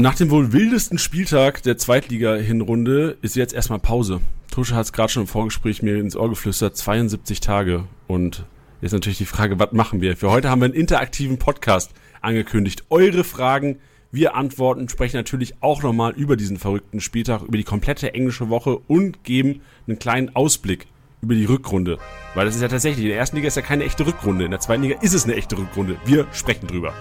Nach 0.00 0.14
dem 0.14 0.30
wohl 0.30 0.52
wildesten 0.52 0.96
Spieltag 0.96 1.64
der 1.64 1.76
Zweitliga-Hinrunde 1.76 3.18
ist 3.20 3.34
jetzt 3.34 3.52
erstmal 3.52 3.80
Pause. 3.80 4.20
Tusche 4.48 4.76
hat 4.76 4.84
es 4.84 4.92
gerade 4.92 5.08
schon 5.08 5.22
im 5.24 5.26
Vorgespräch 5.26 5.82
mir 5.82 5.96
ins 5.96 6.14
Ohr 6.14 6.28
geflüstert, 6.28 6.76
72 6.76 7.40
Tage. 7.40 7.82
Und 8.06 8.44
jetzt 8.80 8.92
natürlich 8.92 9.18
die 9.18 9.24
Frage, 9.24 9.58
was 9.58 9.72
machen 9.72 10.00
wir? 10.00 10.16
Für 10.16 10.30
heute 10.30 10.50
haben 10.50 10.60
wir 10.60 10.66
einen 10.66 10.74
interaktiven 10.74 11.40
Podcast 11.40 11.90
angekündigt. 12.20 12.84
Eure 12.90 13.24
Fragen, 13.24 13.80
wir 14.12 14.36
antworten, 14.36 14.88
sprechen 14.88 15.16
natürlich 15.16 15.54
auch 15.62 15.82
nochmal 15.82 16.12
über 16.12 16.36
diesen 16.36 16.58
verrückten 16.58 17.00
Spieltag, 17.00 17.42
über 17.42 17.58
die 17.58 17.64
komplette 17.64 18.14
englische 18.14 18.48
Woche 18.48 18.76
und 18.76 19.24
geben 19.24 19.62
einen 19.88 19.98
kleinen 19.98 20.36
Ausblick 20.36 20.86
über 21.22 21.34
die 21.34 21.46
Rückrunde. 21.46 21.98
Weil 22.36 22.46
das 22.46 22.54
ist 22.54 22.62
ja 22.62 22.68
tatsächlich, 22.68 23.04
in 23.04 23.10
der 23.10 23.18
ersten 23.18 23.34
Liga 23.34 23.48
ist 23.48 23.56
ja 23.56 23.62
keine 23.62 23.82
echte 23.82 24.06
Rückrunde, 24.06 24.44
in 24.44 24.52
der 24.52 24.60
zweiten 24.60 24.84
Liga 24.84 25.00
ist 25.00 25.14
es 25.14 25.24
eine 25.24 25.34
echte 25.34 25.58
Rückrunde. 25.58 25.96
Wir 26.04 26.28
sprechen 26.32 26.68
drüber. 26.68 26.94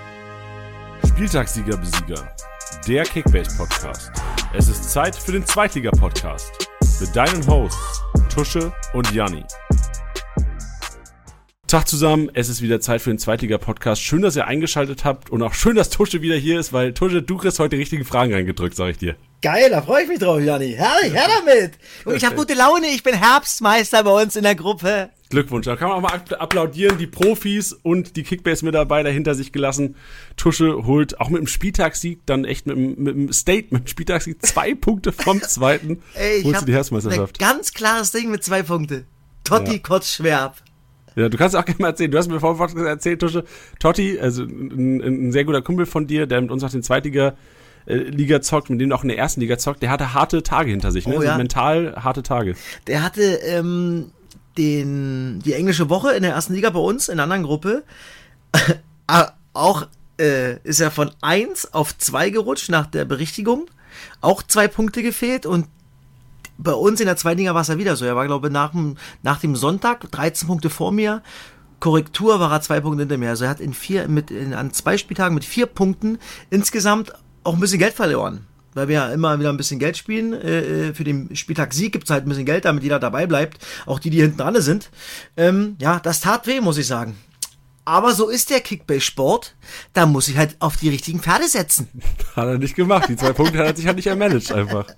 Spieltagssieger, 1.06 1.78
Besieger 1.78 2.28
der 2.88 3.04
Kickbase 3.04 3.56
Podcast. 3.58 4.12
Es 4.54 4.68
ist 4.68 4.92
Zeit 4.92 5.16
für 5.16 5.32
den 5.32 5.46
Zweitliga 5.46 5.92
Podcast 5.92 6.70
mit 7.00 7.16
deinen 7.16 7.46
Hosts 7.48 8.04
Tusche 8.34 8.72
und 8.94 9.12
Janni. 9.14 9.44
Tag 11.68 11.88
zusammen, 11.88 12.30
es 12.34 12.48
ist 12.48 12.62
wieder 12.62 12.80
Zeit 12.80 13.02
für 13.02 13.10
den 13.10 13.20
Zweitliga-Podcast. 13.20 14.02
Schön, 14.02 14.22
dass 14.22 14.38
ihr 14.38 14.48
eingeschaltet 14.48 15.04
habt 15.04 15.30
und 15.30 15.44
auch 15.44 15.54
schön, 15.54 15.76
dass 15.76 15.90
Tusche 15.90 16.22
wieder 16.22 16.38
hier 16.38 16.60
ist, 16.60 16.72
weil 16.72 16.94
Tusche, 16.94 17.22
du 17.22 17.36
kriegst 17.36 17.60
heute 17.60 17.72
die 17.72 17.82
richtigen 17.82 18.06
Fragen 18.06 18.34
reingedrückt, 18.34 18.76
sag 18.76 18.92
ich 18.92 18.98
dir. 18.98 19.18
Geil, 19.42 19.70
da 19.70 19.84
freue 19.84 20.04
ich 20.04 20.10
mich 20.10 20.20
drauf, 20.20 20.42
Janni. 20.42 20.74
Herrlich, 20.74 21.14
her 21.14 21.28
damit. 21.40 21.78
Und 22.06 22.16
ich 22.16 22.26
habe 22.26 22.36
gute 22.36 22.56
Laune, 22.56 22.88
ich 22.88 23.04
bin 23.04 23.14
Herbstmeister 23.14 24.04
bei 24.04 24.24
uns 24.24 24.36
in 24.36 24.44
der 24.44 24.56
Gruppe. 24.56 25.12
Glückwunsch. 25.30 25.66
Da 25.66 25.76
kann 25.76 25.90
man 25.90 25.98
auch 25.98 26.02
mal 26.02 26.22
applaudieren. 26.40 26.98
Die 26.98 27.06
Profis 27.06 27.74
und 27.74 28.16
die 28.16 28.24
Kickbase-Mitarbeiter 28.24 29.10
hinter 29.12 29.36
sich 29.36 29.52
gelassen. 29.52 29.96
Tusche 30.38 30.86
holt 30.86 31.20
auch 31.20 31.30
mit 31.30 31.40
dem 31.40 31.48
Spieltagssieg 31.48 32.26
dann 32.26 32.46
echt 32.46 32.66
mit, 32.66 32.78
dem, 32.78 33.04
mit 33.04 33.16
dem 33.16 33.34
State, 33.34 33.68
mit 33.72 33.84
dem 33.84 33.88
Spieltagssieg 33.88 34.44
zwei 34.44 34.74
Punkte 34.76 35.12
vom 35.12 35.42
zweiten. 35.42 36.02
Ey, 36.16 36.38
ich 36.38 36.46
holst 36.46 36.62
du 36.62 36.66
die 36.66 36.74
Herbstmeisterschaft. 36.74 37.38
Ganz 37.38 37.74
klares 37.74 38.12
Ding 38.12 38.32
mit 38.32 38.44
zwei 38.44 38.64
Punkte. 38.64 39.06
Totti 39.44 39.74
ja. 39.74 39.80
kotzt 39.80 40.14
schwer 40.14 40.42
ab. 40.42 40.64
Ja, 41.16 41.30
du 41.30 41.38
kannst 41.38 41.56
auch 41.56 41.66
gerne 41.66 41.82
mal 41.82 41.90
erzählen. 41.90 42.12
Du 42.12 42.18
hast 42.18 42.28
mir 42.28 42.40
vorhin 42.40 42.86
erzählt, 42.86 43.20
Tusche. 43.20 43.44
Totti, 43.80 44.20
also 44.20 44.44
ein, 44.44 45.02
ein, 45.02 45.32
sehr 45.32 45.46
guter 45.46 45.62
Kumpel 45.62 45.86
von 45.86 46.08
dir, 46.08 46.26
der 46.26 46.42
mit 46.42 46.52
uns 46.52 46.64
auch 46.64 46.70
den 46.70 46.84
Zweitliga 46.84 47.30
äh, 47.30 47.34
Liga 47.96 48.42
zockt, 48.42 48.70
mit 48.70 48.82
dem 48.82 48.92
auch 48.92 49.04
in 49.04 49.10
der 49.10 49.18
ersten 49.18 49.42
Liga 49.42 49.58
zockt, 49.58 49.82
der 49.82 49.90
hatte 49.90 50.14
harte 50.14 50.44
Tage 50.44 50.72
hinter 50.72 50.92
sich, 50.92 51.08
ne? 51.08 51.16
Oh, 51.16 51.22
ja. 51.22 51.30
also 51.30 51.38
mental 51.38 51.96
harte 51.96 52.22
Tage. 52.22 52.56
Der 52.88 53.02
hatte 53.02 53.22
ähm, 53.22 54.12
den, 54.58 55.40
die 55.44 55.54
englische 55.54 55.90
Woche 55.90 56.12
in 56.12 56.24
der 56.24 56.34
ersten 56.34 56.54
Liga 56.54 56.70
bei 56.70 56.80
uns, 56.80 57.08
in 57.08 57.14
einer 57.14 57.24
anderen 57.24 57.44
Gruppe. 57.44 57.84
Ah, 59.10 59.32
auch 59.54 59.88
äh, 60.20 60.58
ist 60.64 60.82
er 60.82 60.92
von 60.92 61.12
1 61.22 61.74
auf 61.74 61.98
2 61.98 62.30
gerutscht 62.30 62.70
nach 62.70 62.88
der 62.88 63.06
Berichtigung. 63.06 63.68
Auch 64.20 64.44
zwei 64.44 64.68
Punkte 64.68 65.02
gefehlt 65.02 65.46
und 65.46 65.68
bei 66.58 66.74
uns 66.74 67.00
in 67.00 67.06
der 67.06 67.16
zweiten 67.16 67.40
Liga 67.40 67.54
war 67.54 67.62
es 67.62 67.70
ja 67.70 67.78
wieder 67.78 67.96
so. 67.96 68.04
Er 68.04 68.18
war, 68.18 68.26
glaube 68.26 68.48
ich, 68.48 68.54
nach 68.54 68.72
dem, 68.72 68.98
nach 69.24 69.40
dem 69.40 69.56
Sonntag 69.56 70.12
13 70.12 70.46
Punkte 70.48 70.70
vor 70.70 70.92
mir. 70.92 71.22
Korrektur 71.80 72.40
war 72.40 72.52
er 72.52 72.62
zwei 72.62 72.82
Punkte 72.82 73.04
hinter 73.04 73.18
mir. 73.18 73.30
Also 73.30 73.46
er 73.46 73.52
hat 73.52 73.60
in 73.60 73.74
vier, 73.74 74.08
mit, 74.08 74.32
in, 74.32 74.54
an 74.54 74.74
zwei 74.74 74.98
Spieltagen 74.98 75.36
mit 75.36 75.46
vier 75.46 75.68
Punkten 75.68 76.18
insgesamt 76.50 77.14
auch 77.48 77.54
ein 77.54 77.60
bisschen 77.60 77.80
Geld 77.80 77.94
verloren. 77.94 78.46
Weil 78.74 78.90
wir 78.90 78.96
ja 78.96 79.10
immer 79.10 79.40
wieder 79.40 79.50
ein 79.50 79.58
bisschen 79.58 79.80
Geld 79.80 79.98
spielen. 79.98 80.34
Äh, 80.34 80.90
äh 80.90 80.94
für 80.94 81.04
den 81.04 81.36
Spieltag 81.36 81.74
Sieg 81.74 81.94
gibt 81.94 82.04
es 82.04 82.12
halt 82.12 82.26
ein 82.26 82.30
bisschen 82.30 82.46
Geld, 82.46 82.66
damit 82.66 82.84
jeder 82.84 83.00
dabei 83.00 83.26
bleibt. 83.26 83.66
Auch 83.86 84.00
die, 84.00 84.12
die 84.12 84.22
hinten 84.22 84.42
alle 84.42 84.62
sind. 84.62 84.92
Ähm, 85.36 85.78
ja, 85.80 86.00
das 86.00 86.20
tat 86.20 86.46
weh, 86.46 86.62
muss 86.62 86.78
ich 86.78 86.86
sagen. 86.86 87.16
Aber 87.86 88.14
so 88.14 88.28
ist 88.28 88.50
der 88.50 88.60
Kickbase-Sport. 88.60 89.56
Da 89.94 90.06
muss 90.06 90.28
ich 90.28 90.38
halt 90.38 90.58
auf 90.60 90.76
die 90.76 90.90
richtigen 90.90 91.22
Pferde 91.22 91.48
setzen. 91.48 91.88
Hat 92.36 92.46
er 92.46 92.58
nicht 92.58 92.76
gemacht. 92.76 93.08
Die 93.08 93.16
zwei 93.16 93.32
Punkte 93.32 93.60
hat 93.60 93.68
er 93.68 93.76
sich 93.76 93.88
halt 93.88 93.96
nicht 93.96 94.08
ermanagt 94.08 94.52
einfach. 94.52 94.86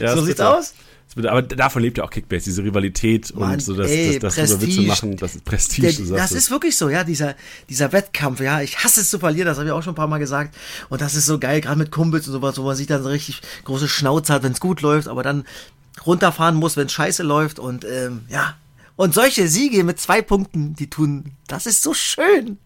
Ja, 0.00 0.16
so 0.16 0.24
sieht's 0.24 0.40
aus. 0.40 0.72
Aber 1.16 1.42
davon 1.42 1.82
lebt 1.82 1.98
ja 1.98 2.04
auch 2.04 2.10
Kickbase, 2.10 2.44
diese 2.44 2.62
Rivalität 2.62 3.34
Mann, 3.34 3.54
und 3.54 3.62
so, 3.62 3.74
dass, 3.74 3.90
ey, 3.90 4.18
das, 4.18 4.36
das 4.36 4.60
Witze 4.60 4.82
machen, 4.82 5.16
das 5.16 5.34
ist 5.36 5.44
Prestige. 5.44 6.04
Der, 6.04 6.16
das 6.16 6.32
ist 6.32 6.50
wirklich 6.50 6.76
so, 6.76 6.90
ja, 6.90 7.02
dieser, 7.02 7.34
dieser 7.68 7.92
Wettkampf, 7.92 8.40
ja. 8.40 8.60
Ich 8.60 8.84
hasse 8.84 9.00
es 9.00 9.08
zu 9.10 9.18
verlieren, 9.18 9.46
das 9.46 9.56
habe 9.56 9.66
ich 9.66 9.72
auch 9.72 9.82
schon 9.82 9.94
ein 9.94 9.96
paar 9.96 10.06
Mal 10.06 10.18
gesagt. 10.18 10.54
Und 10.90 11.00
das 11.00 11.14
ist 11.14 11.26
so 11.26 11.38
geil, 11.38 11.60
gerade 11.60 11.78
mit 11.78 11.90
Kumpels 11.90 12.26
und 12.26 12.34
sowas, 12.34 12.58
wo 12.58 12.62
man 12.62 12.76
sich 12.76 12.86
dann 12.86 13.02
so 13.02 13.08
richtig 13.08 13.40
große 13.64 13.88
Schnauze 13.88 14.34
hat, 14.34 14.42
wenn 14.42 14.52
es 14.52 14.60
gut 14.60 14.82
läuft, 14.82 15.08
aber 15.08 15.22
dann 15.22 15.44
runterfahren 16.04 16.56
muss, 16.56 16.76
wenn 16.76 16.86
es 16.86 16.92
scheiße 16.92 17.22
läuft. 17.22 17.58
Und 17.58 17.84
ähm, 17.84 18.22
ja. 18.28 18.56
Und 18.96 19.14
solche 19.14 19.48
Siege 19.48 19.84
mit 19.84 20.00
zwei 20.00 20.22
Punkten, 20.22 20.74
die 20.74 20.90
tun, 20.90 21.32
das 21.46 21.66
ist 21.66 21.82
so 21.82 21.94
schön. 21.94 22.58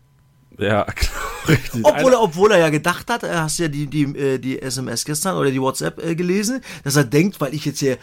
Ja, 0.58 0.86
richtig. 1.48 1.84
Obwohl 1.84 2.12
er, 2.12 2.22
obwohl 2.22 2.52
er 2.52 2.58
ja 2.58 2.70
gedacht 2.70 3.08
hat, 3.10 3.22
er 3.22 3.42
hast 3.42 3.58
ja 3.58 3.68
die, 3.68 3.86
die, 3.86 4.04
äh, 4.16 4.38
die 4.38 4.60
SMS 4.60 5.04
gestern 5.04 5.36
oder 5.36 5.50
die 5.50 5.60
WhatsApp 5.60 6.02
äh, 6.04 6.14
gelesen, 6.14 6.60
dass 6.84 6.96
er 6.96 7.04
denkt, 7.04 7.40
weil 7.40 7.54
ich 7.54 7.64
jetzt 7.64 7.80
hier 7.80 7.98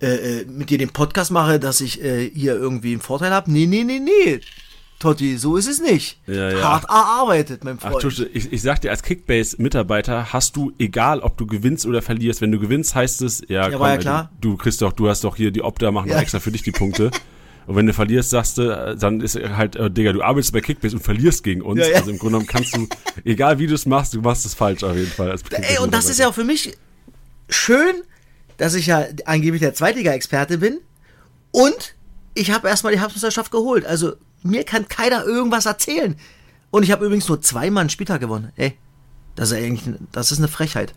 äh, 0.00 0.40
äh, 0.40 0.44
mit 0.46 0.70
dir 0.70 0.78
den 0.78 0.90
Podcast 0.90 1.30
mache, 1.30 1.58
dass 1.58 1.80
ich 1.80 2.02
äh, 2.02 2.28
hier 2.30 2.54
irgendwie 2.54 2.92
einen 2.92 3.00
Vorteil 3.00 3.30
habe. 3.30 3.50
Nee, 3.50 3.66
nee, 3.66 3.84
nee, 3.84 4.00
nee. 4.00 4.40
Totti, 4.98 5.36
so 5.36 5.56
ist 5.56 5.68
es 5.68 5.80
nicht. 5.80 6.18
Ja, 6.26 6.50
ja. 6.50 6.62
Hart 6.62 6.84
erarbeitet, 6.84 7.62
mein 7.62 7.78
Freund. 7.78 7.96
Ach, 7.96 8.00
Tusche, 8.00 8.26
ich, 8.32 8.52
ich 8.52 8.62
sag 8.62 8.80
dir, 8.80 8.90
als 8.90 9.02
Kickbase-Mitarbeiter 9.02 10.32
hast 10.32 10.56
du, 10.56 10.72
egal 10.78 11.20
ob 11.20 11.36
du 11.36 11.46
gewinnst 11.46 11.84
oder 11.84 12.00
verlierst, 12.00 12.40
wenn 12.40 12.52
du 12.52 12.58
gewinnst, 12.58 12.94
heißt 12.94 13.22
es, 13.22 13.42
ja, 13.48 13.68
ja 13.68 13.76
komm, 13.76 13.86
ja 13.86 13.96
klar. 13.98 14.30
Du, 14.40 14.52
du 14.52 14.56
kriegst 14.56 14.80
doch, 14.82 14.92
du 14.92 15.08
hast 15.08 15.24
doch 15.24 15.36
hier 15.36 15.50
die 15.50 15.62
Opta, 15.62 15.90
machen 15.90 16.10
ja. 16.10 16.18
extra 16.18 16.40
für 16.40 16.50
dich 16.50 16.62
die 16.62 16.72
Punkte. 16.72 17.10
Und 17.66 17.76
wenn 17.76 17.86
du 17.86 17.92
verlierst, 17.92 18.30
sagst 18.30 18.58
du, 18.58 18.96
dann 18.98 19.20
ist 19.20 19.36
halt, 19.36 19.76
äh, 19.76 19.90
Digga, 19.90 20.12
du 20.12 20.22
arbeitest 20.22 20.52
bei 20.52 20.60
Kickbase 20.60 20.96
und 20.96 21.02
verlierst 21.02 21.44
gegen 21.44 21.62
uns. 21.62 21.80
Ja, 21.80 21.88
ja. 21.88 21.96
Also 21.96 22.10
im 22.10 22.18
Grunde 22.18 22.38
genommen 22.38 22.46
kannst 22.46 22.76
du, 22.76 22.86
egal 23.24 23.58
wie 23.58 23.66
du 23.66 23.74
es 23.74 23.86
machst, 23.86 24.14
du 24.14 24.20
machst 24.20 24.44
es 24.44 24.54
falsch 24.54 24.82
auf 24.82 24.96
jeden 24.96 25.10
Fall. 25.10 25.30
Als 25.30 25.42
Ey, 25.50 25.78
und 25.78 25.94
das 25.94 26.08
ist 26.08 26.18
ja 26.18 26.28
auch 26.28 26.34
für 26.34 26.44
mich 26.44 26.76
schön, 27.48 27.94
dass 28.56 28.74
ich 28.74 28.86
ja 28.86 29.04
angeblich 29.24 29.60
der 29.60 29.74
Zweitliga-Experte 29.74 30.58
bin 30.58 30.78
und 31.50 31.94
ich 32.34 32.50
habe 32.50 32.68
erstmal 32.68 32.92
die 32.92 33.00
Herbstmeisterschaft 33.00 33.50
geholt. 33.50 33.86
Also 33.86 34.14
mir 34.42 34.64
kann 34.64 34.88
keiner 34.88 35.24
irgendwas 35.24 35.66
erzählen. 35.66 36.16
Und 36.70 36.82
ich 36.82 36.90
habe 36.90 37.06
übrigens 37.06 37.28
nur 37.28 37.40
zweimal 37.40 37.82
einen 37.82 37.90
Spieltag 37.90 38.20
gewonnen. 38.20 38.52
Ey, 38.56 38.74
das 39.36 39.52
ist 39.52 39.58
eigentlich, 39.58 39.94
das 40.10 40.32
ist 40.32 40.38
eine 40.38 40.48
Frechheit. 40.48 40.94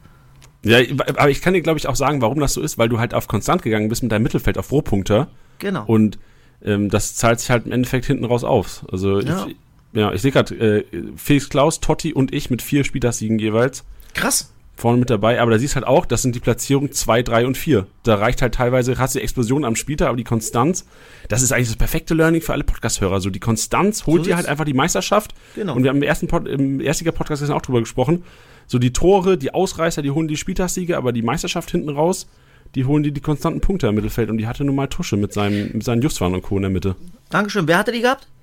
Ja, 0.63 0.79
aber 0.97 1.29
ich 1.29 1.41
kann 1.41 1.53
dir, 1.53 1.61
glaube 1.61 1.77
ich, 1.77 1.87
auch 1.87 1.95
sagen, 1.95 2.21
warum 2.21 2.39
das 2.39 2.53
so 2.53 2.61
ist, 2.61 2.77
weil 2.77 2.89
du 2.89 2.99
halt 2.99 3.13
auf 3.13 3.27
konstant 3.27 3.61
gegangen 3.61 3.87
bist 3.89 4.01
mit 4.01 4.11
deinem 4.11 4.23
Mittelfeld 4.23 4.57
auf 4.57 4.71
Rohpunkter. 4.71 5.29
Genau. 5.59 5.85
Und 5.85 6.17
ähm, 6.63 6.89
das 6.89 7.15
zahlt 7.15 7.39
sich 7.39 7.51
halt 7.51 7.67
im 7.67 7.71
Endeffekt 7.71 8.05
hinten 8.05 8.25
raus 8.25 8.43
auf. 8.43 8.85
Also 8.91 9.19
ja, 9.19 9.45
ich, 9.47 9.55
ja, 9.93 10.11
ich 10.11 10.21
sehe 10.21 10.31
gerade, 10.31 10.55
äh, 10.55 10.85
Felix 11.15 11.49
Klaus, 11.49 11.79
Totti 11.79 12.13
und 12.13 12.33
ich 12.33 12.49
mit 12.49 12.61
vier 12.61 12.83
Spieltagssiegen 12.83 13.39
jeweils. 13.39 13.83
Krass. 14.13 14.51
Vorne 14.77 14.99
mit 14.99 15.09
dabei, 15.09 15.41
aber 15.41 15.49
da 15.49 15.57
siehst 15.57 15.75
halt 15.75 15.87
auch, 15.87 16.05
das 16.05 16.21
sind 16.21 16.35
die 16.35 16.39
Platzierungen 16.39 16.91
2, 16.91 17.23
3 17.23 17.47
und 17.47 17.57
4. 17.57 17.87
Da 18.03 18.15
reicht 18.15 18.43
halt 18.43 18.53
teilweise, 18.53 18.97
hast 18.99 19.15
du 19.15 19.19
die 19.19 19.23
Explosion 19.23 19.65
am 19.65 19.75
Spieltag, 19.75 20.09
aber 20.09 20.17
die 20.17 20.23
Konstanz, 20.23 20.85
das 21.29 21.41
ist 21.41 21.51
eigentlich 21.51 21.69
das 21.69 21.77
perfekte 21.77 22.13
Learning 22.13 22.41
für 22.41 22.53
alle 22.53 22.63
Podcast-Hörer. 22.63 23.19
So, 23.19 23.31
die 23.31 23.39
Konstanz 23.39 24.05
holt 24.05 24.23
so 24.23 24.29
dir 24.29 24.35
halt 24.35 24.45
einfach 24.45 24.65
die 24.65 24.75
Meisterschaft. 24.75 25.33
Genau. 25.55 25.75
Und 25.75 25.81
wir 25.81 25.89
haben 25.89 25.97
im 25.97 26.03
ersten 26.03 26.27
Pod, 26.27 26.47
im 26.47 26.79
ersten 26.79 27.11
Podcast 27.11 27.49
auch 27.49 27.61
drüber 27.63 27.79
gesprochen. 27.79 28.23
So, 28.67 28.77
die 28.77 28.93
Tore, 28.93 29.39
die 29.39 29.51
Ausreißer, 29.51 30.03
die 30.03 30.11
holen 30.11 30.27
die 30.27 30.37
Spieltagssiege, 30.37 30.95
aber 30.95 31.11
die 31.11 31.23
Meisterschaft 31.23 31.71
hinten 31.71 31.89
raus, 31.89 32.27
die 32.75 32.85
holen 32.85 33.01
die 33.01 33.11
die 33.11 33.21
konstanten 33.21 33.61
Punkte 33.61 33.87
im 33.87 33.95
Mittelfeld 33.95 34.29
und 34.29 34.37
die 34.37 34.45
hatte 34.45 34.63
nun 34.63 34.75
mal 34.75 34.87
Tusche 34.87 35.17
mit, 35.17 35.33
seinem, 35.33 35.71
mit 35.73 35.83
seinen 35.83 36.03
Justwan 36.03 36.35
und 36.35 36.43
Co. 36.43 36.57
in 36.57 36.61
der 36.61 36.71
Mitte. 36.71 36.95
Dankeschön. 37.29 37.67
Wer 37.67 37.79
hatte 37.79 37.91
die 37.91 38.01
gehabt? 38.01 38.27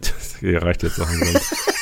Das 0.00 0.36
reicht 0.42 0.82
jetzt 0.82 1.00
auch. 1.00 1.08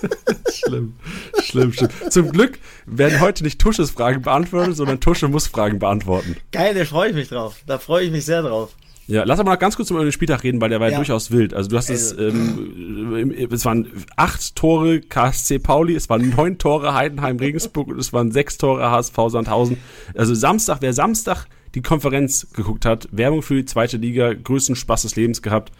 schlimm, 0.52 0.94
schlimm, 1.42 1.72
schlimm. 1.72 1.90
Zum 2.08 2.32
Glück 2.32 2.58
werden 2.86 3.20
heute 3.20 3.44
nicht 3.44 3.60
Tusches 3.60 3.90
Fragen 3.90 4.22
beantwortet, 4.22 4.76
sondern 4.76 5.00
Tusche 5.00 5.28
muss 5.28 5.46
Fragen 5.46 5.78
beantworten. 5.78 6.36
Geil, 6.52 6.74
da 6.74 6.84
freue 6.84 7.10
ich 7.10 7.14
mich 7.14 7.28
drauf. 7.28 7.62
Da 7.66 7.78
freue 7.78 8.04
ich 8.04 8.12
mich 8.12 8.24
sehr 8.24 8.42
drauf. 8.42 8.74
Ja, 9.10 9.24
lass 9.24 9.40
aber 9.40 9.50
mal 9.50 9.56
ganz 9.56 9.74
kurz 9.74 9.90
über 9.90 10.04
den 10.04 10.12
Spieltag 10.12 10.44
reden, 10.44 10.60
weil 10.60 10.70
der 10.70 10.78
war 10.78 10.88
ja. 10.88 10.96
durchaus 10.96 11.32
wild. 11.32 11.52
Also 11.52 11.68
du 11.68 11.76
hast 11.76 11.90
es, 11.90 12.16
also, 12.16 12.28
ähm, 12.28 13.34
es 13.50 13.64
waren 13.64 13.88
acht 14.14 14.54
Tore 14.54 15.00
KSC 15.00 15.58
Pauli, 15.58 15.96
es 15.96 16.08
waren 16.08 16.30
neun 16.30 16.58
Tore 16.58 16.94
Heidenheim 16.94 17.38
Regensburg 17.38 17.88
und 17.88 17.98
es 17.98 18.12
waren 18.12 18.30
sechs 18.30 18.56
Tore 18.56 18.88
HSV 18.88 19.16
Sandhausen. 19.26 19.78
Also 20.14 20.34
Samstag, 20.34 20.78
wer 20.80 20.92
Samstag 20.92 21.46
die 21.74 21.82
Konferenz 21.82 22.46
geguckt 22.52 22.84
hat, 22.84 23.08
Werbung 23.10 23.42
für 23.42 23.56
die 23.56 23.64
zweite 23.64 23.96
Liga, 23.96 24.32
größten 24.32 24.76
Spaß 24.76 25.02
des 25.02 25.16
Lebens 25.16 25.42
gehabt 25.42 25.72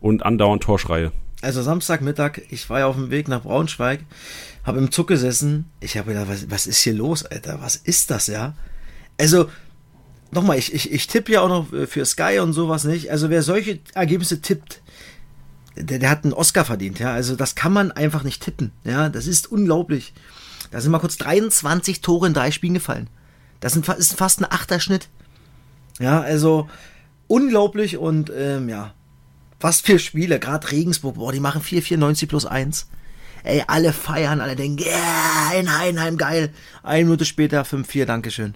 und 0.00 0.24
andauernd 0.24 0.62
Torschreie. 0.62 1.12
Also 1.40 1.62
Samstagmittag, 1.62 2.40
ich 2.50 2.68
war 2.68 2.80
ja 2.80 2.86
auf 2.86 2.96
dem 2.96 3.10
Weg 3.10 3.28
nach 3.28 3.42
Braunschweig, 3.42 4.00
habe 4.64 4.78
im 4.78 4.90
Zug 4.90 5.06
gesessen. 5.06 5.66
Ich 5.80 5.96
habe 5.96 6.12
gedacht, 6.12 6.28
was, 6.28 6.50
was 6.50 6.66
ist 6.66 6.78
hier 6.78 6.94
los, 6.94 7.24
Alter? 7.24 7.60
Was 7.60 7.76
ist 7.76 8.10
das, 8.10 8.26
ja? 8.26 8.54
Also 9.20 9.48
nochmal, 10.32 10.58
ich, 10.58 10.74
ich, 10.74 10.92
ich 10.92 11.06
tippe 11.06 11.32
ja 11.32 11.42
auch 11.42 11.48
noch 11.48 11.68
für 11.86 12.04
Sky 12.04 12.40
und 12.40 12.52
sowas 12.52 12.84
nicht. 12.84 13.10
Also 13.10 13.30
wer 13.30 13.42
solche 13.42 13.78
Ergebnisse 13.94 14.40
tippt, 14.40 14.82
der, 15.76 16.00
der 16.00 16.10
hat 16.10 16.24
einen 16.24 16.32
Oscar 16.32 16.64
verdient, 16.64 16.98
ja. 16.98 17.12
Also 17.12 17.36
das 17.36 17.54
kann 17.54 17.72
man 17.72 17.92
einfach 17.92 18.24
nicht 18.24 18.42
tippen, 18.42 18.72
ja. 18.84 19.08
Das 19.08 19.26
ist 19.28 19.50
unglaublich. 19.50 20.14
Da 20.70 20.80
sind 20.80 20.90
mal 20.90 20.98
kurz 20.98 21.16
23 21.18 22.00
Tore 22.00 22.26
in 22.26 22.34
drei 22.34 22.50
Spielen 22.50 22.74
gefallen. 22.74 23.08
Das 23.60 23.76
ist 23.76 24.14
fast 24.14 24.40
ein 24.40 24.50
Achterschnitt. 24.50 25.08
Ja, 25.98 26.20
also 26.20 26.68
unglaublich 27.26 27.96
und 27.96 28.30
ähm, 28.34 28.68
ja, 28.68 28.94
was 29.60 29.80
für 29.80 29.98
Spiele, 29.98 30.38
gerade 30.38 30.70
Regensburg, 30.70 31.16
boah, 31.16 31.32
die 31.32 31.40
machen 31.40 31.62
4,94 31.62 32.26
plus 32.26 32.46
1. 32.46 32.88
ey, 33.44 33.64
alle 33.66 33.92
feiern, 33.92 34.40
alle 34.40 34.56
denken, 34.56 34.82
ja, 34.82 35.50
yeah, 35.50 35.60
in 35.60 35.78
Heidenheim, 35.78 36.16
geil. 36.16 36.52
Eine 36.82 37.04
Minute 37.04 37.24
später 37.24 37.62
5-4, 37.62 38.04
Dankeschön. 38.04 38.54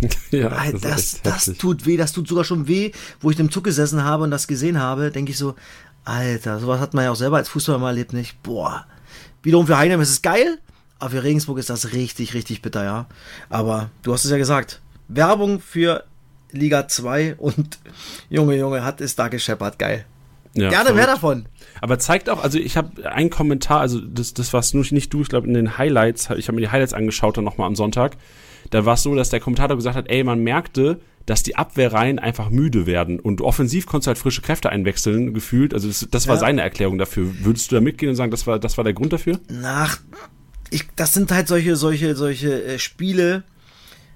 ja, 0.30 0.48
das, 0.72 1.20
das, 1.22 1.22
das 1.22 1.58
tut 1.58 1.84
weh, 1.86 1.96
das 1.96 2.12
tut 2.12 2.28
sogar 2.28 2.44
schon 2.44 2.68
weh, 2.68 2.92
wo 3.20 3.30
ich 3.30 3.38
im 3.38 3.50
Zug 3.50 3.64
gesessen 3.64 4.04
habe 4.04 4.24
und 4.24 4.30
das 4.30 4.46
gesehen 4.46 4.78
habe, 4.78 5.10
denke 5.10 5.32
ich 5.32 5.38
so, 5.38 5.54
Alter, 6.04 6.58
sowas 6.58 6.80
hat 6.80 6.94
man 6.94 7.04
ja 7.04 7.10
auch 7.10 7.16
selber 7.16 7.36
als 7.36 7.48
Fußballer 7.48 7.78
mal 7.78 7.88
erlebt, 7.88 8.12
nicht? 8.12 8.42
Boah. 8.42 8.86
Wiederum 9.42 9.66
für 9.66 9.76
Heidenheim 9.76 10.00
ist 10.00 10.10
es 10.10 10.22
geil, 10.22 10.58
aber 10.98 11.10
für 11.10 11.22
Regensburg 11.22 11.58
ist 11.58 11.70
das 11.70 11.92
richtig, 11.92 12.34
richtig 12.34 12.62
bitter, 12.62 12.84
ja. 12.84 13.06
Aber 13.48 13.90
du 14.02 14.12
hast 14.12 14.24
es 14.24 14.30
ja 14.30 14.38
gesagt. 14.38 14.80
Werbung 15.08 15.60
für 15.60 16.04
Liga 16.52 16.88
2 16.88 17.36
und 17.36 17.78
Junge, 18.30 18.56
Junge, 18.56 18.84
hat 18.84 19.00
es 19.00 19.16
da 19.16 19.28
gescheppert, 19.28 19.78
geil. 19.78 20.06
Ja, 20.54 20.68
Gerne 20.68 20.92
mehr 20.92 21.06
davon. 21.06 21.46
Aber 21.80 21.98
zeigt 21.98 22.28
auch, 22.28 22.42
also 22.42 22.58
ich 22.58 22.76
habe 22.76 23.10
einen 23.10 23.30
Kommentar, 23.30 23.80
also 23.80 24.00
das, 24.00 24.34
das 24.34 24.52
warst 24.52 24.74
nur 24.74 24.84
nicht 24.90 25.12
du, 25.12 25.22
ich 25.22 25.28
glaube 25.28 25.46
in 25.46 25.54
den 25.54 25.78
Highlights, 25.78 26.28
ich 26.36 26.48
habe 26.48 26.56
mir 26.56 26.62
die 26.62 26.70
Highlights 26.70 26.92
angeschaut 26.92 27.36
dann 27.36 27.44
nochmal 27.44 27.66
am 27.66 27.76
Sonntag. 27.76 28.16
Da 28.70 28.84
war 28.84 28.94
es 28.94 29.02
so, 29.02 29.14
dass 29.14 29.30
der 29.30 29.40
Kommentator 29.40 29.76
gesagt 29.76 29.96
hat, 29.96 30.08
ey, 30.08 30.22
man 30.24 30.42
merkte, 30.42 31.00
dass 31.26 31.42
die 31.42 31.56
Abwehrreihen 31.56 32.18
einfach 32.18 32.50
müde 32.50 32.86
werden 32.86 33.20
und 33.20 33.40
offensiv 33.40 33.86
konntest 33.86 34.06
du 34.06 34.08
halt 34.08 34.18
frische 34.18 34.42
Kräfte 34.42 34.70
einwechseln, 34.70 35.32
gefühlt. 35.34 35.74
Also 35.74 35.88
das, 35.88 36.06
das 36.10 36.26
war 36.26 36.34
ja. 36.34 36.40
seine 36.40 36.62
Erklärung 36.62 36.98
dafür. 36.98 37.28
Würdest 37.44 37.70
du 37.70 37.76
da 37.76 37.80
mitgehen 37.80 38.10
und 38.10 38.16
sagen, 38.16 38.30
das 38.30 38.46
war, 38.46 38.58
das 38.58 38.76
war 38.76 38.84
der 38.84 38.94
Grund 38.94 39.12
dafür? 39.12 39.38
Nach, 39.48 39.98
ich, 40.70 40.88
das 40.96 41.14
sind 41.14 41.30
halt 41.30 41.46
solche, 41.46 41.76
solche, 41.76 42.16
solche 42.16 42.64
äh, 42.64 42.78
Spiele, 42.78 43.44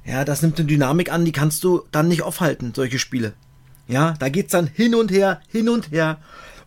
ja, 0.04 0.25
das 0.25 0.42
nimmt 0.42 0.58
eine 0.58 0.66
Dynamik 0.66 1.12
an, 1.12 1.25
die 1.25 1.32
kannst 1.32 1.64
du 1.64 1.82
dann 1.90 2.08
nicht 2.08 2.22
aufhalten, 2.22 2.72
solche 2.75 2.98
Spiele. 2.98 3.34
Ja, 3.86 4.14
da 4.19 4.28
geht's 4.28 4.52
dann 4.52 4.66
hin 4.66 4.94
und 4.94 5.10
her, 5.10 5.40
hin 5.48 5.69
und 5.69 5.90
her. 5.90 6.19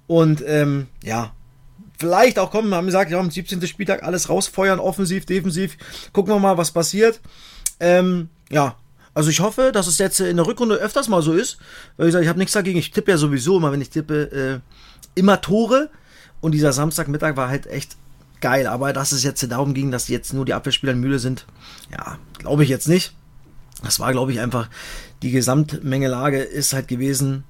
Und 0.06 0.44
ähm, 0.46 0.88
ja, 1.04 1.34
vielleicht 1.98 2.40
auch 2.40 2.52
kommen, 2.52 2.74
haben 2.74 2.86
gesagt, 2.86 3.12
ja, 3.12 3.20
am 3.20 3.32
17. 3.32 3.66
Spieltag 3.68 4.04
alles 4.04 4.30
rausfeuern, 4.30 4.80
offensiv, 4.80 5.26
defensiv. 5.26 5.78
Gucken 6.14 6.34
wir 6.34 6.40
mal, 6.40 6.58
was 6.58 6.72
passiert. 6.72 7.20
Ähm, 7.80 8.30
ja, 8.50 8.76
also 9.14 9.30
ich 9.30 9.40
hoffe, 9.40 9.72
dass 9.74 9.88
es 9.88 9.98
jetzt 9.98 10.20
in 10.20 10.38
der 10.38 10.46
Rückrunde 10.46 10.76
öfters 10.76 11.10
mal 11.10 11.22
so 11.22 11.34
ist. 11.34 11.58
Weil 11.98 12.08
ich 12.08 12.14
sage, 12.14 12.24
ich 12.24 12.30
habe 12.30 12.40
nichts 12.40 12.54
dagegen. 12.54 12.78
Ich 12.78 12.92
tippe 12.92 13.12
ja 13.12 13.18
sowieso 13.18 13.58
immer, 13.58 13.72
wenn 13.72 13.82
ich 13.82 13.90
tippe, 13.90 14.32
äh, 14.32 14.60
immer 15.16 15.42
Tore. 15.42 15.90
Und 16.40 16.52
dieser 16.52 16.72
Samstagmittag 16.72 17.36
war 17.36 17.50
halt 17.50 17.66
echt 17.66 17.98
geil. 18.42 18.68
Aber 18.68 18.94
dass 18.94 19.12
es 19.12 19.24
jetzt 19.24 19.44
darum 19.52 19.74
ging, 19.74 19.90
dass 19.90 20.08
jetzt 20.08 20.34
nur 20.34 20.46
die 20.46 20.54
Abwehrspieler 20.54 20.94
in 20.94 21.00
Mühle 21.00 21.18
sind, 21.18 21.48
ja, 21.92 22.20
glaube 22.38 22.64
ich 22.64 22.70
jetzt 22.70 22.88
nicht. 22.88 23.16
Das 23.84 24.00
war, 24.00 24.12
glaube 24.12 24.32
ich, 24.32 24.40
einfach 24.40 24.70
die 25.22 25.32
Gesamtmengelage 25.32 26.40
ist 26.40 26.74
halt 26.74 26.88
gewesen, 26.88 27.44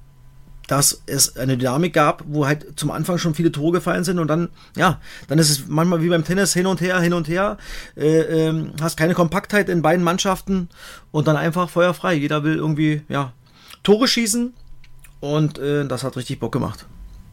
dass 0.68 1.02
es 1.06 1.36
eine 1.36 1.56
Dynamik 1.56 1.94
gab, 1.94 2.24
wo 2.26 2.46
halt 2.46 2.78
zum 2.78 2.90
Anfang 2.90 3.18
schon 3.18 3.34
viele 3.34 3.50
Tore 3.50 3.72
gefallen 3.72 4.04
sind 4.04 4.18
und 4.18 4.28
dann, 4.28 4.50
ja, 4.76 5.00
dann 5.26 5.38
ist 5.38 5.50
es 5.50 5.66
manchmal 5.66 6.02
wie 6.02 6.10
beim 6.10 6.24
Tennis 6.24 6.52
hin 6.52 6.66
und 6.66 6.80
her, 6.80 7.00
hin 7.00 7.14
und 7.14 7.26
her, 7.26 7.56
äh, 7.96 8.48
äh, 8.48 8.70
hast 8.80 8.98
keine 8.98 9.14
Kompaktheit 9.14 9.70
in 9.70 9.82
beiden 9.82 10.04
Mannschaften 10.04 10.68
und 11.10 11.26
dann 11.26 11.36
einfach 11.36 11.70
feuerfrei. 11.70 12.14
Jeder 12.14 12.44
will 12.44 12.56
irgendwie, 12.56 13.02
ja, 13.08 13.32
Tore 13.82 14.06
schießen 14.06 14.52
und 15.20 15.58
äh, 15.58 15.86
das 15.86 16.04
hat 16.04 16.16
richtig 16.16 16.38
Bock 16.38 16.52
gemacht. 16.52 16.86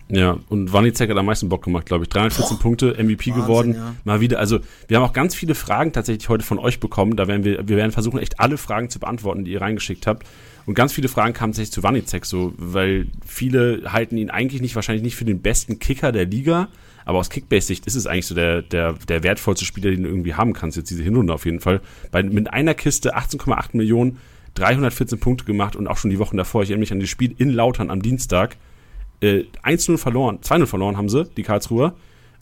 Ja, 0.07 0.37
und 0.49 0.71
Wanizek 0.71 1.09
hat 1.09 1.17
am 1.17 1.25
meisten 1.25 1.49
Bock 1.49 1.63
gemacht, 1.63 1.87
glaube 1.87 2.03
ich. 2.03 2.09
314 2.09 2.57
Boah, 2.57 2.61
Punkte, 2.61 2.93
MVP 3.03 3.31
Wahnsinn, 3.31 3.33
geworden. 3.33 3.73
Ja. 3.75 3.95
Mal 4.03 4.21
wieder, 4.21 4.39
also 4.39 4.59
wir 4.87 4.97
haben 4.97 5.03
auch 5.03 5.13
ganz 5.13 5.33
viele 5.33 5.55
Fragen 5.55 5.93
tatsächlich 5.93 6.29
heute 6.29 6.43
von 6.43 6.59
euch 6.59 6.79
bekommen. 6.79 7.15
Da 7.15 7.27
werden 7.27 7.43
wir, 7.43 7.67
wir 7.67 7.77
werden 7.77 7.91
versuchen, 7.91 8.19
echt 8.19 8.39
alle 8.39 8.57
Fragen 8.57 8.89
zu 8.89 8.99
beantworten, 8.99 9.45
die 9.45 9.51
ihr 9.51 9.61
reingeschickt 9.61 10.05
habt. 10.05 10.27
Und 10.67 10.75
ganz 10.75 10.93
viele 10.93 11.07
Fragen 11.07 11.33
kamen 11.33 11.53
tatsächlich 11.53 11.73
zu 11.73 11.83
Wanizek, 11.83 12.25
so, 12.25 12.53
weil 12.57 13.07
viele 13.25 13.91
halten 13.91 14.17
ihn 14.17 14.29
eigentlich 14.29 14.61
nicht, 14.61 14.75
wahrscheinlich 14.75 15.03
nicht 15.03 15.15
für 15.15 15.25
den 15.25 15.41
besten 15.41 15.79
Kicker 15.79 16.11
der 16.11 16.25
Liga. 16.25 16.69
Aber 17.05 17.19
aus 17.19 17.29
Kickbase-Sicht 17.29 17.85
ist 17.85 17.95
es 17.95 18.07
eigentlich 18.07 18.25
so 18.25 18.33
der, 18.33 18.63
der, 18.63 18.93
der 18.93 19.23
wertvollste 19.23 19.63
Spieler, 19.65 19.91
den 19.91 20.03
du 20.03 20.09
irgendwie 20.09 20.33
haben 20.33 20.53
kannst, 20.53 20.75
jetzt 20.75 20.89
diese 20.89 21.03
Hinrunde 21.03 21.33
auf 21.33 21.45
jeden 21.45 21.59
Fall. 21.59 21.81
Bei, 22.11 22.23
mit 22.23 22.51
einer 22.51 22.73
Kiste 22.73 23.15
18,8 23.15 23.69
Millionen, 23.77 24.17
314 24.55 25.19
Punkte 25.19 25.45
gemacht 25.45 25.75
und 25.75 25.87
auch 25.87 25.97
schon 25.97 26.09
die 26.09 26.17
Wochen 26.17 26.37
davor. 26.37 26.63
Ich 26.63 26.69
erinnere 26.69 26.81
mich 26.81 26.91
an 26.91 26.99
das 26.99 27.09
Spiel 27.09 27.35
in 27.37 27.51
Lautern 27.51 27.91
am 27.91 28.01
Dienstag 28.01 28.57
äh, 29.21 29.45
1-0 29.63 29.97
verloren, 29.97 30.39
2-0 30.39 30.65
verloren 30.65 30.97
haben 30.97 31.09
sie, 31.09 31.25
die 31.37 31.43
Karlsruher, 31.43 31.95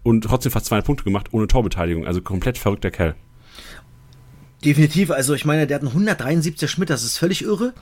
und 0.03 0.21
trotzdem 0.21 0.51
fast 0.51 0.67
200 0.67 0.85
Punkte 0.85 1.03
gemacht, 1.03 1.27
ohne 1.31 1.47
Torbeteiligung. 1.47 2.05
Also 2.05 2.21
komplett 2.21 2.57
verrückter 2.57 2.91
Kerl. 2.91 3.15
Definitiv, 4.63 5.11
also 5.11 5.33
ich 5.33 5.45
meine, 5.45 5.67
der 5.67 5.75
hat 5.75 5.81
einen 5.81 6.07
173er 6.07 6.67
Schmidt, 6.67 6.89
das 6.89 7.03
ist 7.03 7.17
völlig 7.17 7.43
irre. 7.43 7.73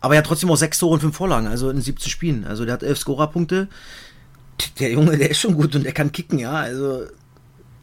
Aber 0.00 0.14
er 0.14 0.18
hat 0.18 0.26
trotzdem 0.26 0.50
auch 0.50 0.56
6 0.56 0.78
Tore 0.78 0.94
und 0.94 1.00
5 1.00 1.16
Vorlagen, 1.16 1.46
also 1.46 1.70
in 1.70 1.80
17 1.80 2.10
Spielen. 2.10 2.44
Also 2.44 2.64
der 2.64 2.74
hat 2.74 2.82
11 2.82 2.98
Scorerpunkte. 2.98 3.68
Der 4.78 4.92
Junge, 4.92 5.16
der 5.16 5.30
ist 5.30 5.40
schon 5.40 5.54
gut 5.54 5.74
und 5.74 5.84
der 5.84 5.92
kann 5.92 6.12
kicken, 6.12 6.38
ja. 6.38 6.52
Also 6.52 7.04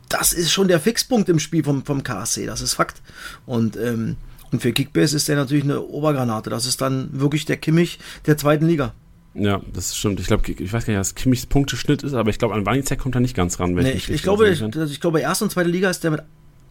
das 0.09 0.33
ist 0.33 0.51
schon 0.51 0.68
der 0.68 0.80
Fixpunkt 0.80 1.30
im 1.30 1.39
Spiel 1.39 1.63
vom, 1.63 1.83
vom 1.83 2.04
KSC, 2.04 2.45
das 2.45 2.62
ist 2.62 2.74
Fakt. 2.74 3.01
Und, 3.45 3.75
ähm, 3.77 4.18
und 4.51 4.62
für 4.62 4.71
Kickbase 4.71 5.16
ist 5.16 5.27
der 5.27 5.36
natürlich 5.36 5.63
eine 5.63 5.81
Obergranate. 5.81 6.51
Das 6.51 6.68
ist 6.68 6.81
dann 6.81 7.09
wirklich 7.12 7.45
der 7.45 7.57
Kimmich 7.57 8.00
der 8.27 8.38
zweiten 8.38 8.68
Liga. 8.68 8.94
Ja, 9.35 9.62
das 9.74 9.95
stimmt. 9.97 10.19
Ich 10.19 10.27
glaube, 10.27 10.44
ich 10.51 10.71
weiß 10.71 10.85
gar 10.85 10.94
nicht, 10.94 11.00
was 11.00 11.15
Kimmichs 11.15 11.45
Punkteschnitt 11.45 12.03
ist, 12.03 12.13
aber 12.13 12.30
ich 12.30 12.38
glaube, 12.38 12.53
an 12.53 12.65
Wanizek 12.65 13.00
kommt 13.00 13.15
er 13.15 13.21
nicht 13.21 13.35
ganz 13.35 13.59
ran. 13.59 13.74
Nee, 13.74 13.91
ich, 13.91 14.09
ich, 14.09 14.21
glaube, 14.21 14.50
ich, 14.50 14.62
ich 14.62 15.01
glaube, 15.01 15.21
erste 15.21 15.45
und 15.45 15.50
zweite 15.50 15.69
Liga 15.69 15.89
ist 15.89 16.03
der 16.03 16.12
mit, 16.12 16.21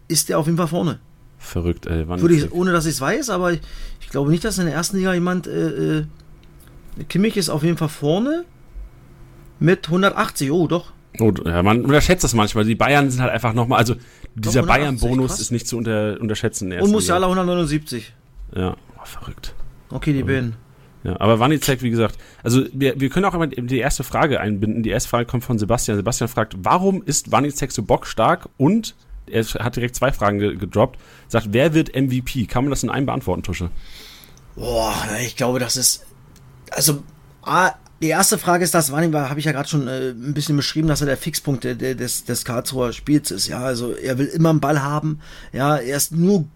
ist 0.09 0.29
der 0.29 0.39
auf 0.39 0.47
jeden 0.47 0.59
Fall 0.59 0.69
vorne. 0.69 1.01
Verrückt, 1.39 1.87
ey. 1.87 2.07
Würde 2.07 2.35
ich, 2.35 2.53
ohne 2.53 2.71
dass 2.71 2.87
ich 2.87 2.93
es 2.93 3.01
weiß, 3.01 3.31
aber 3.31 3.53
ich, 3.53 3.61
ich, 4.01 4.09
glaube 4.11 4.31
nicht, 4.31 4.45
dass 4.45 4.59
in 4.59 4.67
der 4.67 4.75
ersten 4.75 4.97
Liga 4.97 5.13
jemand. 5.13 5.47
Äh, 5.49 5.99
äh, 5.99 6.05
Kimmich 7.09 7.37
ist 7.37 7.49
auf 7.49 7.65
jeden 7.65 7.79
Fall 7.79 7.89
vorne 7.89 8.45
mit 9.59 9.87
180. 9.87 10.53
Oh, 10.53 10.69
doch. 10.69 10.93
Oh, 11.19 11.33
ja, 11.45 11.63
man 11.63 11.85
unterschätzt 11.85 12.23
das 12.23 12.35
manchmal. 12.35 12.65
Die 12.65 12.75
Bayern 12.75 13.11
sind 13.11 13.21
halt 13.21 13.33
einfach 13.33 13.55
nochmal. 13.55 13.79
Also, 13.79 13.97
dieser 14.35 14.63
Bayern-Bonus 14.63 15.41
ist 15.41 15.51
nicht 15.51 15.67
zu 15.67 15.79
unter, 15.79 16.19
unterschätzen. 16.21 16.73
Und 16.73 16.91
Musiala 16.91 17.27
179. 17.27 18.15
Ja, 18.55 18.77
oh, 18.97 19.05
verrückt. 19.05 19.55
Okay, 19.91 20.13
die 20.13 20.23
beiden. 20.23 20.55
Ja, 21.05 21.21
aber 21.21 21.41
Wanizek, 21.41 21.83
wie 21.83 21.91
gesagt, 21.91 22.17
also 22.43 22.65
wir, 22.73 23.01
wir 23.01 23.11
können 23.11 23.25
auch 23.25 23.35
immer 23.35 23.49
die 23.49 23.79
erste 23.79 24.05
Frage 24.05 24.41
einbinden. 24.41 24.83
Die 24.83 24.91
erste 24.91 25.09
Frage 25.09 25.27
kommt 25.27 25.43
von 25.45 25.59
Sebastian. 25.59 25.97
Sebastian 25.97 26.29
fragt, 26.29 26.55
warum 26.59 27.03
ist 27.03 27.33
Wanizek 27.33 27.73
so 27.73 27.83
bockstark? 27.83 28.49
Und 28.57 28.95
er 29.27 29.45
hat 29.45 29.77
direkt 29.77 29.97
zwei 29.97 30.13
Fragen 30.13 30.39
gedroppt. 30.39 30.99
Sagt, 31.29 31.49
wer 31.51 31.75
wird 31.75 31.97
MVP? 31.97 32.47
Kann 32.47 32.65
man 32.65 32.71
das 32.71 32.83
in 32.83 32.91
einem 32.91 33.07
beantworten, 33.07 33.43
Tusche? 33.43 33.71
Boah, 34.55 34.95
ich 35.21 35.37
glaube, 35.37 35.59
das 35.59 35.77
ist. 35.77 36.05
Also, 36.71 37.03
A, 37.43 37.73
die 38.01 38.09
erste 38.09 38.39
Frage 38.39 38.65
ist 38.65 38.75
das, 38.75 38.93
Wanning 38.93 39.15
habe 39.15 39.39
ich 39.39 39.47
ja 39.47 39.53
gerade 39.53 39.69
schon 39.69 39.87
äh, 39.87 40.11
ein 40.11 40.35
bisschen 40.35 40.57
beschrieben, 40.57 40.89
dass 40.89 41.01
er 41.01 41.07
der 41.07 41.17
Fixpunkt 41.17 41.65
der, 41.65 41.77
des, 41.77 42.25
des 42.25 42.45
Karlsruher 42.45 42.93
Spiels 42.93 43.31
ist. 43.31 43.49
Ja, 43.49 43.61
also 43.61 43.93
er 43.93 44.19
will 44.19 44.27
immer 44.27 44.51
einen 44.51 44.61
Ball 44.61 44.83
haben. 44.83 45.21
Ja, 45.53 45.77
er 45.77 45.97
ist 45.97 46.13
nur, 46.13 46.47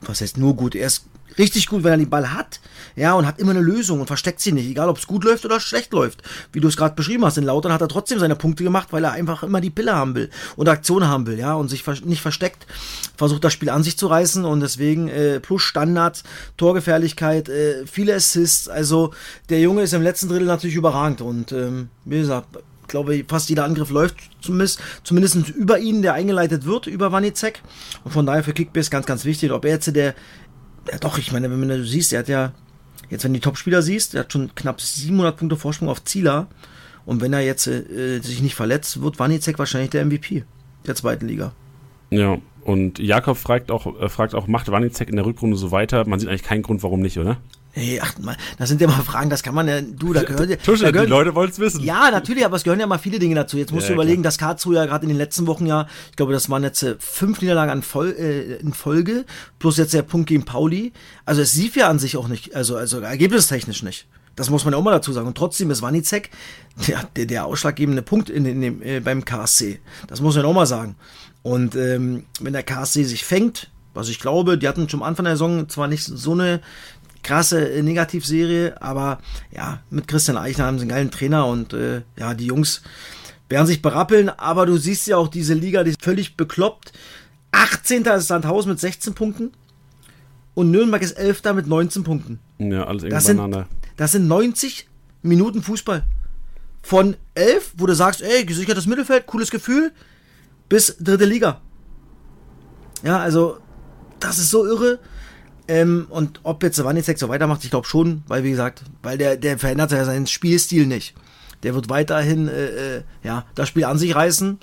was 0.00 0.20
heißt 0.20 0.36
nur 0.36 0.54
gut, 0.54 0.74
er 0.74 0.86
ist 0.86 1.06
richtig 1.38 1.66
gut, 1.66 1.84
wenn 1.84 1.92
er 1.92 1.98
den 1.98 2.10
Ball 2.10 2.32
hat, 2.32 2.60
ja, 2.96 3.14
und 3.14 3.26
hat 3.26 3.38
immer 3.38 3.50
eine 3.50 3.60
Lösung 3.60 4.00
und 4.00 4.06
versteckt 4.06 4.40
sie 4.40 4.52
nicht, 4.52 4.68
egal 4.68 4.88
ob 4.88 4.98
es 4.98 5.06
gut 5.06 5.24
läuft 5.24 5.44
oder 5.44 5.60
schlecht 5.60 5.92
läuft. 5.92 6.22
Wie 6.52 6.60
du 6.60 6.68
es 6.68 6.76
gerade 6.76 6.94
beschrieben 6.94 7.24
hast, 7.24 7.38
in 7.38 7.44
Lautern 7.44 7.72
hat 7.72 7.80
er 7.80 7.88
trotzdem 7.88 8.18
seine 8.18 8.36
Punkte 8.36 8.64
gemacht, 8.64 8.88
weil 8.90 9.04
er 9.04 9.12
einfach 9.12 9.42
immer 9.42 9.60
die 9.60 9.70
Pille 9.70 9.94
haben 9.94 10.14
will 10.14 10.30
und 10.56 10.68
Aktion 10.68 11.06
haben 11.06 11.26
will, 11.26 11.38
ja, 11.38 11.54
und 11.54 11.68
sich 11.68 11.84
nicht 12.04 12.22
versteckt, 12.22 12.66
versucht 13.16 13.44
das 13.44 13.52
Spiel 13.52 13.70
an 13.70 13.82
sich 13.82 13.98
zu 13.98 14.06
reißen 14.06 14.44
und 14.44 14.60
deswegen 14.60 15.08
äh, 15.08 15.40
plus 15.40 15.62
Standards, 15.62 16.22
Torgefährlichkeit, 16.56 17.48
äh, 17.48 17.86
viele 17.86 18.14
Assists, 18.14 18.68
also 18.68 19.12
der 19.48 19.60
Junge 19.60 19.82
ist 19.82 19.92
im 19.92 20.02
letzten 20.02 20.28
Drittel 20.28 20.46
natürlich 20.46 20.76
überragend 20.76 21.20
und 21.20 21.52
ähm, 21.52 21.88
wie 22.04 22.18
gesagt, 22.18 22.58
ich 22.84 22.88
glaube, 22.88 23.24
fast 23.26 23.48
jeder 23.48 23.64
Angriff 23.64 23.90
läuft 23.90 24.16
zumindest, 24.40 24.78
zumindest 25.04 25.48
über 25.48 25.78
ihn, 25.78 26.02
der 26.02 26.14
eingeleitet 26.14 26.66
wird, 26.66 26.86
über 26.86 27.12
Wanizek. 27.12 27.62
Und 28.04 28.12
von 28.12 28.26
daher 28.26 28.44
für 28.44 28.52
Kickbase 28.52 28.90
ganz, 28.90 29.06
ganz 29.06 29.24
wichtig. 29.24 29.52
Ob 29.52 29.64
er 29.64 29.72
jetzt 29.72 29.96
der 29.96 30.14
ja 30.90 30.98
doch, 30.98 31.18
ich 31.18 31.32
meine, 31.32 31.50
wenn 31.50 31.68
du 31.68 31.84
siehst, 31.84 32.12
er 32.12 32.20
hat 32.20 32.28
ja, 32.28 32.52
jetzt 33.10 33.24
wenn 33.24 33.32
du 33.32 33.38
die 33.38 33.44
Topspieler 33.44 33.82
siehst, 33.82 34.14
er 34.14 34.20
hat 34.20 34.32
schon 34.32 34.54
knapp 34.54 34.80
700 34.80 35.36
Punkte 35.36 35.56
Vorsprung 35.56 35.88
auf 35.88 36.04
Zieler. 36.04 36.46
Und 37.06 37.20
wenn 37.20 37.32
er 37.32 37.40
jetzt 37.40 37.66
äh, 37.66 38.20
sich 38.20 38.40
nicht 38.40 38.54
verletzt, 38.54 39.02
wird 39.02 39.18
Wanizek 39.18 39.58
wahrscheinlich 39.58 39.90
der 39.90 40.04
MVP 40.06 40.44
der 40.86 40.94
zweiten 40.94 41.28
Liga. 41.28 41.52
Ja, 42.10 42.38
und 42.62 42.98
Jakob 42.98 43.36
fragt 43.36 43.70
auch, 43.70 44.00
äh, 44.00 44.08
fragt 44.08 44.34
auch, 44.34 44.46
macht 44.46 44.70
Wanizek 44.70 45.08
in 45.08 45.16
der 45.16 45.26
Rückrunde 45.26 45.56
so 45.56 45.70
weiter? 45.70 46.06
Man 46.06 46.18
sieht 46.18 46.28
eigentlich 46.28 46.42
keinen 46.42 46.62
Grund, 46.62 46.82
warum 46.82 47.00
nicht, 47.00 47.18
oder? 47.18 47.38
Hey, 47.76 48.00
ach, 48.00 48.14
das 48.56 48.68
sind 48.68 48.80
ja 48.80 48.86
mal 48.86 49.02
Fragen, 49.02 49.30
das 49.30 49.42
kann 49.42 49.52
man 49.52 49.66
ja, 49.66 49.80
du, 49.80 50.12
da 50.12 50.22
gehört 50.22 50.48
ja. 50.48 50.56
Tusche, 50.56 50.92
gehört, 50.92 51.08
die 51.08 51.10
Leute 51.10 51.34
wollen 51.34 51.50
es 51.50 51.58
wissen. 51.58 51.82
Ja, 51.82 52.08
natürlich, 52.12 52.44
aber 52.44 52.56
es 52.56 52.62
gehören 52.62 52.78
ja 52.78 52.86
mal 52.86 52.98
viele 52.98 53.18
Dinge 53.18 53.34
dazu. 53.34 53.58
Jetzt 53.58 53.72
musst 53.72 53.84
ja, 53.84 53.88
du 53.88 53.94
überlegen, 53.94 54.22
klar. 54.22 54.28
dass 54.28 54.38
Karlsruhe 54.38 54.76
ja 54.76 54.86
gerade 54.86 55.02
in 55.02 55.08
den 55.08 55.18
letzten 55.18 55.48
Wochen 55.48 55.66
ja, 55.66 55.88
ich 56.10 56.16
glaube, 56.16 56.32
das 56.32 56.48
waren 56.48 56.62
jetzt 56.62 56.84
äh, 56.84 56.94
fünf 57.00 57.40
Niederlagen 57.40 57.72
an 57.72 57.82
Vol 57.82 58.14
äh, 58.16 58.58
in 58.58 58.72
Folge, 58.72 59.24
plus 59.58 59.76
jetzt 59.76 59.92
der 59.92 60.02
Punkt 60.02 60.28
gegen 60.28 60.44
Pauli. 60.44 60.92
Also 61.24 61.42
es 61.42 61.56
lief 61.56 61.74
ja 61.74 61.88
an 61.88 61.98
sich 61.98 62.16
auch 62.16 62.28
nicht, 62.28 62.54
also, 62.54 62.76
also 62.76 63.00
ergebnistechnisch 63.00 63.82
nicht. 63.82 64.06
Das 64.36 64.50
muss 64.50 64.64
man 64.64 64.72
ja 64.72 64.78
auch 64.78 64.84
mal 64.84 64.92
dazu 64.92 65.12
sagen. 65.12 65.26
Und 65.26 65.36
trotzdem 65.36 65.70
ist 65.72 65.82
Wanizek 65.82 66.30
der, 66.86 67.02
der, 67.16 67.26
der 67.26 67.46
ausschlaggebende 67.46 68.02
Punkt 68.02 68.30
in, 68.30 68.46
in 68.46 68.60
dem, 68.60 68.82
äh, 68.82 69.00
beim 69.00 69.24
KSC. 69.24 69.80
Das 70.06 70.20
muss 70.20 70.36
man 70.36 70.44
auch 70.44 70.54
mal 70.54 70.66
sagen. 70.66 70.94
Und 71.42 71.74
ähm, 71.74 72.24
wenn 72.40 72.52
der 72.52 72.62
KSC 72.62 73.02
sich 73.02 73.24
fängt, 73.24 73.68
was 73.94 74.08
ich 74.08 74.18
glaube, 74.18 74.58
die 74.58 74.66
hatten 74.66 74.88
schon 74.88 75.00
am 75.00 75.08
Anfang 75.08 75.24
der 75.24 75.34
Saison 75.34 75.68
zwar 75.68 75.86
nicht 75.86 76.02
so 76.02 76.32
eine 76.32 76.60
krasse 77.24 77.82
Negativserie, 77.82 78.80
aber 78.80 79.18
ja, 79.50 79.80
mit 79.90 80.06
Christian 80.06 80.36
Eichner 80.36 80.66
haben 80.66 80.78
sie 80.78 80.82
einen 80.82 80.90
geilen 80.90 81.10
Trainer 81.10 81.46
und 81.46 81.72
äh, 81.72 82.02
ja, 82.16 82.34
die 82.34 82.46
Jungs 82.46 82.82
werden 83.48 83.66
sich 83.66 83.82
berappeln, 83.82 84.28
aber 84.28 84.66
du 84.66 84.76
siehst 84.76 85.06
ja 85.08 85.16
auch 85.16 85.28
diese 85.28 85.54
Liga, 85.54 85.82
die 85.82 85.90
ist 85.90 86.02
völlig 86.02 86.36
bekloppt. 86.36 86.92
18. 87.50 88.04
ist 88.04 88.28
Sandhausen 88.28 88.70
mit 88.70 88.80
16 88.80 89.14
Punkten 89.14 89.52
und 90.54 90.70
Nürnberg 90.70 91.02
ist 91.02 91.12
11. 91.12 91.42
mit 91.54 91.66
19 91.66 92.04
Punkten. 92.04 92.38
Ja, 92.58 92.84
alles 92.84 93.04
das 93.08 93.24
sind, 93.24 93.40
das 93.96 94.12
sind 94.12 94.28
90 94.28 94.88
Minuten 95.22 95.62
Fußball. 95.62 96.04
Von 96.82 97.16
11, 97.34 97.74
wo 97.78 97.86
du 97.86 97.94
sagst, 97.94 98.22
ey, 98.22 98.44
gesichertes 98.44 98.86
Mittelfeld, 98.86 99.26
cooles 99.26 99.50
Gefühl, 99.50 99.92
bis 100.68 100.96
dritte 100.98 101.24
Liga. 101.24 101.60
Ja, 103.02 103.18
also, 103.18 103.58
das 104.20 104.38
ist 104.38 104.50
so 104.50 104.66
irre. 104.66 104.98
Ähm, 105.66 106.06
und 106.10 106.40
ob 106.42 106.62
jetzt 106.62 106.82
Wanizek 106.82 107.18
so 107.18 107.28
weitermacht, 107.28 107.64
ich 107.64 107.70
glaube 107.70 107.86
schon, 107.86 108.22
weil 108.28 108.44
wie 108.44 108.50
gesagt, 108.50 108.82
weil 109.02 109.16
der, 109.16 109.36
der 109.36 109.58
verändert 109.58 109.92
ja 109.92 110.04
seinen 110.04 110.26
Spielstil 110.26 110.86
nicht. 110.86 111.14
Der 111.62 111.74
wird 111.74 111.88
weiterhin 111.88 112.48
äh, 112.48 112.96
äh, 112.96 113.02
ja, 113.22 113.46
das 113.54 113.68
Spiel 113.68 113.84
an 113.84 113.98
sich 113.98 114.14
reißen 114.14 114.58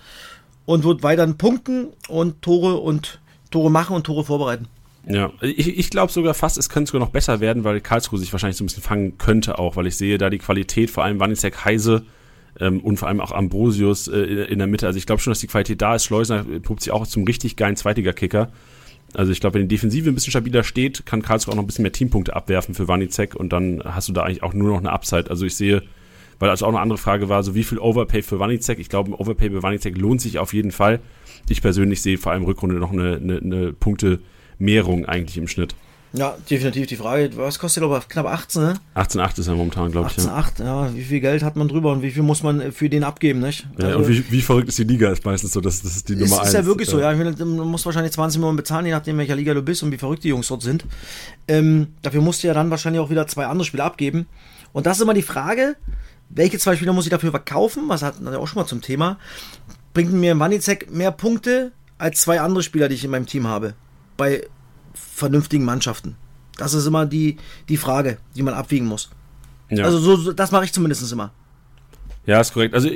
und 0.65 0.83
wird 0.83 1.01
weiterhin 1.01 1.37
punkten 1.37 1.87
und 2.07 2.41
Tore 2.43 2.75
und 2.75 3.19
Tore 3.49 3.71
machen 3.71 3.95
und 3.95 4.03
Tore 4.03 4.23
vorbereiten. 4.23 4.67
Ja, 5.07 5.31
ich, 5.41 5.79
ich 5.79 5.89
glaube 5.89 6.11
sogar 6.11 6.35
fast, 6.35 6.59
es 6.59 6.69
könnte 6.69 6.91
sogar 6.91 7.05
noch 7.05 7.11
besser 7.11 7.39
werden, 7.39 7.63
weil 7.63 7.81
Karlsruhe 7.81 8.19
sich 8.19 8.31
wahrscheinlich 8.31 8.57
so 8.57 8.63
ein 8.63 8.67
bisschen 8.67 8.83
fangen 8.83 9.17
könnte 9.17 9.57
auch, 9.57 9.75
weil 9.75 9.87
ich 9.87 9.97
sehe 9.97 10.19
da 10.19 10.29
die 10.29 10.37
Qualität, 10.37 10.91
vor 10.91 11.03
allem 11.03 11.19
Wanizek 11.19 11.65
Heise 11.65 12.05
ähm, 12.59 12.81
und 12.81 12.97
vor 12.97 13.07
allem 13.07 13.19
auch 13.19 13.31
Ambrosius 13.31 14.07
äh, 14.07 14.19
in 14.19 14.59
der 14.59 14.67
Mitte. 14.67 14.85
Also 14.85 14.97
ich 14.97 15.07
glaube 15.07 15.19
schon, 15.19 15.31
dass 15.31 15.39
die 15.39 15.47
Qualität 15.47 15.81
da 15.81 15.95
ist. 15.95 16.05
Schleusner 16.05 16.45
puppt 16.61 16.83
sich 16.83 16.93
auch 16.93 17.07
zum 17.07 17.23
richtig 17.23 17.55
geilen 17.55 17.75
Zweitiger-Kicker. 17.75 18.51
Also 19.15 19.31
ich 19.31 19.39
glaube, 19.39 19.55
wenn 19.55 19.67
die 19.67 19.75
Defensive 19.75 20.09
ein 20.09 20.15
bisschen 20.15 20.31
stabiler 20.31 20.63
steht, 20.63 21.05
kann 21.05 21.21
Karlsruhe 21.21 21.51
auch 21.51 21.55
noch 21.55 21.63
ein 21.63 21.67
bisschen 21.67 21.83
mehr 21.83 21.91
Teampunkte 21.91 22.35
abwerfen 22.35 22.75
für 22.75 22.87
Wanizek 22.87 23.35
und 23.35 23.51
dann 23.51 23.81
hast 23.83 24.07
du 24.07 24.13
da 24.13 24.23
eigentlich 24.23 24.43
auch 24.43 24.53
nur 24.53 24.69
noch 24.69 24.77
eine 24.77 24.91
Upside. 24.91 25.29
Also 25.29 25.45
ich 25.45 25.55
sehe, 25.55 25.83
weil 26.39 26.49
also 26.49 26.65
auch 26.65 26.69
eine 26.69 26.79
andere 26.79 26.97
Frage 26.97 27.29
war, 27.29 27.43
so 27.43 27.53
wie 27.55 27.63
viel 27.63 27.79
Overpay 27.79 28.21
für 28.21 28.39
Wanizek? 28.39 28.79
Ich 28.79 28.89
glaube, 28.89 29.11
ein 29.11 29.13
Overpay 29.13 29.49
für 29.49 29.63
Wanizek 29.63 29.97
lohnt 29.97 30.21
sich 30.21 30.39
auf 30.39 30.53
jeden 30.53 30.71
Fall. 30.71 30.99
Ich 31.49 31.61
persönlich 31.61 32.01
sehe 32.01 32.17
vor 32.17 32.31
allem 32.31 32.43
Rückrunde 32.43 32.75
noch 32.75 32.91
eine, 32.91 33.17
eine, 33.17 33.37
eine 33.37 33.73
Punkte-Mehrung 33.73 35.05
eigentlich 35.05 35.37
im 35.37 35.47
Schnitt. 35.47 35.75
Ja, 36.13 36.35
definitiv 36.49 36.87
die 36.87 36.97
Frage, 36.97 37.29
was 37.37 37.57
kostet 37.57 37.83
aber 37.83 38.01
knapp 38.01 38.25
18, 38.25 38.61
ne? 38.61 38.73
18,8 38.95 39.39
ist 39.39 39.47
er 39.47 39.55
momentan, 39.55 39.91
glaube 39.91 40.09
ich. 40.09 40.21
18,8, 40.21 40.59
ja. 40.59 40.85
ja. 40.85 40.93
Wie 40.93 41.03
viel 41.03 41.21
Geld 41.21 41.41
hat 41.41 41.55
man 41.55 41.69
drüber 41.69 41.93
und 41.93 42.01
wie 42.01 42.11
viel 42.11 42.23
muss 42.23 42.43
man 42.43 42.73
für 42.73 42.89
den 42.89 43.05
abgeben, 43.05 43.39
nicht? 43.39 43.65
Ja, 43.79 43.87
also, 43.87 43.99
und 43.99 44.07
wie, 44.09 44.29
wie 44.29 44.41
verrückt 44.41 44.67
ist 44.67 44.77
die 44.77 44.83
Liga, 44.83 45.09
ist 45.09 45.23
meistens 45.23 45.53
so, 45.53 45.61
das, 45.61 45.81
das 45.81 45.95
ist 45.95 46.09
die 46.09 46.17
Nummer 46.17 46.39
1. 46.39 46.49
Ist 46.49 46.53
ja 46.53 46.65
wirklich 46.65 46.89
so, 46.89 46.99
ja. 46.99 47.13
Ich 47.13 47.17
meine, 47.17 47.31
man 47.31 47.67
muss 47.67 47.85
wahrscheinlich 47.85 48.11
20 48.11 48.39
Millionen 48.39 48.57
bezahlen, 48.57 48.85
je 48.85 48.91
nachdem, 48.91 49.17
welcher 49.17 49.37
Liga 49.37 49.53
du 49.53 49.61
bist 49.61 49.83
und 49.83 49.91
wie 49.93 49.97
verrückt 49.97 50.25
die 50.25 50.29
Jungs 50.29 50.49
dort 50.49 50.63
sind. 50.63 50.85
Ähm, 51.47 51.87
dafür 52.01 52.21
musst 52.21 52.43
du 52.43 52.47
ja 52.47 52.53
dann 52.53 52.69
wahrscheinlich 52.71 53.01
auch 53.01 53.09
wieder 53.09 53.25
zwei 53.27 53.45
andere 53.45 53.65
Spiele 53.65 53.85
abgeben. 53.85 54.25
Und 54.73 54.87
das 54.87 54.97
ist 54.97 55.03
immer 55.03 55.13
die 55.13 55.21
Frage, 55.21 55.77
welche 56.29 56.57
zwei 56.59 56.75
Spieler 56.75 56.91
muss 56.91 57.05
ich 57.05 57.11
dafür 57.11 57.31
verkaufen? 57.31 57.83
Was 57.87 58.01
hatten 58.03 58.25
wir 58.25 58.37
auch 58.37 58.47
schon 58.47 58.61
mal 58.61 58.67
zum 58.67 58.81
Thema. 58.81 59.17
Bringt 59.93 60.11
mir 60.11 60.37
Wanizek 60.37 60.91
mehr 60.91 61.11
Punkte 61.11 61.71
als 61.97 62.21
zwei 62.21 62.41
andere 62.41 62.63
Spieler, 62.63 62.89
die 62.89 62.95
ich 62.95 63.05
in 63.05 63.11
meinem 63.11 63.27
Team 63.27 63.47
habe? 63.47 63.75
Bei 64.17 64.43
vernünftigen 64.93 65.65
Mannschaften. 65.65 66.15
Das 66.57 66.73
ist 66.73 66.85
immer 66.85 67.05
die, 67.05 67.37
die 67.69 67.77
Frage, 67.77 68.17
die 68.35 68.43
man 68.43 68.53
abwiegen 68.53 68.85
muss. 68.85 69.09
Ja. 69.69 69.85
Also 69.85 69.99
so, 69.99 70.15
so 70.17 70.33
das 70.33 70.51
mache 70.51 70.65
ich 70.65 70.73
zumindest 70.73 71.11
immer. 71.11 71.31
Ja, 72.25 72.39
ist 72.39 72.53
korrekt. 72.53 72.75
Also 72.75 72.89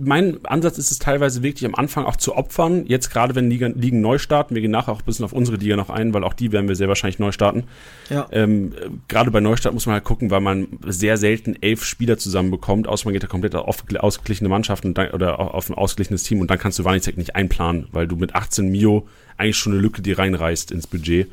mein 0.00 0.44
Ansatz 0.44 0.76
ist 0.76 0.90
es 0.90 0.98
teilweise 0.98 1.44
wirklich 1.44 1.64
am 1.64 1.76
Anfang 1.76 2.04
auch 2.04 2.16
zu 2.16 2.36
opfern. 2.36 2.84
Jetzt 2.86 3.10
gerade 3.10 3.36
wenn 3.36 3.48
Ligen, 3.48 3.80
Ligen 3.80 4.00
neu 4.00 4.18
starten, 4.18 4.56
wir 4.56 4.62
gehen 4.62 4.72
nachher 4.72 4.92
auch 4.92 5.00
ein 5.00 5.04
bisschen 5.04 5.24
auf 5.24 5.32
unsere 5.32 5.56
Liga 5.56 5.76
noch 5.76 5.88
ein, 5.88 6.12
weil 6.12 6.24
auch 6.24 6.34
die 6.34 6.50
werden 6.50 6.66
wir 6.66 6.74
sehr 6.74 6.88
wahrscheinlich 6.88 7.20
neu 7.20 7.30
starten. 7.30 7.64
Ja. 8.10 8.26
Ähm, 8.32 8.72
gerade 9.06 9.30
bei 9.30 9.38
Neustart 9.38 9.72
muss 9.72 9.86
man 9.86 9.94
halt 9.94 10.04
gucken, 10.04 10.32
weil 10.32 10.40
man 10.40 10.66
sehr 10.84 11.16
selten 11.16 11.56
elf 11.60 11.84
Spieler 11.84 12.18
zusammenbekommt, 12.18 12.88
außer 12.88 13.06
man 13.06 13.12
geht 13.12 13.22
da 13.22 13.28
komplett 13.28 13.54
auf 13.54 13.84
ausgeglichene 13.98 14.48
Mannschaften 14.48 14.94
dann, 14.94 15.10
oder 15.10 15.38
auf 15.38 15.70
ein 15.70 15.74
ausgeglichenes 15.74 16.24
Team 16.24 16.40
und 16.40 16.50
dann 16.50 16.58
kannst 16.58 16.80
du 16.80 16.84
Wanizek 16.84 17.16
nicht 17.16 17.36
einplanen, 17.36 17.86
weil 17.92 18.08
du 18.08 18.16
mit 18.16 18.34
18 18.34 18.68
Mio 18.68 19.06
eigentlich 19.36 19.56
schon 19.56 19.74
eine 19.74 19.80
Lücke 19.80 20.02
die 20.02 20.12
reinreißt 20.12 20.72
ins 20.72 20.88
Budget. 20.88 21.30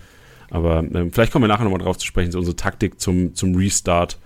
Aber 0.52 0.80
ähm, 0.80 1.12
vielleicht 1.12 1.32
kommen 1.32 1.44
wir 1.44 1.48
nachher 1.48 1.64
nochmal 1.64 1.82
drauf 1.82 1.98
zu 1.98 2.06
sprechen, 2.06 2.32
so 2.32 2.40
unsere 2.40 2.56
Taktik 2.56 3.00
zum, 3.00 3.34
zum 3.36 3.56
Restart. 3.56 4.18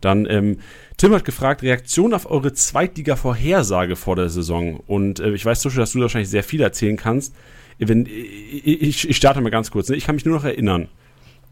Dann, 0.00 0.26
ähm, 0.30 0.58
Tim 0.96 1.12
hat 1.12 1.24
gefragt, 1.24 1.62
Reaktion 1.62 2.14
auf 2.14 2.30
eure 2.30 2.52
Zweitliga-Vorhersage 2.52 3.96
vor 3.96 4.16
der 4.16 4.28
Saison. 4.28 4.80
Und 4.86 5.20
äh, 5.20 5.30
ich 5.32 5.44
weiß 5.44 5.62
Beispiel, 5.62 5.80
dass 5.80 5.92
du 5.92 6.00
wahrscheinlich 6.00 6.30
sehr 6.30 6.44
viel 6.44 6.60
erzählen 6.60 6.96
kannst. 6.96 7.34
Wenn, 7.78 8.06
ich, 8.06 9.08
ich 9.08 9.16
starte 9.16 9.40
mal 9.40 9.50
ganz 9.50 9.70
kurz. 9.70 9.88
Ne? 9.88 9.96
Ich 9.96 10.04
kann 10.04 10.16
mich 10.16 10.24
nur 10.24 10.36
noch 10.36 10.44
erinnern, 10.44 10.88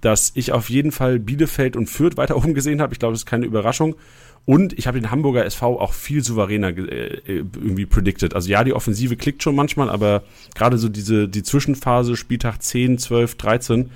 dass 0.00 0.33
ich 0.35 0.53
auf 0.53 0.71
jeden 0.71 0.93
Fall 0.93 1.19
Bielefeld 1.19 1.76
und 1.76 1.88
Fürth 1.88 2.17
weiter 2.17 2.37
oben 2.37 2.55
gesehen 2.55 2.81
habe. 2.81 2.93
Ich 2.93 2.99
glaube, 2.99 3.12
das 3.12 3.23
ist 3.23 3.26
keine 3.26 3.47
Überraschung. 3.47 3.97
Und 4.45 4.79
ich 4.79 4.87
habe 4.87 5.00
den 5.00 5.11
Hamburger 5.11 5.45
SV 5.45 5.81
auch 5.81 5.93
viel 5.93 6.23
souveräner 6.23 6.69
äh, 6.69 7.21
irgendwie 7.26 7.87
predicted. 7.87 8.35
Also 8.35 8.49
ja, 8.49 8.62
die 8.62 8.73
Offensive 8.73 9.17
klickt 9.17 9.43
schon 9.43 9.57
manchmal, 9.57 9.91
aber 9.91 10.23
gerade 10.55 10.79
so 10.79 10.88
diese 10.88 11.29
die 11.29 11.43
Zwischenphase, 11.43 12.17
Spieltag 12.17 12.62
10, 12.62 12.99
12, 12.99 13.35
13, 13.35 13.91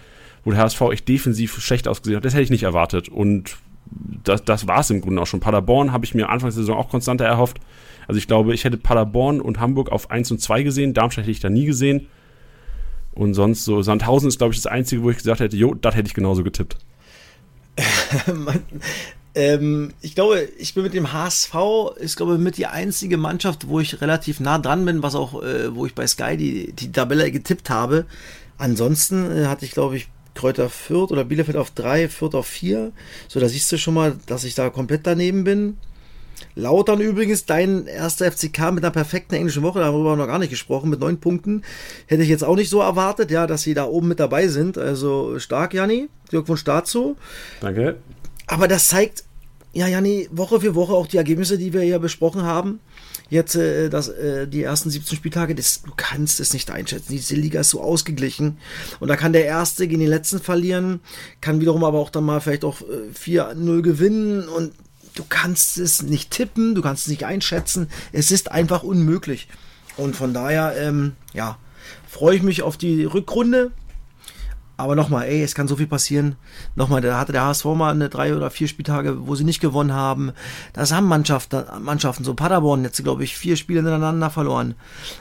wo 0.44 0.50
der 0.50 0.58
HSV 0.58 0.80
echt 0.92 1.08
defensiv 1.08 1.60
schlecht 1.60 1.86
ausgesehen 1.86 2.16
hat, 2.16 2.24
das 2.24 2.34
hätte 2.34 2.42
ich 2.42 2.50
nicht 2.50 2.64
erwartet. 2.64 3.08
Und 3.08 3.58
das, 4.24 4.44
das 4.44 4.66
war 4.66 4.80
es 4.80 4.90
im 4.90 5.00
Grunde 5.00 5.20
auch 5.22 5.26
schon. 5.26 5.40
Paderborn 5.40 5.92
habe 5.92 6.04
ich 6.04 6.14
mir 6.14 6.28
Anfang 6.28 6.48
der 6.48 6.54
Saison 6.54 6.76
auch 6.76 6.88
konstanter 6.88 7.24
erhofft. 7.24 7.58
Also 8.06 8.18
ich 8.18 8.26
glaube, 8.26 8.54
ich 8.54 8.64
hätte 8.64 8.76
Paderborn 8.76 9.40
und 9.40 9.60
Hamburg 9.60 9.90
auf 9.92 10.10
1 10.10 10.30
und 10.30 10.40
2 10.40 10.62
gesehen. 10.62 10.94
Darmstadt 10.94 11.24
hätte 11.24 11.32
ich 11.32 11.40
da 11.40 11.50
nie 11.50 11.66
gesehen. 11.66 12.08
Und 13.12 13.34
sonst 13.34 13.64
so, 13.64 13.82
Sandhausen 13.82 14.28
ist, 14.28 14.38
glaube 14.38 14.54
ich, 14.54 14.60
das 14.60 14.70
Einzige, 14.70 15.02
wo 15.02 15.10
ich 15.10 15.18
gesagt 15.18 15.40
hätte, 15.40 15.56
jo, 15.56 15.74
das 15.74 15.94
hätte 15.94 16.08
ich 16.08 16.14
genauso 16.14 16.44
getippt. 16.44 16.76
ähm, 19.34 19.92
ich 20.00 20.14
glaube, 20.14 20.48
ich 20.58 20.74
bin 20.74 20.84
mit 20.84 20.94
dem 20.94 21.12
HSV, 21.12 21.54
ist 21.96 22.16
glaube 22.16 22.38
mit 22.38 22.56
die 22.56 22.66
einzige 22.66 23.16
Mannschaft, 23.16 23.68
wo 23.68 23.80
ich 23.80 24.00
relativ 24.00 24.40
nah 24.40 24.58
dran 24.58 24.84
bin, 24.84 25.02
was 25.02 25.14
auch, 25.14 25.42
äh, 25.42 25.74
wo 25.74 25.86
ich 25.86 25.94
bei 25.94 26.06
Sky 26.06 26.36
die, 26.36 26.72
die 26.72 26.92
Tabelle 26.92 27.30
getippt 27.30 27.70
habe. 27.70 28.06
Ansonsten 28.58 29.30
äh, 29.30 29.46
hatte 29.46 29.64
ich, 29.64 29.72
glaube 29.72 29.96
ich, 29.96 30.08
Kräuter 30.40 30.70
Fürth 30.70 31.12
oder 31.12 31.24
Bielefeld 31.24 31.58
auf 31.58 31.70
3, 31.70 32.08
Fürth 32.08 32.34
auf 32.34 32.46
4. 32.46 32.92
So, 33.28 33.40
da 33.40 33.48
siehst 33.48 33.70
du 33.70 33.76
schon 33.76 33.92
mal, 33.92 34.16
dass 34.24 34.44
ich 34.44 34.54
da 34.54 34.70
komplett 34.70 35.06
daneben 35.06 35.44
bin. 35.44 35.76
Lautern 36.54 37.00
übrigens, 37.00 37.44
dein 37.44 37.86
erster 37.86 38.32
FCK 38.32 38.72
mit 38.72 38.82
einer 38.82 38.90
perfekten 38.90 39.34
englischen 39.34 39.62
Woche, 39.62 39.80
darüber 39.80 40.10
haben 40.10 40.18
wir 40.18 40.24
noch 40.24 40.32
gar 40.32 40.38
nicht 40.38 40.48
gesprochen, 40.48 40.88
mit 40.88 41.00
neun 41.00 41.20
Punkten. 41.20 41.62
Hätte 42.06 42.22
ich 42.22 42.30
jetzt 42.30 42.42
auch 42.42 42.56
nicht 42.56 42.70
so 42.70 42.80
erwartet, 42.80 43.30
ja, 43.30 43.46
dass 43.46 43.62
sie 43.62 43.74
da 43.74 43.84
oben 43.84 44.08
mit 44.08 44.18
dabei 44.18 44.48
sind. 44.48 44.78
Also 44.78 45.38
stark, 45.38 45.74
Janni. 45.74 46.08
Glückwunsch 46.30 46.64
dazu. 46.64 47.16
Danke. 47.60 47.96
Aber 48.46 48.66
das 48.66 48.88
zeigt, 48.88 49.24
ja, 49.74 49.88
Janni, 49.88 50.26
Woche 50.32 50.60
für 50.60 50.74
Woche 50.74 50.94
auch 50.94 51.06
die 51.06 51.18
Ergebnisse, 51.18 51.58
die 51.58 51.74
wir 51.74 51.82
hier 51.82 51.98
besprochen 51.98 52.44
haben 52.44 52.80
jetzt 53.30 53.54
äh, 53.54 53.88
das, 53.88 54.08
äh, 54.08 54.46
die 54.46 54.62
ersten 54.62 54.90
17 54.90 55.16
Spieltage, 55.16 55.54
das, 55.54 55.82
du 55.82 55.92
kannst 55.96 56.40
es 56.40 56.52
nicht 56.52 56.70
einschätzen. 56.70 57.12
Diese 57.12 57.36
Liga 57.36 57.60
ist 57.60 57.70
so 57.70 57.80
ausgeglichen. 57.80 58.58
Und 58.98 59.08
da 59.08 59.16
kann 59.16 59.32
der 59.32 59.46
Erste 59.46 59.88
gegen 59.88 60.00
den 60.00 60.10
Letzten 60.10 60.40
verlieren, 60.40 61.00
kann 61.40 61.60
wiederum 61.60 61.84
aber 61.84 61.98
auch 61.98 62.10
dann 62.10 62.24
mal 62.24 62.40
vielleicht 62.40 62.64
auch 62.64 62.82
äh, 62.82 63.16
4-0 63.18 63.82
gewinnen 63.82 64.48
und 64.48 64.72
du 65.14 65.24
kannst 65.28 65.78
es 65.78 66.02
nicht 66.02 66.30
tippen, 66.30 66.74
du 66.74 66.82
kannst 66.82 67.04
es 67.04 67.08
nicht 67.08 67.24
einschätzen. 67.24 67.88
Es 68.12 68.30
ist 68.30 68.50
einfach 68.50 68.82
unmöglich. 68.82 69.48
Und 69.96 70.16
von 70.16 70.34
daher, 70.34 70.74
ähm, 70.76 71.12
ja, 71.32 71.58
freue 72.08 72.36
ich 72.36 72.42
mich 72.42 72.62
auf 72.62 72.76
die 72.76 73.04
Rückrunde. 73.04 73.72
Aber 74.80 74.96
nochmal, 74.96 75.26
ey, 75.28 75.42
es 75.42 75.54
kann 75.54 75.68
so 75.68 75.76
viel 75.76 75.86
passieren. 75.86 76.36
Nochmal, 76.74 77.02
da 77.02 77.18
hatte 77.18 77.32
der 77.32 77.44
HSV 77.44 77.66
mal 77.66 77.90
eine 77.90 78.08
drei 78.08 78.34
oder 78.34 78.50
vier 78.50 78.66
Spieltage, 78.66 79.26
wo 79.26 79.34
sie 79.34 79.44
nicht 79.44 79.60
gewonnen 79.60 79.92
haben. 79.92 80.32
Das 80.72 80.90
haben 80.90 81.06
Mannschaften, 81.06 81.64
Mannschaften 81.82 82.24
so 82.24 82.32
Paderborn 82.32 82.82
jetzt, 82.82 83.02
glaube 83.02 83.22
ich, 83.22 83.36
vier 83.36 83.56
Spiele 83.56 83.80
hintereinander 83.80 84.30
verloren. 84.30 84.74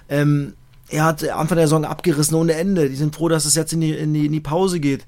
Ähm, 0.07 0.53
er 0.87 1.03
hat 1.03 1.27
Anfang 1.27 1.57
der 1.57 1.67
Saison 1.67 1.83
abgerissen 1.83 2.35
ohne 2.35 2.53
Ende. 2.53 2.89
Die 2.89 2.95
sind 2.95 3.13
froh, 3.13 3.27
dass 3.27 3.43
es 3.43 3.55
jetzt 3.55 3.73
in 3.73 3.81
die, 3.81 3.91
in 3.91 4.13
die, 4.13 4.27
in 4.27 4.31
die 4.31 4.39
Pause 4.39 4.79
geht. 4.79 5.05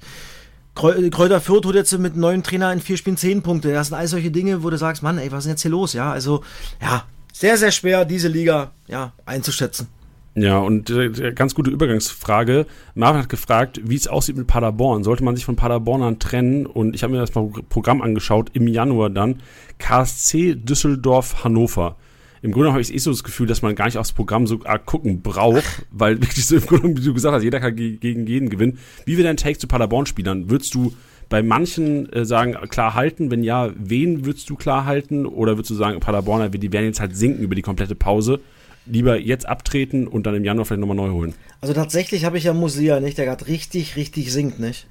Kräuter 0.75 1.39
Fürth 1.39 1.65
holt 1.65 1.75
jetzt 1.75 1.97
mit 1.97 2.13
einem 2.13 2.21
neuen 2.21 2.43
Trainer 2.43 2.73
in 2.73 2.81
vier 2.81 2.97
Spielen 2.97 3.17
zehn 3.17 3.41
Punkte. 3.41 3.71
Das 3.71 3.87
sind 3.87 3.97
all 3.97 4.07
solche 4.07 4.31
Dinge, 4.31 4.63
wo 4.63 4.69
du 4.69 4.77
sagst, 4.77 5.01
Mann, 5.01 5.17
ey, 5.17 5.31
was 5.31 5.39
ist 5.39 5.45
denn 5.45 5.51
jetzt 5.51 5.61
hier 5.61 5.71
los? 5.71 5.93
Ja, 5.93 6.11
also, 6.11 6.43
ja, 6.81 7.05
sehr, 7.31 7.57
sehr 7.57 7.71
schwer, 7.71 8.03
diese 8.03 8.27
Liga, 8.27 8.71
ja, 8.87 9.13
einzuschätzen. 9.25 9.87
Ja, 10.33 10.59
und 10.59 10.89
äh, 10.89 11.33
ganz 11.33 11.55
gute 11.55 11.71
Übergangsfrage. 11.71 12.65
Marvin 12.95 13.21
hat 13.21 13.29
gefragt, 13.29 13.81
wie 13.83 13.95
es 13.95 14.07
aussieht 14.07 14.37
mit 14.37 14.47
Paderborn. 14.47 15.03
Sollte 15.03 15.25
man 15.25 15.35
sich 15.35 15.43
von 15.43 15.57
Paderbornern 15.57 16.19
trennen? 16.19 16.65
Und 16.65 16.95
ich 16.95 17.03
habe 17.03 17.13
mir 17.13 17.19
das 17.19 17.31
Programm 17.31 18.01
angeschaut, 18.01 18.49
im 18.53 18.67
Januar 18.67 19.09
dann. 19.09 19.41
KSC 19.77 20.55
Düsseldorf 20.55 21.43
Hannover. 21.43 21.97
Im 22.41 22.53
Grunde 22.53 22.71
habe 22.71 22.81
ich 22.81 22.93
eh 22.93 22.97
so 22.97 23.11
das 23.11 23.23
Gefühl, 23.23 23.45
dass 23.45 23.61
man 23.61 23.75
gar 23.75 23.85
nicht 23.85 23.97
aufs 23.97 24.13
Programm 24.13 24.47
so 24.47 24.61
arg 24.63 24.85
gucken 24.85 25.21
braucht, 25.21 25.85
weil 25.91 26.15
wirklich 26.21 26.45
so 26.45 26.55
im 26.55 26.65
Grunde, 26.65 27.01
wie 27.01 27.05
du 27.05 27.13
gesagt 27.13 27.35
hast, 27.35 27.43
jeder 27.43 27.59
kann 27.59 27.75
gegen 27.75 28.25
jeden 28.25 28.49
gewinnen. 28.49 28.79
Wie 29.05 29.17
wird 29.17 29.27
dein 29.27 29.37
Take 29.37 29.59
zu 29.59 29.67
Paderborn-Spielern? 29.67 30.49
Würdest 30.49 30.73
du 30.73 30.93
bei 31.29 31.43
manchen 31.43 32.11
äh, 32.13 32.25
sagen, 32.25 32.53
klar 32.69 32.95
halten? 32.95 33.31
Wenn 33.31 33.43
ja, 33.43 33.71
wen 33.75 34.25
würdest 34.25 34.49
du 34.49 34.55
klar 34.55 34.85
halten? 34.85 35.25
Oder 35.25 35.57
würdest 35.57 35.71
du 35.71 35.75
sagen, 35.75 35.99
Paderborner, 35.99 36.49
die 36.49 36.71
werden 36.71 36.85
jetzt 36.85 37.01
halt 37.01 37.17
sinken 37.17 37.43
über 37.43 37.55
die 37.55 37.61
komplette 37.61 37.95
Pause? 37.95 38.39
Lieber 38.85 39.17
jetzt 39.17 39.47
abtreten 39.47 40.07
und 40.07 40.25
dann 40.25 40.35
im 40.35 40.43
Januar 40.43 40.65
vielleicht 40.65 40.81
nochmal 40.81 40.97
neu 40.97 41.11
holen. 41.11 41.33
Also 41.61 41.73
tatsächlich 41.73 42.25
habe 42.25 42.37
ich 42.37 42.45
ja 42.45 42.53
Musia, 42.53 42.99
nicht? 42.99 43.17
Der 43.17 43.25
gerade 43.25 43.47
richtig, 43.47 43.95
richtig 43.95 44.31
singt, 44.31 44.59
nicht? 44.59 44.87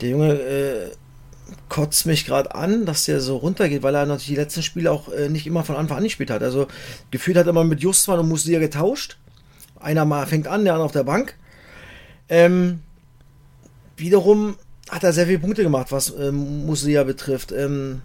Der 0.00 0.10
Junge, 0.10 0.32
äh, 0.34 0.90
kotzt 1.68 2.06
mich 2.06 2.24
gerade 2.26 2.54
an, 2.54 2.86
dass 2.86 3.04
der 3.04 3.20
so 3.20 3.36
runtergeht, 3.36 3.82
weil 3.82 3.94
er 3.94 4.06
natürlich 4.06 4.26
die 4.28 4.36
letzten 4.36 4.62
Spiele 4.62 4.90
auch 4.90 5.08
äh, 5.12 5.28
nicht 5.28 5.46
immer 5.46 5.64
von 5.64 5.76
Anfang 5.76 5.98
an 5.98 6.04
gespielt 6.04 6.30
hat. 6.30 6.42
Also 6.42 6.66
gefühlt 7.10 7.36
hat 7.36 7.46
er 7.46 7.52
mal 7.52 7.64
mit 7.64 7.80
Justwan 7.80 8.18
und 8.18 8.28
Musia 8.28 8.58
getauscht. 8.58 9.18
Einer 9.78 10.04
mal 10.04 10.26
fängt 10.26 10.48
an, 10.48 10.64
der 10.64 10.74
andere 10.74 10.86
auf 10.86 10.92
der 10.92 11.04
Bank. 11.04 11.34
Ähm, 12.28 12.80
wiederum 13.96 14.56
hat 14.90 15.04
er 15.04 15.12
sehr 15.12 15.26
viele 15.26 15.38
Punkte 15.38 15.62
gemacht, 15.62 15.88
was 15.90 16.12
ähm, 16.18 16.66
Musia 16.66 17.04
betrifft. 17.04 17.52
Ähm, 17.52 18.02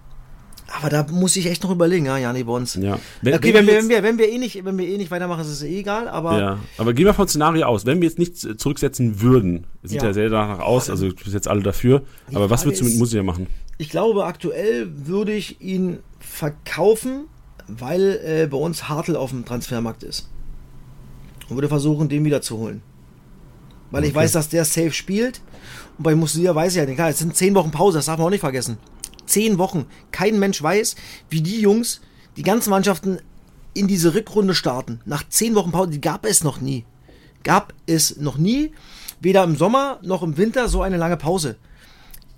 aber 0.78 0.90
da 0.90 1.06
muss 1.12 1.36
ich 1.36 1.48
echt 1.48 1.64
noch 1.64 1.72
überlegen, 1.72 2.06
ja, 2.06 2.18
Jani 2.18 2.44
Bons. 2.44 2.76
Ja. 2.76 3.00
Wenn, 3.22 3.34
okay, 3.34 3.54
wenn, 3.54 3.68
wir, 3.68 3.76
wenn, 3.76 3.90
wir, 3.90 4.04
wenn, 4.04 4.18
wir 4.18 4.30
eh 4.30 4.38
nicht, 4.38 4.64
wenn 4.64 4.78
wir 4.78 4.88
eh 4.88 4.98
nicht 4.98 5.12
weitermachen, 5.12 5.42
ist 5.42 5.48
es 5.48 5.64
eh 5.64 5.80
egal, 5.80 6.08
aber. 6.08 6.40
Ja, 6.40 6.60
aber 6.78 6.94
gehen 6.94 7.06
wir 7.06 7.14
vom 7.14 7.28
Szenario 7.28 7.66
aus. 7.66 7.86
Wenn 7.86 8.02
wir 8.02 8.08
jetzt 8.08 8.20
nichts 8.20 8.48
zurücksetzen 8.58 9.22
würden, 9.22 9.66
sieht 9.84 10.02
ja, 10.02 10.10
ja 10.10 10.14
sehr 10.14 10.30
danach 10.30 10.60
aus, 10.60 10.90
also 10.90 11.10
du 11.10 11.16
bist 11.16 11.34
jetzt 11.34 11.48
alle 11.48 11.62
dafür, 11.62 12.04
aber 12.34 12.50
was 12.50 12.66
würdest 12.66 12.82
du 12.82 12.86
mit 12.86 12.98
Musia 12.98 13.24
machen? 13.24 13.48
Ich 13.78 13.90
glaube, 13.90 14.26
aktuell 14.26 14.90
würde 14.96 15.34
ich 15.34 15.62
ihn 15.62 16.00
verkaufen, 16.20 17.26
weil 17.68 18.20
äh, 18.24 18.48
bei 18.48 18.58
uns 18.58 18.88
Hartl 18.88 19.16
auf 19.16 19.32
dem 19.32 19.46
Transfermarkt 19.46 20.04
ist. 20.04 20.30
Und 21.50 21.58
würde 21.58 21.68
versuchen, 21.68 22.08
den 22.08 22.24
wieder 22.24 22.42
zu 22.42 22.58
holen. 22.58 22.82
Weil 23.90 24.02
okay. 24.02 24.10
ich 24.10 24.16
weiß, 24.16 24.32
dass 24.34 24.48
der 24.48 24.64
safe 24.64 24.92
spielt. 24.92 25.42
Und 25.98 26.04
bei 26.04 26.16
Musia 26.16 26.56
weiß 26.56 26.74
ich 26.74 26.78
ja 26.78 26.86
nicht. 26.86 26.96
Klar, 26.96 27.10
es 27.10 27.20
sind 27.20 27.36
zehn 27.36 27.56
Wochen 27.56 27.72
Pause, 27.72 27.98
das 27.98 28.06
darf 28.06 28.18
man 28.18 28.28
auch 28.28 28.32
nicht 28.32 28.40
vergessen 28.40 28.78
zehn 29.26 29.58
Wochen. 29.58 29.86
Kein 30.12 30.40
Mensch 30.40 30.62
weiß, 30.62 30.96
wie 31.30 31.42
die 31.42 31.62
Jungs, 31.62 32.02
die 32.38 32.44
ganzen 32.44 32.70
Mannschaften 32.70 33.20
in 33.74 33.88
diese 33.88 34.14
Rückrunde 34.14 34.54
starten. 34.54 35.02
Nach 35.06 35.24
zehn 35.28 35.56
Wochen 35.56 35.72
Pause, 35.72 35.92
die 35.92 36.02
gab 36.02 36.26
es 36.26 36.44
noch 36.44 36.62
nie. 36.62 36.86
Gab 37.44 37.74
es 37.88 38.18
noch 38.18 38.38
nie, 38.38 38.72
weder 39.20 39.44
im 39.44 39.56
Sommer 39.56 40.00
noch 40.04 40.24
im 40.24 40.38
Winter 40.38 40.68
so 40.68 40.82
eine 40.82 40.98
lange 40.98 41.18
Pause. 41.18 41.56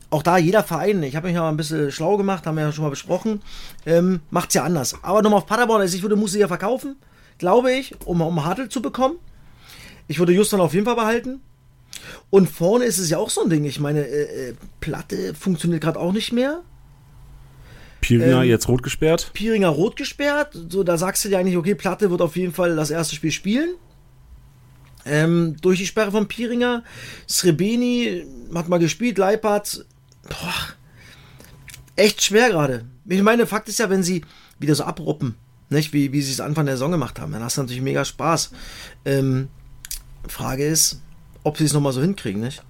Auch 0.10 0.22
da 0.22 0.38
jeder 0.38 0.64
Verein, 0.64 1.02
ich 1.02 1.16
habe 1.16 1.28
mich 1.28 1.36
ja 1.36 1.50
ein 1.50 1.58
bisschen 1.58 1.92
schlau 1.92 2.18
gemacht, 2.18 2.46
haben 2.46 2.56
wir 2.56 2.64
ja 2.64 2.72
schon 2.72 2.84
mal 2.84 2.92
besprochen, 2.92 3.42
ähm, 3.86 4.20
macht 4.30 4.50
es 4.50 4.54
ja 4.54 4.64
anders. 4.64 4.96
Aber 5.02 5.24
nochmal 5.24 5.40
auf 5.40 5.48
Paderborn, 5.48 5.82
also 5.82 5.96
ich 5.96 6.04
würde 6.04 6.16
Musse 6.16 6.38
ja 6.38 6.48
verkaufen, 6.48 6.98
glaube 7.40 7.74
ich, 7.74 7.96
um, 8.06 8.22
um 8.22 8.46
Hartl 8.46 8.70
zu 8.70 8.82
bekommen. 8.82 9.16
Ich 10.08 10.20
würde 10.20 10.34
Justin 10.34 10.60
auf 10.60 10.74
jeden 10.74 10.86
Fall 10.86 10.96
behalten. 10.96 11.42
Und 12.30 12.50
vorne 12.50 12.86
ist 12.86 13.00
es 13.00 13.10
ja 13.10 13.18
auch 13.18 13.30
so 13.30 13.44
ein 13.44 13.50
Ding. 13.50 13.64
Ich 13.66 13.80
meine, 13.80 14.06
äh, 14.06 14.50
äh 14.50 14.56
Platte 14.80 15.34
funktioniert 15.34 15.82
gerade 15.82 16.00
auch 16.00 16.12
nicht 16.12 16.32
mehr. 16.32 16.62
Piringer 18.04 18.44
ähm, 18.44 18.50
jetzt 18.50 18.68
rot 18.68 18.84
gesperrt? 18.84 19.32
Piringer 19.34 19.70
rot 19.70 19.96
gesperrt. 19.96 20.58
So, 20.70 20.84
da 20.84 20.98
sagst 20.98 21.24
du 21.24 21.30
dir 21.30 21.40
eigentlich, 21.40 21.58
okay, 21.58 21.74
Platte 21.74 22.12
wird 22.12 22.22
auf 22.22 22.36
jeden 22.36 22.54
Fall 22.54 22.76
das 22.76 22.92
erste 22.92 23.16
Spiel 23.16 23.32
spielen. 23.32 23.76
Ähm, 25.06 25.56
durch 25.62 25.80
die 25.80 25.86
Sperre 25.86 26.12
von 26.12 26.28
Piringer. 26.28 26.84
Srebeni 27.28 28.26
hat 28.54 28.70
mal 28.70 28.78
gespielt, 28.78 29.18
Leipart. 29.18 29.86
Boah, 30.24 30.54
echt 31.96 32.22
schwer 32.22 32.50
gerade. 32.50 32.86
Ich 33.08 33.22
meine, 33.22 33.48
Fakt 33.48 33.70
ist 33.70 33.80
ja, 33.80 33.90
wenn 33.90 34.04
sie 34.04 34.24
wieder 34.60 34.76
so 34.76 34.84
abruppen, 34.84 35.36
nicht? 35.70 35.94
Wie, 35.94 36.12
wie 36.14 36.22
sie 36.22 36.32
es 36.32 36.40
Anfang 36.40 36.66
der 36.66 36.76
Saison 36.76 36.92
gemacht 36.92 37.20
haben, 37.20 37.32
dann 37.32 37.44
hast 37.44 37.58
du 37.58 37.62
natürlich 37.62 37.82
mega 37.82 38.06
Spaß. 38.06 38.52
Ähm, 39.06 39.50
Frage 40.28 40.66
ist, 40.66 41.02
ob 41.44 41.58
sie 41.58 41.66
es 41.66 41.74
nochmal 41.74 41.92
so 41.94 42.02
hinkriegen, 42.02 42.42
nicht? 42.42 42.64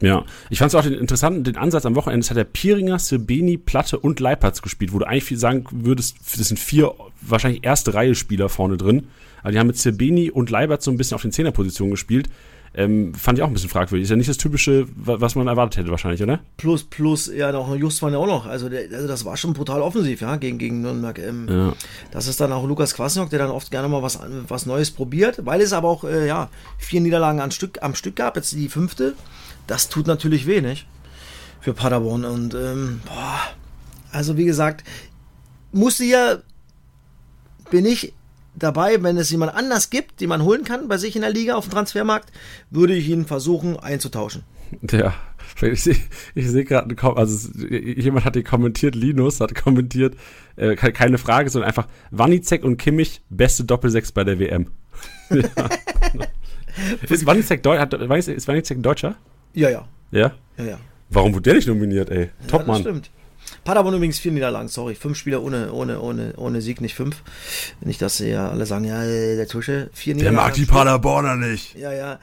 Ja, 0.00 0.24
ich 0.48 0.58
fand 0.58 0.68
es 0.68 0.74
auch 0.74 0.82
den 0.82 0.94
interessanten 0.94 1.44
den 1.44 1.56
Ansatz 1.56 1.84
am 1.84 1.96
Wochenende. 1.96 2.24
Es 2.24 2.30
hat 2.30 2.36
der 2.36 2.44
Piringer, 2.44 2.98
Sirbeni, 2.98 3.56
Platte 3.56 3.98
und 3.98 4.20
Leipertz 4.20 4.62
gespielt, 4.62 4.92
wo 4.92 4.98
du 4.98 5.06
eigentlich 5.06 5.38
sagen 5.38 5.64
würdest, 5.70 6.16
das 6.36 6.48
sind 6.48 6.58
vier 6.58 6.94
wahrscheinlich 7.20 7.64
erste 7.64 7.94
Reihe 7.94 8.14
Spieler 8.14 8.48
vorne 8.48 8.76
drin. 8.76 9.08
Aber 9.42 9.52
die 9.52 9.58
haben 9.58 9.66
mit 9.66 9.76
Sirbeni 9.76 10.30
und 10.30 10.50
Leipertz 10.50 10.84
so 10.84 10.90
ein 10.90 10.96
bisschen 10.96 11.14
auf 11.14 11.22
den 11.22 11.32
Zehnerpositionen 11.32 11.92
gespielt. 11.92 12.28
Ähm, 12.74 13.14
fand 13.14 13.38
ich 13.38 13.42
auch 13.42 13.48
ein 13.48 13.54
bisschen 13.54 13.70
fragwürdig. 13.70 14.04
Ist 14.04 14.10
ja 14.10 14.16
nicht 14.16 14.28
das 14.28 14.36
typische, 14.36 14.86
was 14.94 15.34
man 15.34 15.48
erwartet 15.48 15.78
hätte 15.78 15.90
wahrscheinlich, 15.90 16.22
oder? 16.22 16.40
Plus, 16.58 16.84
plus, 16.84 17.32
ja, 17.34 17.50
noch 17.50 17.74
Just 17.74 18.02
waren 18.02 18.12
ja 18.12 18.18
auch 18.18 18.26
noch. 18.26 18.46
Also, 18.46 18.68
der, 18.68 18.82
also 18.92 19.08
das 19.08 19.24
war 19.24 19.36
schon 19.36 19.52
brutal 19.52 19.80
offensiv, 19.80 20.20
ja, 20.20 20.36
gegen, 20.36 20.58
gegen 20.58 20.82
Nürnberg. 20.82 21.18
Ähm, 21.18 21.48
ja. 21.48 21.72
Das 22.10 22.26
ist 22.26 22.40
dann 22.40 22.52
auch 22.52 22.66
Lukas 22.66 22.94
Kwasniok, 22.94 23.30
der 23.30 23.38
dann 23.38 23.50
oft 23.50 23.70
gerne 23.70 23.88
mal 23.88 24.02
was, 24.02 24.20
was 24.46 24.66
Neues 24.66 24.90
probiert, 24.90 25.44
weil 25.44 25.60
es 25.60 25.72
aber 25.72 25.88
auch, 25.88 26.04
äh, 26.04 26.26
ja, 26.28 26.50
vier 26.76 27.00
Niederlagen 27.00 27.40
am 27.40 27.50
Stück, 27.50 27.78
am 27.80 27.94
Stück 27.94 28.16
gab, 28.16 28.36
jetzt 28.36 28.52
die 28.52 28.68
fünfte 28.68 29.14
das 29.68 29.88
tut 29.88 30.08
natürlich 30.08 30.46
wenig 30.46 30.88
für 31.60 31.72
Paderborn. 31.72 32.24
Und 32.24 32.54
ähm, 32.54 33.00
boah, 33.06 33.40
also 34.10 34.36
wie 34.36 34.46
gesagt, 34.46 34.82
musste 35.70 36.04
ja, 36.04 36.38
bin 37.70 37.86
ich 37.86 38.14
dabei, 38.56 39.00
wenn 39.02 39.16
es 39.16 39.30
jemand 39.30 39.54
anders 39.54 39.90
gibt, 39.90 40.20
den 40.20 40.30
man 40.30 40.42
holen 40.42 40.64
kann 40.64 40.88
bei 40.88 40.96
sich 40.98 41.14
in 41.14 41.22
der 41.22 41.30
Liga 41.30 41.54
auf 41.54 41.66
dem 41.66 41.72
Transfermarkt, 41.72 42.32
würde 42.70 42.94
ich 42.94 43.08
ihn 43.08 43.26
versuchen 43.26 43.78
einzutauschen. 43.78 44.42
Ja, 44.90 45.14
ich 45.60 45.82
sehe 45.82 45.96
ich 46.34 46.50
seh 46.50 46.64
gerade, 46.64 46.94
also 47.16 47.58
jemand 47.58 48.24
hat 48.24 48.34
hier 48.34 48.44
kommentiert, 48.44 48.94
Linus 48.94 49.40
hat 49.40 49.54
kommentiert, 49.54 50.16
äh, 50.56 50.74
keine 50.76 51.18
Frage, 51.18 51.50
sondern 51.50 51.68
einfach 51.68 51.86
Wanizek 52.10 52.64
und 52.64 52.76
Kimmich, 52.76 53.22
beste 53.30 53.64
Doppelsechs 53.64 54.12
bei 54.12 54.24
der 54.24 54.38
WM. 54.38 54.66
ja. 55.30 55.48
ist 57.08 57.26
Wanizek 57.26 57.62
Deutscher? 57.62 59.16
Ja, 59.54 59.70
ja. 59.70 59.88
Ja? 60.10 60.32
Ja, 60.56 60.64
ja. 60.64 60.78
Warum 61.10 61.32
wurde 61.32 61.42
der 61.42 61.54
nicht 61.54 61.68
nominiert, 61.68 62.10
ey? 62.10 62.30
Top, 62.48 62.62
ja, 62.62 62.66
Mann. 62.66 62.80
stimmt. 62.80 63.10
Paderborn 63.64 63.94
übrigens 63.94 64.18
vier 64.18 64.32
Niederlagen, 64.32 64.68
sorry. 64.68 64.94
Fünf 64.94 65.16
Spieler 65.16 65.42
ohne, 65.42 65.72
ohne, 65.72 66.00
ohne, 66.00 66.34
ohne 66.36 66.60
Sieg, 66.60 66.80
nicht 66.80 66.94
fünf. 66.94 67.22
Nicht, 67.80 68.00
dass 68.02 68.18
sie 68.18 68.30
ja 68.30 68.50
alle 68.50 68.66
sagen, 68.66 68.84
ja, 68.84 69.02
der 69.02 69.46
Tusche, 69.48 69.90
vier 69.92 70.14
Niederlagen. 70.14 70.36
Der 70.36 70.44
mag 70.44 70.54
die 70.54 70.66
Paderborner 70.66 71.36
nicht. 71.36 71.74
Ja, 71.74 71.92
ja. 71.92 72.18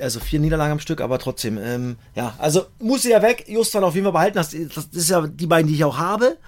Also 0.00 0.20
vier 0.20 0.40
Niederlagen 0.40 0.72
am 0.72 0.80
Stück, 0.80 1.00
aber 1.00 1.18
trotzdem. 1.18 1.58
Ähm, 1.58 1.96
ja, 2.14 2.34
also 2.38 2.66
muss 2.78 3.02
sie 3.02 3.10
ja 3.10 3.22
weg. 3.22 3.44
Justan 3.46 3.84
auf 3.84 3.94
jeden 3.94 4.04
Fall 4.04 4.12
behalten. 4.12 4.36
Das, 4.36 4.50
das, 4.50 4.86
ist 4.92 5.10
ja 5.10 5.26
die 5.26 5.46
beiden, 5.46 5.68
die 5.68 5.74
ich 5.74 5.84
auch 5.84 5.98
habe. 5.98 6.38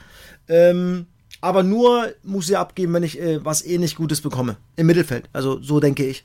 Ähm, 0.49 1.07
aber 1.41 1.63
nur 1.63 2.15
muss 2.23 2.47
sie 2.47 2.57
abgeben, 2.57 2.95
wenn 2.95 3.03
ich 3.03 3.21
äh, 3.21 3.45
was 3.45 3.65
ähnlich 3.65 3.97
Gutes 3.97 4.23
bekomme. 4.23 4.57
Im 4.77 4.87
Mittelfeld. 4.87 5.29
Also 5.33 5.61
so 5.61 5.79
denke 5.79 6.05
ich. 6.05 6.25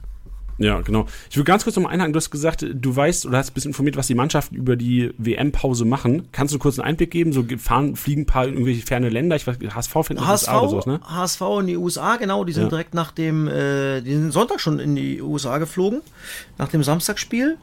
Ja, 0.60 0.82
genau. 0.82 1.06
Ich 1.30 1.38
will 1.38 1.46
ganz 1.46 1.64
kurz 1.64 1.78
noch 1.78 1.84
mal 1.84 1.90
einhaken. 1.90 2.12
Du 2.14 2.18
hast 2.18 2.30
gesagt, 2.30 2.66
du 2.72 2.96
weißt 2.96 3.26
oder 3.26 3.38
hast 3.38 3.52
ein 3.52 3.54
bisschen 3.54 3.70
informiert, 3.70 3.96
was 3.96 4.08
die 4.08 4.16
Mannschaften 4.16 4.56
über 4.56 4.76
die 4.76 5.12
WM-Pause 5.18 5.86
machen. 5.86 6.28
Kannst 6.34 6.54
du 6.54 6.60
kurz 6.60 6.78
einen 6.78 6.88
Einblick 6.88 7.12
geben? 7.12 7.32
So 7.32 7.46
fahren, 7.58 7.96
fliegen 7.96 8.24
ein 8.24 8.26
paar 8.26 8.46
irgendwelche 8.46 8.86
ferne 8.86 9.10
Länder. 9.10 9.38
Ich 9.38 9.48
weiß, 9.48 9.58
HSV 9.74 9.94
findet 10.04 10.28
HSV, 10.28 10.48
USA 10.48 10.60
oder 10.60 10.70
sowas, 10.70 10.86
ne? 10.86 11.00
HSV 11.04 11.42
in 11.62 11.68
die 11.68 11.78
USA, 11.78 12.18
genau. 12.18 12.44
Die 12.44 12.54
sind 12.54 12.64
ja. 12.64 12.70
direkt 12.70 12.94
nach 12.94 13.12
dem, 13.12 13.48
äh, 13.48 14.02
die 14.02 14.14
sind 14.14 14.32
Sonntag 14.32 14.60
schon 14.60 14.80
in 14.80 14.96
die 14.96 15.22
USA 15.22 15.58
geflogen. 15.58 16.02
Nach 16.58 16.68
dem 16.68 16.84
Samstagsspiel. 16.84 17.58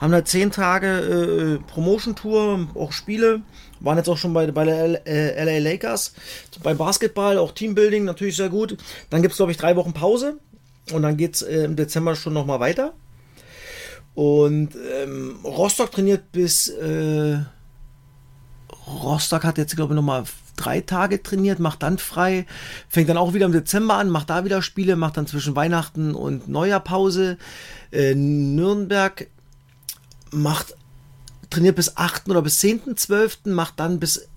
Haben 0.00 0.12
da 0.12 0.24
zehn 0.24 0.50
Tage 0.50 1.58
äh, 1.58 1.72
Promotion-Tour, 1.72 2.68
auch 2.74 2.92
Spiele. 2.92 3.42
Waren 3.80 3.96
jetzt 3.96 4.08
auch 4.08 4.16
schon 4.16 4.32
bei, 4.34 4.50
bei 4.50 4.64
der 4.64 4.80
L 4.80 5.00
äh, 5.06 5.44
LA 5.44 5.70
Lakers. 5.70 6.12
Beim 6.62 6.76
Basketball, 6.76 7.38
auch 7.38 7.52
Teambuilding 7.52 8.04
natürlich 8.04 8.36
sehr 8.36 8.48
gut. 8.48 8.76
Dann 9.10 9.22
gibt 9.22 9.32
es, 9.32 9.38
glaube 9.38 9.52
ich, 9.52 9.58
drei 9.58 9.76
Wochen 9.76 9.92
Pause. 9.92 10.38
Und 10.92 11.02
dann 11.02 11.16
geht 11.16 11.36
es 11.36 11.42
äh, 11.42 11.64
im 11.64 11.76
Dezember 11.76 12.16
schon 12.16 12.32
nochmal 12.32 12.60
weiter. 12.60 12.94
Und 14.14 14.70
ähm, 15.02 15.38
Rostock 15.44 15.92
trainiert 15.92 16.32
bis. 16.32 16.68
Äh, 16.68 17.38
Rostock 18.86 19.44
hat 19.44 19.58
jetzt, 19.58 19.76
glaube 19.76 19.92
ich, 19.92 19.96
nochmal 19.96 20.24
drei 20.56 20.80
Tage 20.80 21.22
trainiert, 21.22 21.58
macht 21.58 21.82
dann 21.82 21.98
frei, 21.98 22.46
fängt 22.88 23.08
dann 23.08 23.16
auch 23.16 23.34
wieder 23.34 23.46
im 23.46 23.52
Dezember 23.52 23.94
an, 23.94 24.10
macht 24.10 24.30
da 24.30 24.44
wieder 24.44 24.62
Spiele, 24.62 24.96
macht 24.96 25.16
dann 25.16 25.26
zwischen 25.26 25.54
Weihnachten 25.54 26.14
und 26.14 26.48
Neujahr 26.48 26.80
Pause. 26.80 27.38
Äh, 27.92 28.14
Nürnberg 28.14 29.28
macht 30.30 30.74
trainiert 31.50 31.76
bis 31.76 31.96
8. 31.96 32.28
oder 32.28 32.42
bis 32.42 32.60
10.12., 32.60 33.50
macht 33.50 33.80
dann 33.80 34.00
bis 34.00 34.28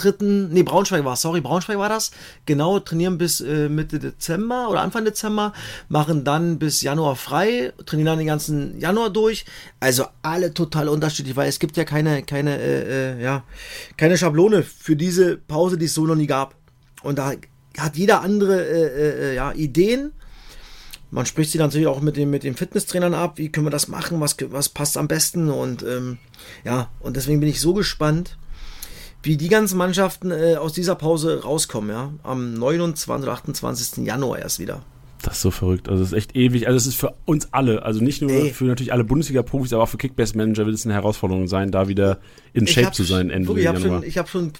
dritten, 0.00 0.48
nee, 0.50 0.62
Braunschweig 0.62 1.04
war 1.04 1.16
sorry, 1.16 1.40
Braunschweig 1.40 1.78
war 1.78 1.88
das. 1.88 2.10
Genau, 2.46 2.78
trainieren 2.80 3.18
bis 3.18 3.40
äh, 3.40 3.68
Mitte 3.68 3.98
Dezember 3.98 4.68
oder 4.70 4.80
Anfang 4.80 5.04
Dezember, 5.04 5.52
machen 5.88 6.24
dann 6.24 6.58
bis 6.58 6.82
Januar 6.82 7.16
frei, 7.16 7.72
trainieren 7.84 8.06
dann 8.06 8.18
den 8.18 8.26
ganzen 8.26 8.78
Januar 8.80 9.10
durch. 9.10 9.44
Also 9.80 10.06
alle 10.22 10.54
total 10.54 10.88
unterschiedlich, 10.88 11.36
weil 11.36 11.48
es 11.48 11.58
gibt 11.58 11.76
ja 11.76 11.84
keine, 11.84 12.22
keine, 12.22 12.58
äh, 12.58 13.16
äh, 13.18 13.22
ja, 13.22 13.44
keine 13.96 14.16
Schablone 14.16 14.62
für 14.62 14.96
diese 14.96 15.36
Pause, 15.36 15.78
die 15.78 15.86
es 15.86 15.94
so 15.94 16.06
noch 16.06 16.16
nie 16.16 16.26
gab. 16.26 16.54
Und 17.02 17.18
da 17.18 17.32
hat 17.78 17.96
jeder 17.96 18.22
andere 18.22 18.64
äh, 18.64 18.86
äh, 18.86 19.30
äh 19.30 19.34
ja, 19.34 19.52
Ideen. 19.52 20.12
Man 21.10 21.24
spricht 21.24 21.52
sie 21.52 21.58
natürlich 21.58 21.86
auch 21.86 22.02
mit, 22.02 22.16
dem, 22.16 22.30
mit 22.30 22.42
den 22.42 22.54
Fitnesstrainern 22.54 23.14
ab, 23.14 23.38
wie 23.38 23.50
können 23.50 23.66
wir 23.66 23.70
das 23.70 23.88
machen, 23.88 24.20
was, 24.20 24.36
was 24.50 24.68
passt 24.68 24.98
am 24.98 25.08
besten 25.08 25.48
und 25.48 25.82
ähm, 25.82 26.18
ja, 26.64 26.90
und 27.00 27.16
deswegen 27.16 27.40
bin 27.40 27.48
ich 27.48 27.60
so 27.60 27.72
gespannt, 27.72 28.36
wie 29.22 29.36
die 29.36 29.48
ganzen 29.48 29.78
Mannschaften 29.78 30.30
äh, 30.30 30.56
aus 30.56 30.72
dieser 30.72 30.94
Pause 30.94 31.42
rauskommen, 31.42 31.90
ja. 31.90 32.12
Am 32.22 32.54
29. 32.54 33.22
oder 33.22 33.32
28. 33.32 34.06
Januar 34.06 34.38
erst 34.38 34.58
wieder. 34.58 34.82
Das 35.22 35.36
ist 35.36 35.42
so 35.42 35.50
verrückt. 35.50 35.88
Also 35.88 36.02
es 36.02 36.12
ist 36.12 36.16
echt 36.16 36.36
ewig. 36.36 36.68
Also 36.68 36.76
es 36.76 36.86
ist 36.86 36.94
für 36.94 37.14
uns 37.24 37.48
alle, 37.52 37.82
also 37.82 38.02
nicht 38.02 38.22
nur 38.22 38.30
Ey. 38.30 38.50
für 38.50 38.64
natürlich 38.64 38.92
alle 38.92 39.02
Bundesliga-Profis, 39.02 39.72
aber 39.72 39.82
auch 39.82 39.88
für 39.88 39.98
Kickbase-Manager 39.98 40.64
wird 40.64 40.76
es 40.76 40.84
eine 40.84 40.94
Herausforderung 40.94 41.48
sein, 41.48 41.72
da 41.72 41.88
wieder 41.88 42.18
in 42.52 42.68
Shape 42.68 42.92
zu 42.92 43.02
sein 43.02 43.28
Ende 43.28 43.58
ich 43.58 43.66
habe 43.66 43.80
schon, 43.80 44.02
hab 44.02 44.28
schon 44.28 44.52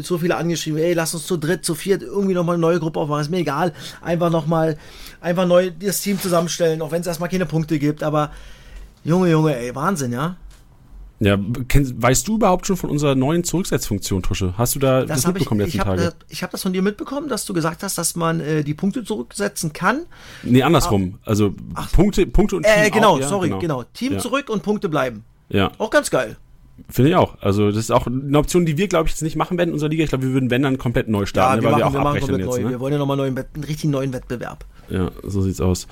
so 0.00 0.16
viele 0.16 0.36
angeschrieben, 0.36 0.80
ey, 0.80 0.94
lass 0.94 1.12
uns 1.14 1.26
zu 1.26 1.36
dritt, 1.36 1.66
zu 1.66 1.74
viert 1.74 2.02
irgendwie 2.02 2.34
nochmal 2.34 2.54
eine 2.54 2.62
neue 2.62 2.80
Gruppe 2.80 2.98
aufmachen. 2.98 3.20
Ist 3.20 3.30
mir 3.30 3.38
egal. 3.38 3.74
Einfach 4.00 4.30
nochmal, 4.30 4.78
einfach 5.20 5.46
neu 5.46 5.70
das 5.70 6.00
Team 6.00 6.18
zusammenstellen, 6.18 6.80
auch 6.80 6.92
wenn 6.92 7.02
es 7.02 7.06
erstmal 7.06 7.28
keine 7.28 7.46
Punkte 7.46 7.78
gibt. 7.78 8.02
Aber 8.02 8.32
Junge, 9.04 9.30
Junge, 9.30 9.54
ey, 9.56 9.74
Wahnsinn, 9.74 10.12
ja. 10.12 10.36
Ja, 11.22 11.38
kenn, 11.68 12.02
weißt 12.02 12.26
du 12.26 12.36
überhaupt 12.36 12.66
schon 12.66 12.78
von 12.78 12.88
unserer 12.88 13.14
neuen 13.14 13.44
Zurücksetzfunktion, 13.44 14.22
Tusche? 14.22 14.54
Hast 14.56 14.74
du 14.74 14.78
da 14.78 15.04
das, 15.04 15.22
das 15.22 15.26
mitbekommen 15.26 15.60
ich, 15.60 15.74
letzten 15.74 15.76
ich 15.76 15.86
hab, 15.86 15.96
Tage? 15.98 16.14
Ich 16.30 16.42
habe 16.42 16.50
das 16.52 16.62
von 16.62 16.72
dir 16.72 16.80
mitbekommen, 16.80 17.28
dass 17.28 17.44
du 17.44 17.52
gesagt 17.52 17.82
hast, 17.82 17.98
dass 17.98 18.16
man 18.16 18.40
äh, 18.40 18.64
die 18.64 18.72
Punkte 18.72 19.04
zurücksetzen 19.04 19.74
kann. 19.74 20.06
Nee, 20.42 20.62
andersrum. 20.62 21.18
Also 21.26 21.54
Punkte, 21.92 22.26
Punkte 22.26 22.56
und 22.56 22.62
Team 22.62 22.72
Äh, 22.74 22.90
genau, 22.90 23.16
auch, 23.16 23.20
ja, 23.20 23.28
sorry, 23.28 23.50
genau. 23.60 23.82
Team 23.92 24.14
Ja. 24.14 24.18
zurück 24.18 24.48
und 24.48 24.62
Punkte 24.62 24.88
bleiben. 24.88 25.24
Ja, 25.50 25.72
Auch 25.76 25.90
ganz 25.90 26.10
geil. 26.10 26.36
finde 26.88 27.10
ich 27.10 27.16
auch. 27.16 27.36
Also 27.42 27.66
das 27.66 27.76
ist 27.76 27.90
auch 27.90 28.06
eine 28.06 28.38
Option, 28.38 28.64
die 28.64 28.78
wir, 28.78 28.88
glaube 28.88 29.08
ich, 29.08 29.12
jetzt 29.12 29.22
nicht 29.22 29.36
machen 29.36 29.58
werden 29.58 29.68
in 29.70 29.74
unserer 29.74 29.90
Liga. 29.90 30.04
Ich 30.04 30.08
glaube, 30.08 30.24
wir 30.26 30.32
würden, 30.32 30.50
wenn, 30.50 30.62
dann 30.62 30.78
komplett 30.78 31.08
neu 31.08 31.26
starten, 31.26 31.62
ne, 31.62 31.70
weil 31.70 31.76
wir 31.78 31.86
auch 31.86 31.94
abrechnen 31.94 32.20
komplett 32.30 32.46
jetzt. 32.46 32.56
neu. 32.56 32.62
Ne? 32.62 32.70
Wir 32.70 32.80
wollen 32.80 32.92
ja 32.94 32.98
nochmal 32.98 33.20
einen, 33.20 33.36
einen 33.36 33.64
richtig 33.64 33.90
neuen 33.90 34.14
Wettbewerb. 34.14 34.64
Ja, 34.88 35.10
so 35.22 35.42
sieht's 35.42 35.60
aus. 35.60 35.86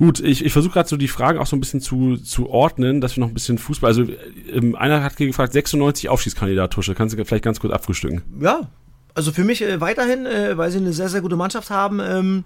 Gut, 0.00 0.18
ich, 0.20 0.42
ich 0.42 0.50
versuche 0.54 0.72
gerade 0.72 0.88
so 0.88 0.96
die 0.96 1.08
Fragen 1.08 1.38
auch 1.38 1.44
so 1.44 1.54
ein 1.54 1.60
bisschen 1.60 1.82
zu, 1.82 2.16
zu 2.16 2.48
ordnen, 2.48 3.02
dass 3.02 3.16
wir 3.16 3.20
noch 3.20 3.28
ein 3.28 3.34
bisschen 3.34 3.58
Fußball. 3.58 3.88
Also 3.88 4.06
ähm, 4.50 4.74
einer 4.74 5.02
hat 5.02 5.18
gefragt, 5.18 5.52
96 5.52 6.08
Aufschießkandidat, 6.08 6.72
Tusche. 6.72 6.94
Kannst 6.94 7.18
du 7.18 7.22
vielleicht 7.22 7.44
ganz 7.44 7.60
kurz 7.60 7.74
abfrühstücken? 7.74 8.22
Ja, 8.40 8.70
also 9.14 9.30
für 9.30 9.44
mich 9.44 9.60
äh, 9.60 9.78
weiterhin, 9.82 10.24
äh, 10.24 10.56
weil 10.56 10.70
sie 10.70 10.78
eine 10.78 10.94
sehr, 10.94 11.10
sehr 11.10 11.20
gute 11.20 11.36
Mannschaft 11.36 11.68
haben. 11.68 12.00
Ähm, 12.00 12.44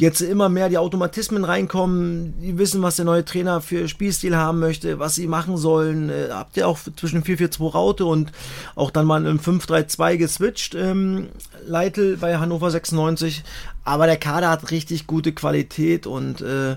jetzt 0.00 0.22
immer 0.22 0.48
mehr 0.48 0.68
die 0.68 0.78
Automatismen 0.78 1.44
reinkommen, 1.44 2.34
die 2.40 2.56
wissen, 2.58 2.82
was 2.82 2.96
der 2.96 3.04
neue 3.04 3.24
Trainer 3.24 3.60
für 3.60 3.86
Spielstil 3.86 4.34
haben 4.36 4.58
möchte, 4.58 4.98
was 4.98 5.14
sie 5.14 5.26
machen 5.26 5.56
sollen. 5.56 6.08
Äh, 6.08 6.28
habt 6.30 6.56
ihr 6.56 6.66
auch 6.66 6.78
zwischen 6.96 7.22
4-4-2 7.22 7.70
Raute 7.70 8.04
und 8.06 8.32
auch 8.74 8.90
dann 8.90 9.06
mal 9.06 9.24
im 9.26 9.38
5-3-2 9.38 10.16
geswitcht, 10.16 10.74
ähm, 10.74 11.28
Leitl 11.66 12.16
bei 12.16 12.38
Hannover 12.38 12.70
96. 12.70 13.44
Aber 13.84 14.06
der 14.06 14.16
Kader 14.16 14.50
hat 14.50 14.70
richtig 14.70 15.06
gute 15.06 15.32
Qualität 15.32 16.06
und 16.06 16.40
äh, 16.40 16.76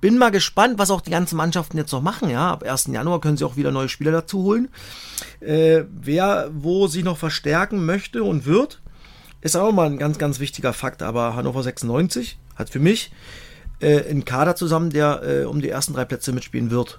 bin 0.00 0.18
mal 0.18 0.30
gespannt, 0.30 0.78
was 0.78 0.90
auch 0.90 1.00
die 1.00 1.10
ganzen 1.10 1.36
Mannschaften 1.36 1.78
jetzt 1.78 1.92
noch 1.92 2.02
machen. 2.02 2.28
Ja, 2.28 2.50
ab 2.52 2.64
1. 2.64 2.88
Januar 2.88 3.20
können 3.20 3.36
sie 3.36 3.44
auch 3.44 3.56
wieder 3.56 3.70
neue 3.70 3.88
Spieler 3.88 4.12
dazu 4.12 4.42
holen. 4.42 4.68
Äh, 5.40 5.84
wer 5.90 6.50
wo 6.52 6.88
sich 6.88 7.04
noch 7.04 7.18
verstärken 7.18 7.86
möchte 7.86 8.22
und 8.24 8.46
wird, 8.46 8.82
ist 9.40 9.56
auch 9.56 9.72
mal 9.72 9.86
ein 9.86 9.98
ganz, 9.98 10.18
ganz 10.18 10.40
wichtiger 10.40 10.72
Fakt. 10.72 11.02
Aber 11.02 11.36
Hannover 11.36 11.62
96 11.62 12.38
hat 12.56 12.70
für 12.70 12.78
mich 12.78 13.10
äh, 13.80 14.08
einen 14.08 14.24
Kader 14.24 14.56
zusammen, 14.56 14.90
der 14.90 15.22
äh, 15.22 15.44
um 15.44 15.60
die 15.60 15.68
ersten 15.68 15.92
drei 15.92 16.04
Plätze 16.04 16.32
mitspielen 16.32 16.70
wird. 16.70 16.98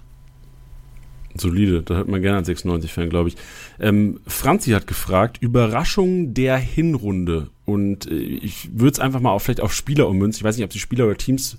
Solide, 1.37 1.83
da 1.83 1.95
hört 1.95 2.07
man 2.07 2.21
gerne 2.21 2.37
als 2.37 2.47
96-Fan, 2.47 3.09
glaube 3.09 3.29
ich. 3.29 3.35
Ähm, 3.79 4.21
Franzi 4.25 4.71
hat 4.71 4.87
gefragt, 4.87 5.37
Überraschung 5.41 6.33
der 6.33 6.57
Hinrunde. 6.57 7.49
Und 7.65 8.09
äh, 8.09 8.15
ich 8.15 8.69
würde 8.73 8.93
es 8.93 8.99
einfach 8.99 9.19
mal 9.19 9.31
auf, 9.31 9.43
vielleicht 9.43 9.61
auf 9.61 9.73
Spieler 9.73 10.07
ummünzen. 10.07 10.39
Ich 10.39 10.43
weiß 10.43 10.55
nicht, 10.55 10.65
ob 10.65 10.71
sie 10.71 10.79
Spieler 10.79 11.05
oder 11.05 11.17
Teams 11.17 11.57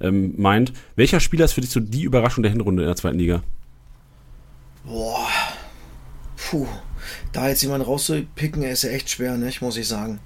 ähm, 0.00 0.34
meint. 0.38 0.72
Welcher 0.96 1.20
Spieler 1.20 1.44
ist 1.44 1.52
für 1.52 1.60
dich 1.60 1.70
so 1.70 1.80
die 1.80 2.02
Überraschung 2.02 2.42
der 2.42 2.52
Hinrunde 2.52 2.82
in 2.82 2.86
der 2.86 2.96
zweiten 2.96 3.18
Liga? 3.18 3.42
Boah. 4.84 5.28
Puh. 6.36 6.66
Da 7.32 7.48
jetzt 7.48 7.62
jemanden 7.62 7.86
rauszupicken, 7.86 8.62
ist 8.62 8.82
ja 8.82 8.90
echt 8.90 9.10
schwer, 9.10 9.36
nicht, 9.36 9.60
muss 9.60 9.76
ich 9.76 9.86
sagen. 9.86 10.18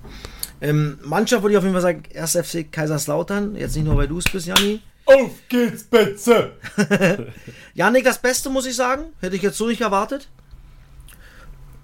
Ähm, 0.65 0.99
Mannschaft 1.03 1.43
würde 1.43 1.53
ich 1.53 1.59
auf 1.59 1.65
jeden 1.65 1.75
Fall 1.75 1.83
sagen, 1.83 2.05
1. 2.17 2.39
FC 2.39 2.73
Kaiserslautern. 2.73 3.55
Jetzt 3.55 3.77
nicht 3.77 3.85
nur, 3.85 3.99
weil 3.99 4.09
du 4.09 4.17
es 4.17 4.25
bist, 4.25 4.47
Janni. 4.47 4.81
Auf 5.05 5.33
geht's, 5.51 5.85
Betze! 5.85 6.53
Janik, 7.75 8.05
das 8.05 8.19
Beste, 8.19 8.49
muss 8.49 8.65
ich 8.65 8.75
sagen. 8.75 9.13
Hätte 9.21 9.37
ich 9.37 9.43
jetzt 9.43 9.59
so 9.59 9.67
nicht 9.67 9.83
erwartet. 9.83 10.31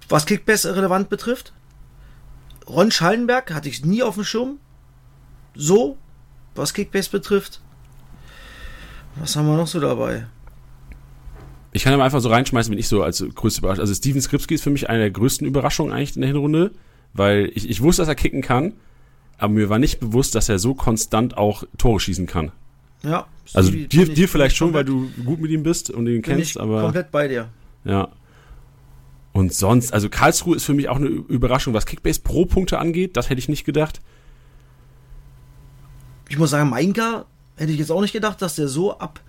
Was 0.09 0.25
Kickbass 0.25 0.65
relevant 0.65 1.09
betrifft. 1.09 1.53
Ron 2.67 2.89
Schallenberg 2.89 3.53
hatte 3.53 3.69
ich 3.69 3.85
nie 3.85 4.01
auf 4.01 4.15
dem 4.15 4.23
Schirm. 4.23 4.57
So, 5.53 5.99
was 6.55 6.73
Kickbass 6.73 7.07
betrifft. 7.07 7.61
Was 9.17 9.35
haben 9.35 9.45
wir 9.45 9.57
noch 9.57 9.67
so 9.67 9.79
dabei? 9.79 10.25
Ich 11.71 11.83
kann 11.83 11.93
aber 11.93 12.03
einfach 12.03 12.19
so 12.19 12.29
reinschmeißen, 12.29 12.71
wenn 12.71 12.79
ich 12.79 12.87
so 12.87 13.03
als 13.03 13.23
größte 13.35 13.59
Überraschung. 13.59 13.81
Also 13.81 13.93
Steven 13.93 14.21
Skripski 14.21 14.55
ist 14.55 14.63
für 14.63 14.71
mich 14.71 14.89
eine 14.89 15.01
der 15.01 15.11
größten 15.11 15.45
Überraschungen 15.45 15.93
eigentlich 15.93 16.15
in 16.15 16.23
der 16.23 16.29
Hinrunde, 16.29 16.71
weil 17.13 17.51
ich, 17.53 17.69
ich 17.69 17.81
wusste, 17.81 18.01
dass 18.01 18.09
er 18.09 18.15
kicken 18.15 18.41
kann, 18.41 18.73
aber 19.37 19.53
mir 19.53 19.69
war 19.69 19.79
nicht 19.79 19.99
bewusst, 19.99 20.35
dass 20.35 20.49
er 20.49 20.59
so 20.59 20.73
konstant 20.73 21.37
auch 21.37 21.63
Tore 21.77 21.99
schießen 21.99 22.27
kann. 22.27 22.51
Ja. 23.03 23.25
Also 23.53 23.69
Stevie, 23.71 23.87
dir, 23.87 24.05
dir 24.13 24.29
vielleicht 24.29 24.55
schon, 24.55 24.73
weil 24.73 24.85
du 24.85 25.09
gut 25.25 25.39
mit 25.39 25.51
ihm 25.51 25.63
bist 25.63 25.89
und 25.89 26.07
ihn 26.07 26.21
kennst, 26.21 26.51
ich 26.51 26.61
aber 26.61 26.81
komplett 26.81 27.11
bei 27.11 27.27
dir. 27.27 27.49
ja. 27.83 28.09
Und 29.33 29.53
sonst, 29.53 29.93
also 29.93 30.09
Karlsruhe 30.09 30.57
ist 30.57 30.65
für 30.65 30.73
mich 30.73 30.89
auch 30.89 30.97
eine 30.97 31.07
Überraschung, 31.07 31.73
was 31.73 31.85
Kickbase 31.85 32.19
pro 32.19 32.45
Punkte 32.45 32.79
angeht. 32.79 33.15
Das 33.15 33.29
hätte 33.29 33.39
ich 33.39 33.47
nicht 33.47 33.63
gedacht. 33.63 34.01
Ich 36.27 36.37
muss 36.37 36.49
sagen, 36.49 36.69
Mainka 36.69 37.25
hätte 37.55 37.71
ich 37.71 37.79
jetzt 37.79 37.91
auch 37.91 38.01
nicht 38.01 38.11
gedacht, 38.11 38.41
dass 38.41 38.55
der 38.55 38.67
so 38.67 38.97
ab, 38.97 39.21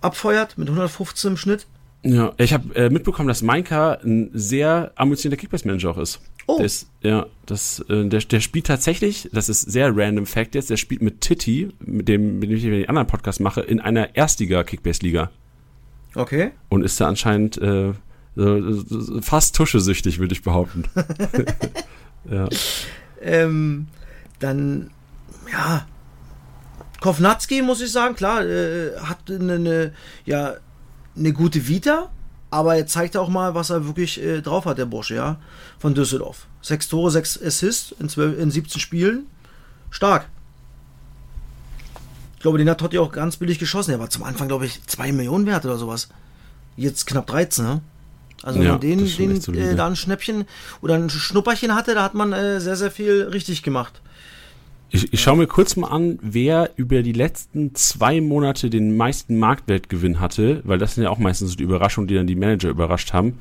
abfeuert 0.00 0.58
mit 0.58 0.68
115 0.68 1.32
im 1.32 1.36
Schnitt. 1.36 1.66
Ja, 2.04 2.32
ich 2.36 2.52
habe 2.52 2.74
äh, 2.76 2.90
mitbekommen, 2.90 3.26
dass 3.26 3.42
Mainka 3.42 3.94
ein 3.94 4.30
sehr 4.32 4.92
ambitionierter 4.94 5.40
Kickbase-Manager 5.40 5.90
auch 5.90 5.98
ist. 5.98 6.20
Oh. 6.48 6.56
Der 6.56 6.64
ist, 6.64 6.88
ja, 7.02 7.26
das, 7.44 7.84
äh, 7.90 8.06
der, 8.06 8.20
der 8.20 8.40
spielt 8.40 8.66
tatsächlich, 8.66 9.28
das 9.34 9.50
ist 9.50 9.60
sehr 9.60 9.94
random 9.94 10.24
Fact 10.24 10.54
jetzt, 10.54 10.70
der 10.70 10.78
spielt 10.78 11.02
mit 11.02 11.20
Titi, 11.20 11.68
mit 11.78 12.08
dem, 12.08 12.38
mit 12.38 12.48
dem 12.48 12.56
ich 12.56 12.62
den 12.62 12.88
anderen 12.88 13.06
Podcast 13.06 13.40
mache, 13.40 13.60
in 13.60 13.80
einer 13.80 14.16
Erstliga-Kickbase-Liga. 14.16 15.30
Okay. 16.14 16.52
Und 16.70 16.84
ist 16.84 16.98
da 17.02 17.06
anscheinend 17.06 17.58
äh, 17.58 17.92
fast 19.20 19.56
tuschesüchtig, 19.56 20.20
würde 20.20 20.32
ich 20.32 20.42
behaupten. 20.42 20.84
ja. 22.30 22.48
Ähm, 23.20 23.88
dann, 24.38 24.90
ja, 25.52 25.86
Kovnatski, 27.02 27.60
muss 27.60 27.82
ich 27.82 27.92
sagen, 27.92 28.14
klar, 28.14 28.42
äh, 28.42 28.96
hat 29.00 29.30
eine, 29.30 29.52
eine, 29.52 29.92
ja, 30.24 30.54
eine 31.14 31.32
gute 31.34 31.68
Vita, 31.68 32.10
aber 32.50 32.76
er 32.76 32.86
zeigt 32.86 33.16
auch 33.16 33.28
mal, 33.28 33.54
was 33.54 33.70
er 33.70 33.86
wirklich 33.86 34.22
äh, 34.22 34.40
drauf 34.40 34.64
hat, 34.64 34.78
der 34.78 34.86
Bursche, 34.86 35.14
ja, 35.14 35.38
von 35.78 35.94
Düsseldorf. 35.94 36.46
Sechs 36.62 36.88
Tore, 36.88 37.10
sechs 37.10 37.40
Assists 37.40 37.94
in, 37.98 38.08
12, 38.08 38.38
in 38.38 38.50
17 38.50 38.80
Spielen. 38.80 39.26
Stark. 39.90 40.28
Ich 42.36 42.42
glaube, 42.42 42.58
den 42.58 42.70
hat 42.70 42.78
Totti 42.78 42.98
auch 42.98 43.10
ganz 43.12 43.36
billig 43.36 43.58
geschossen. 43.58 43.90
Er 43.90 43.98
war 44.00 44.10
zum 44.10 44.22
Anfang, 44.22 44.48
glaube 44.48 44.66
ich, 44.66 44.82
2 44.86 45.12
Millionen 45.12 45.46
wert 45.46 45.64
oder 45.64 45.76
sowas. 45.76 46.08
Jetzt 46.76 47.06
knapp 47.06 47.26
13, 47.26 47.64
ne? 47.64 47.80
Also 48.44 48.60
wenn 48.60 48.66
Ja, 48.66 48.72
man 48.72 48.80
den, 48.80 49.04
den 49.04 49.54
äh, 49.54 49.74
da 49.74 49.86
ein 49.88 49.96
Schnäppchen 49.96 50.44
oder 50.80 50.94
ein 50.94 51.10
Schnupperchen 51.10 51.74
hatte, 51.74 51.94
da 51.94 52.04
hat 52.04 52.14
man 52.14 52.32
äh, 52.32 52.60
sehr, 52.60 52.76
sehr 52.76 52.92
viel 52.92 53.24
richtig 53.24 53.64
gemacht. 53.64 54.00
Ich, 54.90 55.12
ich 55.12 55.20
schaue 55.20 55.36
mir 55.36 55.46
kurz 55.46 55.76
mal 55.76 55.88
an, 55.88 56.18
wer 56.22 56.70
über 56.76 57.02
die 57.02 57.12
letzten 57.12 57.74
zwei 57.74 58.20
Monate 58.20 58.70
den 58.70 58.96
meisten 58.96 59.38
Marktwertgewinn 59.38 60.18
hatte, 60.20 60.62
weil 60.64 60.78
das 60.78 60.94
sind 60.94 61.04
ja 61.04 61.10
auch 61.10 61.18
meistens 61.18 61.50
so 61.50 61.56
die 61.56 61.64
Überraschungen, 61.64 62.08
die 62.08 62.14
dann 62.14 62.26
die 62.26 62.36
Manager 62.36 62.70
überrascht 62.70 63.12
haben. 63.12 63.38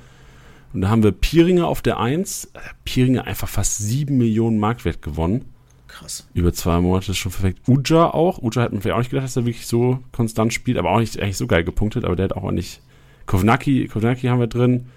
Und 0.74 0.82
da 0.82 0.90
haben 0.90 1.04
wir 1.04 1.12
Pieringer 1.12 1.68
auf 1.68 1.82
der 1.82 2.00
1. 2.00 2.52
Äh, 2.54 2.60
Pieringer 2.84 3.26
einfach 3.26 3.48
fast 3.48 3.78
7 3.78 4.18
Millionen 4.18 4.60
Marktwert 4.60 5.02
gewonnen. 5.02 5.46
Krass. 5.88 6.28
Über 6.34 6.52
zwei 6.52 6.82
Monate 6.82 7.12
ist 7.12 7.18
schon 7.18 7.32
perfekt. 7.32 7.62
Uja 7.68 8.14
auch. 8.14 8.40
Uja 8.40 8.62
hat 8.62 8.74
man 8.74 8.82
vielleicht 8.82 8.96
auch 8.96 9.00
nicht 9.00 9.10
gedacht, 9.10 9.26
dass 9.26 9.38
er 9.38 9.46
wirklich 9.46 9.68
so 9.68 10.00
konstant 10.12 10.54
spielt, 10.54 10.78
aber 10.78 10.92
auch 10.92 11.00
nicht 11.00 11.20
eigentlich 11.20 11.38
so 11.38 11.48
geil 11.48 11.64
gepunktet, 11.64 12.04
aber 12.04 12.16
der 12.16 12.26
hat 12.26 12.34
auch 12.34 12.52
nicht. 12.52 12.82
Kovnacki, 13.26 13.88
Kovnacki 13.88 14.28
haben 14.28 14.40
wir 14.40 14.48
drin. 14.48 14.88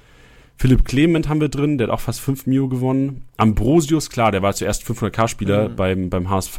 Philipp 0.60 0.84
Clement 0.84 1.26
haben 1.26 1.40
wir 1.40 1.48
drin, 1.48 1.78
der 1.78 1.86
hat 1.88 1.94
auch 1.94 2.00
fast 2.00 2.20
5 2.20 2.46
Mio 2.46 2.68
gewonnen. 2.68 3.22
Ambrosius, 3.38 4.10
klar, 4.10 4.30
der 4.30 4.42
war 4.42 4.52
zuerst 4.52 4.84
500k-Spieler 4.84 5.70
Mhm. 5.70 5.76
beim, 5.76 6.10
beim 6.10 6.28
HSV. 6.28 6.58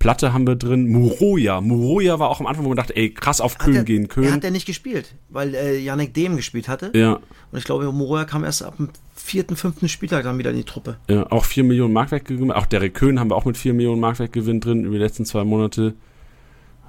Platte 0.00 0.32
haben 0.32 0.44
wir 0.44 0.56
drin. 0.56 0.88
Muroya. 0.90 1.60
Muroya 1.60 2.18
war 2.18 2.30
auch 2.30 2.40
am 2.40 2.46
Anfang, 2.48 2.64
wo 2.64 2.68
man 2.70 2.76
dachte, 2.76 2.96
ey, 2.96 3.10
krass 3.14 3.40
auf 3.40 3.58
Köln 3.58 3.74
der, 3.74 3.84
gehen, 3.84 4.02
Der 4.02 4.08
Köln. 4.08 4.32
hat 4.32 4.42
er 4.42 4.50
nicht 4.50 4.66
gespielt, 4.66 5.14
weil 5.28 5.54
äh, 5.54 5.78
Yannick 5.78 6.12
Dehm 6.14 6.34
gespielt 6.34 6.66
hatte. 6.66 6.90
Ja, 6.94 7.20
Und 7.52 7.58
ich 7.58 7.62
glaube, 7.64 7.84
Moroja 7.92 8.24
kam 8.24 8.42
erst 8.42 8.64
ab 8.64 8.76
dem 8.78 8.88
vierten, 9.14 9.54
fünften 9.54 9.88
Spieltag 9.88 10.24
dann 10.24 10.38
wieder 10.38 10.50
in 10.50 10.56
die 10.56 10.64
Truppe. 10.64 10.96
ja, 11.08 11.24
auch 11.30 11.44
4 11.44 11.62
Millionen 11.62 11.92
Marktwertgewinn. 11.92 12.50
Auch 12.50 12.66
Derek 12.66 12.94
Köhn 12.94 13.20
haben 13.20 13.30
wir 13.30 13.36
auch 13.36 13.44
mit 13.44 13.56
4 13.56 13.72
Millionen 13.74 14.00
Marktwertgewinn 14.00 14.58
drin 14.58 14.82
über 14.84 14.94
die 14.96 15.02
letzten 15.04 15.24
zwei 15.24 15.44
Monate. 15.44 15.94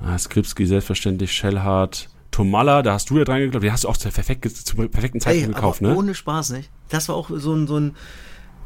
Ah, 0.01 0.17
Skripski 0.17 0.65
selbstverständlich, 0.65 1.31
Shellhardt. 1.31 2.09
Tomalla, 2.33 2.81
da 2.81 2.93
hast 2.93 3.09
du 3.09 3.19
ja 3.19 3.23
dran 3.23 3.39
geglaubt, 3.39 3.63
den 3.63 3.71
hast 3.71 3.83
du 3.83 3.89
auch 3.89 3.95
zur, 3.95 4.11
perfekt, 4.11 4.49
zum 4.49 4.89
perfekten 4.89 5.21
Zeitpunkt 5.21 5.55
gekauft, 5.55 5.81
aber 5.81 5.91
ne? 5.91 5.97
ohne 5.97 6.15
Spaß, 6.15 6.49
nicht? 6.49 6.69
Das 6.89 7.07
war 7.07 7.15
auch 7.15 7.29
so 7.31 7.53
ein, 7.53 7.67
so 7.67 7.79
ein, 7.79 7.95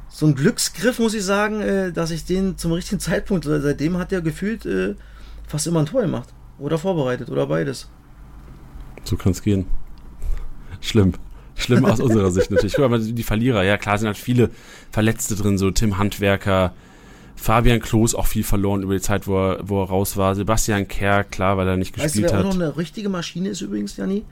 so 0.09 0.25
ein 0.25 0.35
Glücksgriff, 0.35 0.99
muss 0.99 1.13
ich 1.13 1.23
sagen, 1.23 1.61
äh, 1.61 1.91
dass 1.91 2.11
ich 2.11 2.23
den 2.23 2.57
zum 2.57 2.71
richtigen 2.71 3.01
Zeitpunkt, 3.01 3.45
oder 3.45 3.59
seitdem 3.59 3.97
hat 3.97 4.13
er 4.13 4.21
gefühlt 4.21 4.65
äh, 4.65 4.95
fast 5.45 5.67
immer 5.67 5.81
ein 5.81 5.85
Tor 5.85 6.01
gemacht. 6.01 6.29
Oder 6.59 6.77
vorbereitet, 6.77 7.29
oder 7.29 7.45
beides. 7.45 7.89
So 9.03 9.17
kann's 9.17 9.41
gehen. 9.41 9.65
Schlimm. 10.79 11.13
Schlimm 11.55 11.83
aus 11.83 11.99
unserer 11.99 12.31
Sicht 12.31 12.49
natürlich. 12.49 12.75
Guck 12.75 12.89
mal, 12.89 13.01
die 13.01 13.23
Verlierer, 13.23 13.63
ja 13.63 13.77
klar, 13.77 13.97
sind 13.97 14.07
halt 14.07 14.17
viele 14.17 14.49
Verletzte 14.91 15.35
drin, 15.35 15.57
so 15.57 15.71
Tim 15.71 15.97
Handwerker, 15.97 16.73
Fabian 17.37 17.79
Klos 17.79 18.15
auch 18.15 18.25
viel 18.25 18.43
verloren 18.43 18.81
über 18.81 18.93
die 18.93 19.01
Zeit, 19.01 19.27
wo 19.27 19.37
er, 19.37 19.59
wo 19.63 19.81
er 19.81 19.87
raus 19.87 20.17
war. 20.17 20.35
Sebastian 20.35 20.87
Kerr, 20.87 21.23
klar, 21.23 21.55
weil 21.57 21.67
er 21.67 21.77
nicht 21.77 21.97
Weißt 21.97 22.15
du, 22.15 22.21
gespielt 22.21 22.31
wer 22.31 22.39
auch 22.39 22.43
noch 22.43 22.55
hat. 22.55 22.61
eine 22.61 22.77
richtige 22.77 23.09
Maschine 23.09 23.49
ist 23.49 23.61
übrigens, 23.61 23.95
Janni? 23.95 24.25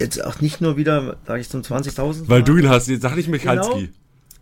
Jetzt 0.00 0.22
auch 0.22 0.40
nicht 0.40 0.60
nur 0.60 0.76
wieder, 0.76 1.16
sage 1.26 1.40
ich 1.40 1.48
zum 1.48 1.62
20.000. 1.62 2.24
Weil 2.26 2.42
du 2.42 2.56
ihn 2.56 2.68
hast, 2.68 2.88
jetzt 2.88 3.02
sag 3.02 3.14
nicht 3.14 3.28
Michalski. 3.28 3.90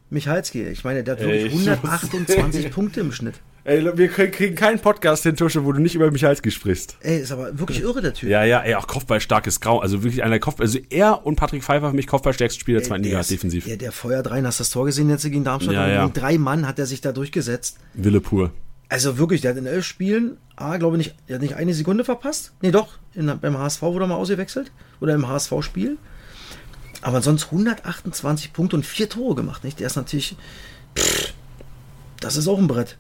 Michalski, 0.08 0.62
ich 0.66 0.82
meine, 0.82 1.04
der 1.04 1.14
hat 1.16 1.20
wirklich 1.20 1.52
ich 1.54 1.68
128 1.68 2.70
Punkte 2.74 3.00
im 3.00 3.12
Schnitt. 3.12 3.40
Ey, 3.62 3.84
wir 3.96 4.08
kriegen 4.08 4.54
keinen 4.54 4.78
Podcast 4.78 5.22
hin, 5.24 5.36
Tusche, 5.36 5.64
wo 5.64 5.72
du 5.72 5.80
nicht 5.80 5.94
über 5.94 6.10
Michalski 6.10 6.50
sprichst. 6.50 6.96
Ey, 7.00 7.20
ist 7.20 7.30
aber 7.30 7.58
wirklich 7.58 7.82
irre, 7.82 8.00
der 8.00 8.14
Typ. 8.14 8.30
Ja, 8.30 8.42
ja, 8.42 8.60
ey, 8.60 8.74
auch 8.74 8.86
Kopfballstarkes 8.86 9.60
Grau. 9.60 9.80
Also 9.80 10.02
wirklich 10.02 10.22
einer 10.22 10.30
der 10.30 10.40
Kopfball. 10.40 10.64
Also 10.64 10.78
er 10.88 11.26
und 11.26 11.36
Patrick 11.36 11.62
Pfeiffer 11.62 11.90
für 11.90 11.96
mich 11.96 12.06
Kopfballstärksten 12.06 12.60
Spieler 12.60 12.78
der 12.78 12.88
zweiten 12.88 13.04
Liga, 13.04 13.20
defensiv. 13.22 13.66
Ja, 13.66 13.76
der 13.76 13.92
feuert 13.92 14.30
rein. 14.30 14.46
Hast 14.46 14.60
du 14.60 14.62
das 14.62 14.70
Tor 14.70 14.86
gesehen 14.86 15.10
jetzt 15.10 15.24
gegen 15.24 15.44
Darmstadt? 15.44 15.74
Ja, 15.74 15.88
ja. 15.88 16.06
Gegen 16.06 16.14
drei 16.14 16.38
Mann 16.38 16.66
hat 16.66 16.78
er 16.78 16.86
sich 16.86 17.02
da 17.02 17.12
durchgesetzt. 17.12 17.78
Wille 17.92 18.22
pur. 18.22 18.50
Also 18.88 19.18
wirklich, 19.18 19.42
der 19.42 19.50
hat 19.50 19.58
in 19.58 19.66
elf 19.66 19.84
Spielen, 19.84 20.38
ah, 20.56 20.76
glaube 20.78 20.96
ich, 20.96 21.06
nicht, 21.06 21.16
der 21.28 21.36
hat 21.36 21.42
nicht 21.42 21.54
eine 21.54 21.74
Sekunde 21.74 22.04
verpasst. 22.04 22.52
Nee, 22.62 22.70
doch, 22.70 22.98
in, 23.14 23.32
beim 23.40 23.58
HSV 23.58 23.82
wurde 23.82 24.06
er 24.06 24.08
mal 24.08 24.16
ausgewechselt. 24.16 24.72
Oder 25.00 25.14
im 25.14 25.28
HSV-Spiel. 25.28 25.98
Aber 27.02 27.20
sonst 27.20 27.46
128 27.46 28.52
Punkte 28.52 28.76
und 28.76 28.86
vier 28.86 29.08
Tore 29.08 29.34
gemacht, 29.34 29.64
nicht? 29.64 29.80
Der 29.80 29.86
ist 29.86 29.96
natürlich. 29.96 30.36
Pff, 30.96 31.34
das 32.20 32.36
ist 32.36 32.48
auch 32.48 32.58
ein 32.58 32.66
Brett. 32.66 32.96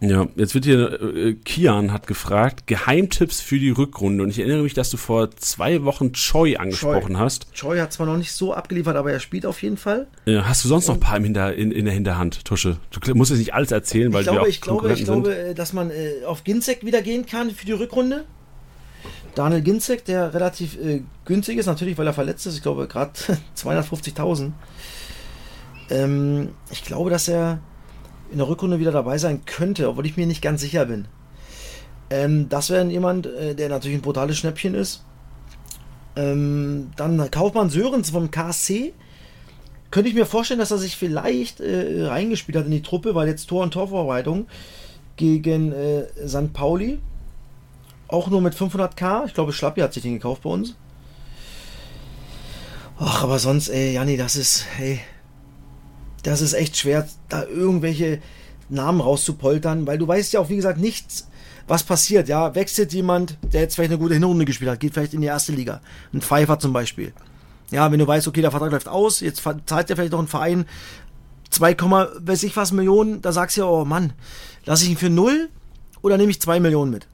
Ja, 0.00 0.28
jetzt 0.36 0.54
wird 0.54 0.64
hier, 0.64 1.00
äh, 1.02 1.34
Kian 1.34 1.92
hat 1.92 2.06
gefragt, 2.06 2.68
Geheimtipps 2.68 3.40
für 3.40 3.58
die 3.58 3.70
Rückrunde. 3.70 4.22
Und 4.22 4.30
ich 4.30 4.38
erinnere 4.38 4.62
mich, 4.62 4.74
dass 4.74 4.90
du 4.90 4.96
vor 4.96 5.32
zwei 5.32 5.82
Wochen 5.82 6.12
Choi 6.12 6.56
angesprochen 6.56 7.14
Choi. 7.14 7.18
hast. 7.18 7.52
Choi 7.52 7.78
hat 7.80 7.92
zwar 7.92 8.06
noch 8.06 8.16
nicht 8.16 8.30
so 8.30 8.54
abgeliefert, 8.54 8.94
aber 8.94 9.10
er 9.10 9.18
spielt 9.18 9.44
auf 9.44 9.60
jeden 9.60 9.76
Fall. 9.76 10.06
Ja, 10.24 10.48
hast 10.48 10.64
du 10.64 10.68
sonst 10.68 10.86
noch 10.86 10.94
ein 10.94 11.00
paar 11.00 11.16
im 11.16 11.24
Hinter, 11.24 11.52
in, 11.54 11.72
in 11.72 11.84
der 11.84 11.94
Hinterhand, 11.94 12.44
Tusche? 12.44 12.76
Du 12.90 13.14
musst 13.16 13.30
jetzt 13.32 13.40
nicht 13.40 13.54
alles 13.54 13.72
erzählen, 13.72 14.12
weil 14.12 14.20
ich 14.20 14.26
glaube, 14.26 14.38
wir 14.38 14.42
auch 14.42 14.48
ich 14.48 14.60
glaube, 14.60 14.92
ich 14.92 15.04
glaube, 15.04 15.36
äh, 15.36 15.54
dass 15.54 15.72
man 15.72 15.90
äh, 15.90 16.24
auf 16.24 16.44
Ginzek 16.44 16.84
wieder 16.84 17.02
gehen 17.02 17.26
kann 17.26 17.50
für 17.50 17.66
die 17.66 17.72
Rückrunde. 17.72 18.24
Daniel 19.34 19.62
Ginzek, 19.62 20.04
der 20.04 20.32
relativ 20.32 20.76
äh, 20.80 21.02
günstig 21.24 21.58
ist, 21.58 21.66
natürlich, 21.66 21.98
weil 21.98 22.06
er 22.06 22.12
verletzt 22.12 22.46
ist. 22.46 22.54
Ich 22.54 22.62
glaube, 22.62 22.86
gerade 22.86 23.12
250.000. 23.56 24.52
Ähm, 25.90 26.50
ich 26.70 26.84
glaube, 26.84 27.10
dass 27.10 27.26
er 27.26 27.60
in 28.30 28.38
der 28.38 28.48
Rückrunde 28.48 28.78
wieder 28.78 28.92
dabei 28.92 29.18
sein 29.18 29.44
könnte, 29.44 29.88
obwohl 29.88 30.06
ich 30.06 30.16
mir 30.16 30.26
nicht 30.26 30.42
ganz 30.42 30.60
sicher 30.60 30.86
bin. 30.86 31.06
Ähm, 32.10 32.48
das 32.48 32.70
wäre 32.70 32.86
jemand, 32.86 33.26
äh, 33.26 33.54
der 33.54 33.68
natürlich 33.68 33.98
ein 33.98 34.02
brutales 34.02 34.38
Schnäppchen 34.38 34.74
ist. 34.74 35.04
Ähm, 36.16 36.90
dann 36.96 37.30
Kaufmann 37.30 37.70
Sörens 37.70 38.10
vom 38.10 38.30
KSC. 38.30 38.92
Könnte 39.90 40.08
ich 40.10 40.14
mir 40.14 40.26
vorstellen, 40.26 40.60
dass 40.60 40.70
er 40.70 40.78
sich 40.78 40.96
vielleicht 40.96 41.60
äh, 41.60 42.04
reingespielt 42.06 42.58
hat 42.58 42.66
in 42.66 42.70
die 42.70 42.82
Truppe, 42.82 43.14
weil 43.14 43.28
jetzt 43.28 43.46
Tor- 43.46 43.62
und 43.62 43.72
Torvorbereitung 43.72 44.46
gegen 45.16 45.72
äh, 45.72 46.06
St. 46.26 46.52
Pauli. 46.52 46.98
Auch 48.08 48.28
nur 48.28 48.40
mit 48.40 48.54
500k. 48.54 49.26
Ich 49.26 49.34
glaube, 49.34 49.52
Schlappi 49.52 49.80
hat 49.80 49.92
sich 49.92 50.02
den 50.02 50.14
gekauft 50.14 50.42
bei 50.42 50.50
uns. 50.50 50.76
Ach, 52.98 53.22
aber 53.22 53.38
sonst, 53.38 53.68
ey, 53.68 53.92
Janni, 53.92 54.16
das 54.16 54.34
ist, 54.34 54.66
hey, 54.76 55.00
das 56.22 56.40
ist 56.40 56.52
echt 56.52 56.76
schwer, 56.76 57.08
da 57.28 57.44
irgendwelche 57.44 58.20
Namen 58.68 59.00
rauszupoltern, 59.00 59.86
weil 59.86 59.98
du 59.98 60.06
weißt 60.06 60.32
ja 60.32 60.40
auch, 60.40 60.48
wie 60.48 60.56
gesagt, 60.56 60.78
nichts, 60.78 61.28
was 61.66 61.82
passiert. 61.84 62.28
Ja, 62.28 62.54
wechselt 62.54 62.92
jemand, 62.92 63.38
der 63.52 63.62
jetzt 63.62 63.74
vielleicht 63.74 63.92
eine 63.92 63.98
gute 63.98 64.14
Hinrunde 64.14 64.44
gespielt 64.44 64.70
hat, 64.70 64.80
geht 64.80 64.94
vielleicht 64.94 65.14
in 65.14 65.20
die 65.20 65.26
erste 65.26 65.52
Liga. 65.52 65.80
Ein 66.12 66.20
Pfeiffer 66.20 66.58
zum 66.58 66.72
Beispiel. 66.72 67.12
Ja, 67.70 67.90
wenn 67.92 67.98
du 67.98 68.06
weißt, 68.06 68.26
okay, 68.28 68.40
der 68.40 68.50
Vertrag 68.50 68.72
läuft 68.72 68.88
aus, 68.88 69.20
jetzt 69.20 69.42
zahlt 69.66 69.90
ja 69.90 69.96
vielleicht 69.96 70.12
noch 70.12 70.20
ein 70.20 70.28
Verein 70.28 70.64
2, 71.50 71.76
weiß 72.20 72.42
ich 72.44 72.56
was 72.56 72.72
Millionen, 72.72 73.20
da 73.22 73.32
sagst 73.32 73.56
du 73.56 73.62
ja, 73.62 73.66
oh 73.66 73.84
Mann, 73.84 74.12
lasse 74.64 74.84
ich 74.84 74.90
ihn 74.90 74.96
für 74.96 75.10
null 75.10 75.48
oder 76.02 76.16
nehme 76.16 76.30
ich 76.30 76.40
2 76.40 76.60
Millionen 76.60 76.90
mit? 76.90 77.06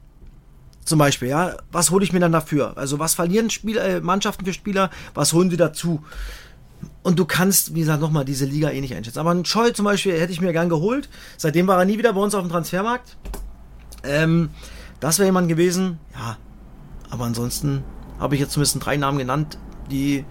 Zum 0.85 0.99
Beispiel, 0.99 1.29
ja, 1.29 1.57
was 1.71 1.89
hole 1.89 2.03
ich 2.03 2.13
mir 2.13 2.19
dann 2.19 2.31
dafür? 2.31 2.77
Also 2.77 2.99
was 2.99 3.15
verlieren 3.15 3.49
Spiel, 3.49 3.77
äh, 3.77 4.01
Mannschaften 4.01 4.45
für 4.45 4.53
Spieler, 4.53 4.91
was 5.13 5.33
holen 5.33 5.49
sie 5.49 5.57
dazu? 5.57 6.03
Und 7.03 7.19
du 7.19 7.25
kannst, 7.25 7.75
wie 7.75 7.81
gesagt, 7.81 8.01
nochmal 8.01 8.25
diese 8.25 8.45
Liga 8.45 8.69
eh 8.69 8.81
nicht 8.81 8.95
einschätzen. 8.95 9.19
Aber 9.19 9.31
ein 9.31 9.45
Scholl 9.45 9.73
zum 9.73 9.85
Beispiel 9.85 10.19
hätte 10.19 10.31
ich 10.31 10.41
mir 10.41 10.53
gern 10.53 10.69
geholt. 10.69 11.09
Seitdem 11.37 11.67
war 11.67 11.77
er 11.77 11.85
nie 11.85 11.97
wieder 11.97 12.13
bei 12.13 12.19
uns 12.19 12.33
auf 12.33 12.41
dem 12.41 12.49
Transfermarkt. 12.49 13.17
Ähm, 14.03 14.49
das 14.99 15.19
wäre 15.19 15.27
jemand 15.27 15.47
gewesen, 15.47 15.99
ja. 16.13 16.37
Aber 17.09 17.25
ansonsten 17.25 17.83
habe 18.19 18.35
ich 18.35 18.41
jetzt 18.41 18.53
zumindest 18.53 18.83
drei 18.83 18.97
Namen 18.97 19.19
genannt, 19.19 19.57
die 19.91 20.25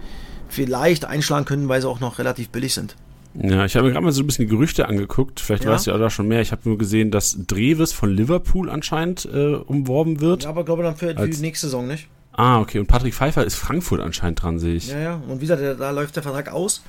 vielleicht 0.49 1.05
einschlagen 1.05 1.45
können, 1.45 1.69
weil 1.69 1.81
sie 1.81 1.87
auch 1.87 1.99
noch 1.99 2.19
relativ 2.19 2.49
billig 2.49 2.73
sind. 2.73 2.95
Ja, 3.35 3.65
ich 3.65 3.75
habe 3.75 3.85
mir 3.85 3.91
gerade 3.91 4.05
mal 4.05 4.11
so 4.11 4.23
ein 4.23 4.27
bisschen 4.27 4.45
die 4.45 4.51
Gerüchte 4.51 4.87
angeguckt. 4.87 5.39
Vielleicht 5.39 5.65
ja. 5.65 5.71
weißt 5.71 5.87
du 5.87 5.91
ja 5.91 5.97
da 5.97 6.09
schon 6.09 6.27
mehr. 6.27 6.41
Ich 6.41 6.51
habe 6.51 6.61
nur 6.65 6.77
gesehen, 6.77 7.11
dass 7.11 7.37
Dreves 7.47 7.91
von 7.91 8.09
Liverpool 8.09 8.69
anscheinend 8.69 9.25
äh, 9.25 9.55
umworben 9.55 10.21
wird. 10.21 10.43
Ja, 10.43 10.49
aber 10.49 10.63
glaube 10.63 10.83
dann 10.83 10.95
für 10.95 11.13
die 11.13 11.41
nächste 11.41 11.67
Saison 11.67 11.85
nicht. 11.87 12.07
Ah, 12.37 12.59
okay. 12.59 12.79
Und 12.79 12.87
Patrick 12.87 13.13
Pfeiffer 13.13 13.45
ist 13.45 13.55
Frankfurt 13.55 14.01
anscheinend 14.01 14.43
dran, 14.43 14.59
sehe 14.59 14.75
ich. 14.75 14.89
Ja, 14.89 14.99
ja. 14.99 15.21
Und 15.27 15.37
wie 15.37 15.47
gesagt, 15.47 15.61
da 15.79 15.89
läuft 15.91 16.15
der 16.15 16.23
Vertrag 16.23 16.51
aus. 16.51 16.81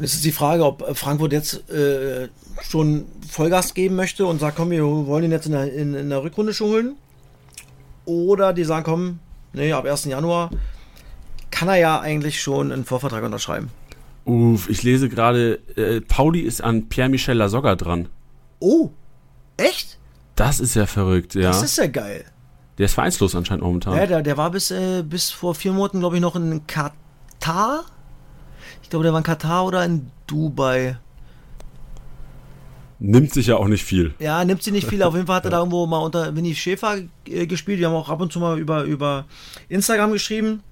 Es 0.00 0.14
ist 0.14 0.24
die 0.24 0.32
Frage, 0.32 0.64
ob 0.64 0.96
Frankfurt 0.96 1.32
jetzt 1.32 1.68
äh, 1.68 2.28
schon 2.62 3.06
Vollgas 3.28 3.74
geben 3.74 3.96
möchte 3.96 4.24
und 4.26 4.38
sagt, 4.38 4.56
komm, 4.56 4.70
wir 4.70 4.84
wollen 4.84 5.24
ihn 5.24 5.32
jetzt 5.32 5.46
in 5.46 5.52
der, 5.52 5.72
in, 5.72 5.94
in 5.94 6.08
der 6.10 6.22
Rückrunde 6.22 6.54
schon 6.54 6.68
holen. 6.68 6.96
Oder 8.04 8.52
die 8.52 8.64
sagen, 8.64 8.84
komm, 8.84 9.18
nee, 9.52 9.72
ab 9.72 9.84
1. 9.84 10.04
Januar 10.04 10.50
kann 11.50 11.68
er 11.68 11.76
ja 11.76 12.00
eigentlich 12.00 12.40
schon 12.40 12.70
einen 12.70 12.84
Vorvertrag 12.84 13.24
unterschreiben. 13.24 13.70
Uff, 14.24 14.70
ich 14.70 14.84
lese 14.84 15.08
gerade, 15.08 15.58
äh, 15.76 16.00
Pauli 16.00 16.40
ist 16.40 16.62
an 16.62 16.88
Pierre-Michel 16.88 17.36
Lasogga 17.36 17.74
dran. 17.74 18.08
Oh, 18.60 18.90
echt? 19.56 19.98
Das 20.36 20.60
ist 20.60 20.74
ja 20.74 20.86
verrückt, 20.86 21.34
ja. 21.34 21.50
Das 21.50 21.62
ist 21.62 21.76
ja 21.78 21.88
geil. 21.88 22.24
Der 22.80 22.86
ist 22.86 22.94
vereinslos 22.94 23.34
anscheinend 23.34 23.62
momentan. 23.62 23.94
Ja, 23.94 24.06
der, 24.06 24.22
der 24.22 24.38
war 24.38 24.50
bis, 24.50 24.70
äh, 24.70 25.02
bis 25.02 25.30
vor 25.30 25.54
vier 25.54 25.70
Monaten, 25.70 26.00
glaube 26.00 26.16
ich, 26.16 26.22
noch 26.22 26.34
in 26.34 26.66
Katar. 26.66 27.84
Ich 28.82 28.88
glaube, 28.88 29.02
der 29.02 29.12
war 29.12 29.18
in 29.18 29.24
Katar 29.24 29.66
oder 29.66 29.84
in 29.84 30.10
Dubai. 30.26 30.96
Nimmt 32.98 33.34
sich 33.34 33.48
ja 33.48 33.56
auch 33.56 33.68
nicht 33.68 33.84
viel. 33.84 34.14
Ja, 34.18 34.42
nimmt 34.46 34.62
sich 34.62 34.72
nicht 34.72 34.88
viel. 34.88 35.02
Auf 35.02 35.14
jeden 35.14 35.26
Fall 35.26 35.36
hat 35.36 35.44
er 35.44 35.50
da 35.50 35.58
irgendwo 35.58 35.84
mal 35.84 35.98
unter 35.98 36.34
Winnie 36.34 36.54
Schäfer 36.54 37.00
äh, 37.26 37.46
gespielt. 37.46 37.80
Wir 37.80 37.88
haben 37.88 37.94
auch 37.94 38.08
ab 38.08 38.22
und 38.22 38.32
zu 38.32 38.40
mal 38.40 38.58
über, 38.58 38.84
über 38.84 39.26
Instagram 39.68 40.12
geschrieben. 40.12 40.62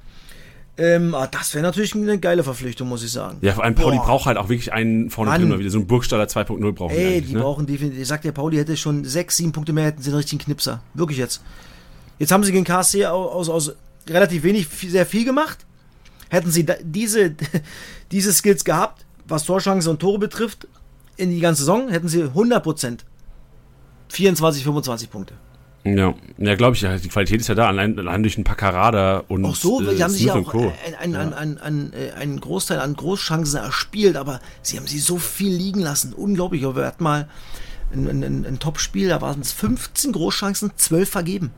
Ähm, 0.79 1.15
ah, 1.15 1.27
das 1.27 1.53
wäre 1.53 1.63
natürlich 1.63 1.95
eine 1.95 2.19
geile 2.19 2.43
Verpflichtung, 2.43 2.89
muss 2.89 3.05
ich 3.05 3.13
sagen. 3.13 3.37
Ja, 3.43 3.53
vor 3.53 3.65
allem 3.65 3.75
Pauli 3.75 3.99
Boah. 3.99 4.07
braucht 4.07 4.25
halt 4.25 4.39
auch 4.39 4.49
wirklich 4.49 4.73
einen 4.73 5.11
vorne 5.11 5.33
Mann. 5.33 5.43
drin 5.43 5.51
mal 5.51 5.59
wieder. 5.59 5.69
So 5.69 5.77
einen 5.77 5.87
Burgstaller 5.87 6.25
2.0 6.25 6.73
brauchen 6.73 6.97
Ey, 6.97 7.21
die 7.21 7.35
ne? 7.35 7.41
brauchen 7.41 7.67
definitiv. 7.67 8.01
Ich 8.01 8.09
sag 8.09 8.23
dir, 8.23 8.33
Pauli 8.33 8.57
hätte 8.57 8.79
schon 8.79 9.05
sechs, 9.05 9.37
sieben 9.37 9.53
Punkte 9.53 9.75
mehr, 9.75 9.85
hätten 9.85 10.01
sie 10.01 10.09
einen 10.09 10.17
richtigen 10.17 10.41
Knipser. 10.41 10.81
Wirklich 10.95 11.19
jetzt. 11.19 11.43
Jetzt 12.19 12.33
haben 12.33 12.45
sie 12.45 12.53
gegen 12.53 12.65
KSC 12.65 13.07
aus, 13.07 13.49
aus 13.49 13.73
relativ 14.09 14.43
wenig 14.43 14.69
sehr 14.69 15.07
viel 15.07 15.25
gemacht. 15.25 15.65
Hätten 16.31 16.51
sie 16.51 16.67
diese, 16.83 17.35
diese 18.11 18.33
Skills 18.33 18.65
gehabt, 18.65 19.05
was 19.27 19.45
Torchancen 19.45 19.91
und 19.91 20.01
Tore 20.01 20.19
betrifft, 20.19 20.67
in 21.17 21.31
die 21.31 21.41
ganze 21.41 21.63
Saison, 21.63 21.89
hätten 21.89 22.09
sie 22.09 22.25
100%. 22.25 22.99
24, 24.11 24.63
25 24.63 25.11
Punkte. 25.11 25.35
Ja, 25.85 26.15
ja 26.39 26.55
glaube 26.55 26.77
ich, 26.77 26.81
die 27.03 27.09
Qualität 27.09 27.41
ist 27.41 27.49
ja 27.49 27.55
da, 27.55 27.69
allein, 27.69 27.99
allein 27.99 28.23
durch 28.23 28.37
ein 28.39 28.45
paar 28.45 28.57
Karada 28.57 29.25
und 29.29 29.45
Auch 29.45 29.55
so, 29.55 29.81
äh, 29.81 29.97
sie 29.97 30.03
haben 30.03 30.11
sich 30.11 30.23
ja 30.25 30.35
auch 30.35 30.55
einen 31.01 31.17
ein, 31.17 31.33
ein, 31.35 31.59
ein, 31.59 31.93
ein, 32.17 32.41
Großteil 32.41 32.81
an 32.81 32.95
Großchancen 32.95 33.61
erspielt, 33.61 34.17
aber 34.17 34.41
sie 34.63 34.77
haben 34.77 34.87
sie 34.87 34.99
so 34.99 35.19
viel 35.19 35.53
liegen 35.53 35.81
lassen. 35.81 36.13
Unglaublich. 36.13 36.63
Wir 36.63 36.87
hatten 36.87 37.05
mal 37.05 37.29
ein, 37.93 38.09
ein, 38.09 38.47
ein 38.47 38.59
Top-Spiel, 38.59 39.09
da 39.09 39.21
waren 39.21 39.41
es 39.41 39.53
15 39.53 40.13
Großchancen, 40.13 40.73
12 40.77 41.09
vergeben. 41.09 41.51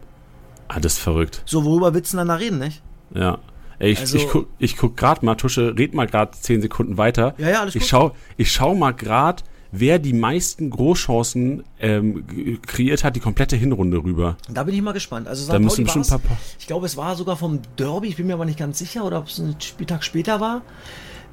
Ah, 0.73 0.79
das 0.79 0.95
ist 0.95 0.99
verrückt. 1.01 1.43
So, 1.47 1.65
worüber 1.65 1.95
willst 1.95 2.13
du 2.13 2.17
denn 2.17 2.29
da 2.29 2.37
reden, 2.37 2.61
nicht? 2.61 2.81
Ja. 3.13 3.39
Ey, 3.81 3.91
ich, 3.91 3.99
also, 3.99 4.19
ich 4.19 4.29
guck, 4.29 4.49
ich 4.61 4.77
guck 4.77 4.97
gerade 4.97 5.25
mal, 5.25 5.35
Tusche, 5.35 5.75
red 5.77 5.95
mal 5.95 6.07
gerade 6.07 6.31
10 6.39 6.63
Sekunden 6.63 6.97
weiter. 6.97 7.35
Ja, 7.39 7.49
ja, 7.49 7.61
alles 7.63 7.75
ich 7.75 7.83
gut. 7.83 7.89
Schau, 7.89 8.17
ich 8.37 8.53
schau 8.53 8.77
mal 8.77 8.93
gerade, 8.93 9.43
wer 9.73 9.99
die 9.99 10.13
meisten 10.13 10.71
Großchancen 10.71 11.65
ähm, 11.81 12.25
kreiert 12.63 13.03
hat, 13.03 13.17
die 13.17 13.21
komplette 13.21 13.57
Hinrunde 13.57 13.99
rüber. 13.99 14.37
Da 14.49 14.63
bin 14.63 14.73
ich 14.77 14.83
mal 14.83 14.93
gespannt. 14.93 15.27
Also 15.27 15.51
da 15.51 15.59
müssen 15.59 15.89
schon 15.89 16.03
ein 16.03 16.09
paar, 16.09 16.19
paar 16.21 16.39
Ich 16.61 16.69
glaube, 16.69 16.87
es 16.87 16.97
war 16.97 17.17
sogar 17.17 17.37
vom 17.37 17.61
Derby, 17.77 18.07
ich 18.07 18.17
bin 18.17 18.29
mir 18.29 18.35
aber 18.35 18.45
nicht 18.45 18.59
ganz 18.59 18.79
sicher, 18.79 19.05
oder 19.05 19.19
ob 19.19 19.27
es 19.27 19.39
ein 19.39 19.57
Spieltag 19.61 20.05
später 20.05 20.39
war. 20.39 20.63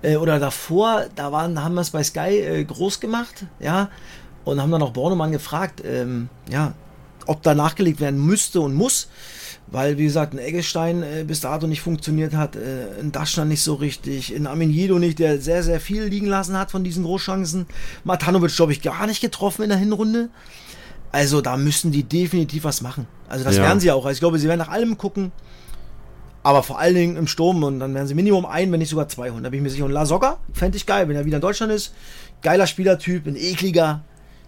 Äh, 0.01 0.15
oder 0.15 0.39
davor, 0.39 1.05
da 1.15 1.31
waren, 1.31 1.63
haben 1.63 1.75
wir 1.75 1.81
es 1.81 1.91
bei 1.91 2.03
Sky 2.03 2.39
äh, 2.39 2.63
groß 2.63 2.99
gemacht, 2.99 3.45
ja, 3.59 3.89
und 4.45 4.59
haben 4.59 4.71
dann 4.71 4.81
auch 4.81 4.93
Bornemann 4.93 5.31
gefragt, 5.31 5.83
ähm, 5.85 6.29
ja, 6.49 6.73
ob 7.27 7.43
da 7.43 7.53
nachgelegt 7.53 7.99
werden 7.99 8.19
müsste 8.25 8.61
und 8.61 8.73
muss, 8.73 9.07
weil, 9.67 9.97
wie 9.97 10.05
gesagt, 10.05 10.33
ein 10.33 10.39
Eggestein 10.39 11.03
äh, 11.03 11.23
bis 11.27 11.41
dato 11.41 11.67
nicht 11.67 11.81
funktioniert 11.81 12.33
hat, 12.33 12.55
äh, 12.55 12.99
ein 13.01 13.11
Daschner 13.11 13.45
nicht 13.45 13.61
so 13.61 13.75
richtig, 13.75 14.33
ein 14.33 14.47
Arminido 14.47 14.97
nicht, 14.97 15.19
der 15.19 15.39
sehr, 15.41 15.61
sehr 15.61 15.79
viel 15.79 16.03
liegen 16.03 16.27
lassen 16.27 16.57
hat 16.57 16.71
von 16.71 16.83
diesen 16.83 17.03
Großchancen. 17.03 17.67
Matanovic, 18.03 18.55
glaube 18.55 18.71
ich, 18.71 18.81
gar 18.81 19.07
nicht 19.07 19.21
getroffen 19.21 19.63
in 19.63 19.69
der 19.69 19.77
Hinrunde. 19.77 20.29
Also 21.11 21.41
da 21.41 21.57
müssen 21.57 21.91
die 21.91 22.03
definitiv 22.03 22.63
was 22.63 22.81
machen. 22.81 23.07
Also 23.29 23.43
das 23.43 23.57
ja. 23.57 23.63
werden 23.63 23.79
sie 23.79 23.91
auch. 23.91 24.05
Also 24.05 24.13
ich 24.13 24.19
glaube, 24.19 24.39
sie 24.39 24.47
werden 24.47 24.59
nach 24.59 24.69
allem 24.69 24.97
gucken. 24.97 25.31
Aber 26.43 26.63
vor 26.63 26.79
allen 26.79 26.95
Dingen 26.95 27.17
im 27.17 27.27
Sturm 27.27 27.61
und 27.63 27.79
dann 27.79 27.93
werden 27.93 28.07
sie 28.07 28.13
Minimum 28.13 28.45
ein, 28.45 28.71
wenn 28.71 28.79
nicht 28.79 28.89
sogar 28.89 29.09
200. 29.09 29.43
Da 29.43 29.49
bin 29.49 29.57
ich 29.57 29.63
mir 29.63 29.69
sicher. 29.69 29.83
Und 29.83 29.91
La 29.91 30.05
Soga 30.05 30.37
fände 30.53 30.77
ich 30.77 30.85
geil, 30.85 31.09
wenn 31.09 31.15
er 31.17 31.25
wieder 31.25 31.37
in 31.37 31.41
Deutschland 31.41 31.73
ist. 31.73 31.93
Geiler 32.41 32.67
Spielertyp, 32.67 33.27
ein 33.27 33.35
ekliger, 33.35 34.05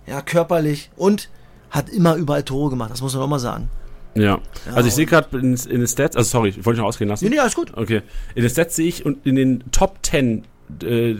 ja, 0.07 0.21
körperlich 0.21 0.91
und 0.95 1.29
hat 1.69 1.89
immer 1.89 2.15
überall 2.15 2.43
Tore 2.43 2.69
gemacht, 2.69 2.91
das 2.91 3.01
muss 3.01 3.13
man 3.13 3.23
auch 3.23 3.27
mal 3.27 3.39
sagen. 3.39 3.69
Ja. 4.15 4.23
ja 4.23 4.73
also 4.73 4.87
ich 4.87 4.95
sehe 4.95 5.05
gerade 5.05 5.37
in, 5.37 5.53
in 5.55 5.79
den 5.79 5.87
Stats, 5.87 6.15
also 6.15 6.29
sorry, 6.29 6.49
ich 6.49 6.65
wollte 6.65 6.77
ich 6.77 6.81
noch 6.81 6.87
ausgehen 6.87 7.09
lassen. 7.09 7.25
Nee, 7.25 7.31
nee, 7.31 7.39
alles 7.39 7.55
gut. 7.55 7.71
Okay. 7.75 8.01
In 8.35 8.41
den 8.41 8.49
Stats 8.49 8.75
sehe 8.75 8.87
ich 8.87 9.05
und 9.05 9.25
in 9.25 9.35
den 9.35 9.63
Top 9.71 9.99
10 10.01 10.43
äh, 10.81 11.15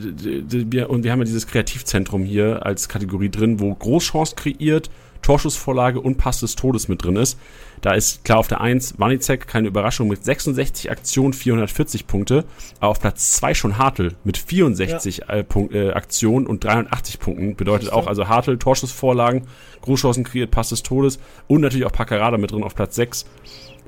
wir, 0.72 0.90
und 0.90 1.04
wir 1.04 1.12
haben 1.12 1.20
ja 1.20 1.26
dieses 1.26 1.48
Kreativzentrum 1.48 2.24
hier 2.24 2.66
als 2.66 2.90
Kategorie 2.90 3.30
drin, 3.30 3.60
wo 3.60 3.74
Großchance 3.74 4.36
kreiert, 4.36 4.90
Torschussvorlage 5.22 6.00
und 6.00 6.18
Pass 6.18 6.40
des 6.40 6.56
Todes 6.56 6.88
mit 6.88 7.04
drin 7.04 7.16
ist. 7.16 7.38
Da 7.82 7.94
ist 7.94 8.24
klar 8.24 8.40
auf 8.40 8.48
der 8.48 8.62
1 8.62 9.00
Wanizek, 9.00 9.48
keine 9.48 9.68
Überraschung, 9.68 10.08
mit 10.08 10.24
66 10.24 10.92
Aktionen 10.92 11.34
440 11.34 12.08
Punkte. 12.08 12.46
Aber 12.80 12.90
auf 12.90 13.00
Platz 13.00 13.34
2 13.34 13.54
schon 13.54 13.78
Hartl 13.78 14.16
mit 14.24 14.38
64 14.38 15.18
ja. 15.18 15.30
äh, 15.30 15.46
äh, 15.72 15.92
Aktionen 15.92 16.48
und 16.48 16.64
83 16.64 17.20
Punkten. 17.20 17.56
Bedeutet 17.56 17.92
auch, 17.92 18.08
also 18.08 18.28
Hartl, 18.28 18.58
Torschussvorlagen, 18.58 19.48
Großchancen 19.82 20.24
kreiert, 20.24 20.52
Pass 20.52 20.70
des 20.70 20.84
Todes 20.84 21.20
und 21.48 21.62
natürlich 21.62 21.86
auch 21.86 21.92
Paccarada 21.92 22.38
mit 22.38 22.52
drin 22.52 22.64
auf 22.64 22.76
Platz 22.76 22.96
6. 22.96 23.26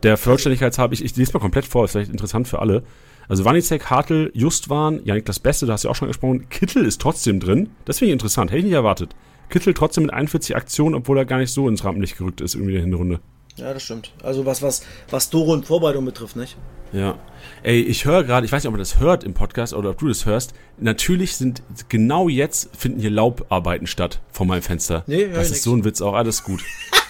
Der 0.03 0.17
Vollständigkeit 0.17 0.77
habe 0.77 0.93
ich, 0.93 1.03
ich 1.03 1.15
lese 1.15 1.33
mal 1.33 1.39
komplett 1.39 1.65
vor, 1.65 1.85
ist 1.85 1.91
vielleicht 1.91 2.11
interessant 2.11 2.47
für 2.47 2.59
alle. 2.59 2.83
Also 3.27 3.45
Wanizek, 3.45 3.89
Hartl, 3.89 4.31
Justwan, 4.33 5.01
Janik 5.05 5.25
das 5.25 5.39
Beste, 5.39 5.65
du 5.65 5.71
hast 5.71 5.83
ja 5.83 5.89
auch 5.89 5.95
schon 5.95 6.07
gesprochen. 6.07 6.49
Kittel 6.49 6.85
ist 6.85 7.01
trotzdem 7.01 7.39
drin. 7.39 7.69
Das 7.85 7.99
finde 7.99 8.09
ich 8.09 8.13
interessant, 8.13 8.51
hätte 8.51 8.59
ich 8.59 8.65
nicht 8.65 8.73
erwartet. 8.73 9.15
Kittel 9.49 9.73
trotzdem 9.73 10.03
mit 10.03 10.13
41 10.13 10.55
Aktionen, 10.55 10.95
obwohl 10.95 11.17
er 11.17 11.25
gar 11.25 11.37
nicht 11.37 11.51
so 11.51 11.67
ins 11.67 11.83
Rampenlicht 11.83 12.17
gerückt 12.17 12.41
ist 12.41 12.55
irgendwie 12.55 12.75
in 12.75 12.77
der 12.77 12.85
Hinrunde. 12.85 13.19
Ja, 13.57 13.73
das 13.73 13.83
stimmt. 13.83 14.13
Also 14.23 14.45
was, 14.45 14.61
was, 14.61 14.83
was 15.09 15.29
Tore 15.29 15.51
und 15.51 15.65
Vorbereitung 15.65 16.05
betrifft, 16.05 16.35
nicht? 16.35 16.57
Ja. 16.93 17.17
Ey, 17.63 17.81
ich 17.81 18.05
höre 18.05 18.23
gerade, 18.23 18.45
ich 18.45 18.51
weiß 18.51 18.63
nicht, 18.63 18.67
ob 18.67 18.73
man 18.73 18.79
das 18.79 18.99
hört 18.99 19.23
im 19.23 19.33
Podcast 19.33 19.73
oder 19.73 19.91
ob 19.91 19.97
du 19.97 20.07
das 20.07 20.25
hörst. 20.25 20.53
Natürlich 20.77 21.35
sind 21.35 21.61
genau 21.89 22.27
jetzt 22.27 22.75
finden 22.75 22.99
hier 22.99 23.11
Laubarbeiten 23.11 23.87
statt 23.87 24.21
vor 24.31 24.45
meinem 24.45 24.61
Fenster. 24.61 25.03
Nee, 25.07 25.27
das 25.27 25.47
ist 25.47 25.51
nix. 25.51 25.63
so 25.63 25.75
ein 25.75 25.85
Witz 25.85 26.01
auch, 26.01 26.13
alles 26.13 26.43
gut. 26.43 26.63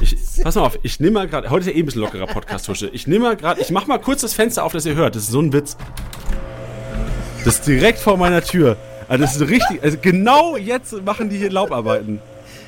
Ich, 0.00 0.16
pass 0.42 0.54
mal 0.54 0.62
auf, 0.62 0.78
ich 0.82 1.00
nehme 1.00 1.12
mal 1.12 1.28
gerade, 1.28 1.50
heute 1.50 1.60
ist 1.60 1.66
ja 1.66 1.74
eh 1.74 1.82
ein 1.82 1.86
bisschen 1.86 2.00
lockerer 2.02 2.26
Podcast, 2.26 2.66
Tusche. 2.66 2.88
Ich 2.88 3.06
nehme 3.06 3.26
mal 3.26 3.36
gerade, 3.36 3.60
ich 3.60 3.70
mach 3.70 3.86
mal 3.86 3.98
kurz 3.98 4.20
das 4.20 4.34
Fenster 4.34 4.64
auf, 4.64 4.72
dass 4.72 4.86
ihr 4.86 4.94
hört. 4.94 5.16
Das 5.16 5.24
ist 5.24 5.30
so 5.30 5.40
ein 5.40 5.52
Witz. 5.52 5.76
Das 7.44 7.56
ist 7.56 7.66
direkt 7.66 7.98
vor 7.98 8.16
meiner 8.16 8.42
Tür. 8.42 8.76
Also 9.08 9.24
das 9.24 9.36
ist 9.36 9.48
richtig, 9.48 9.82
also 9.82 9.98
genau 10.00 10.56
jetzt 10.56 11.04
machen 11.04 11.28
die 11.28 11.38
hier 11.38 11.50
Laubarbeiten. 11.50 12.20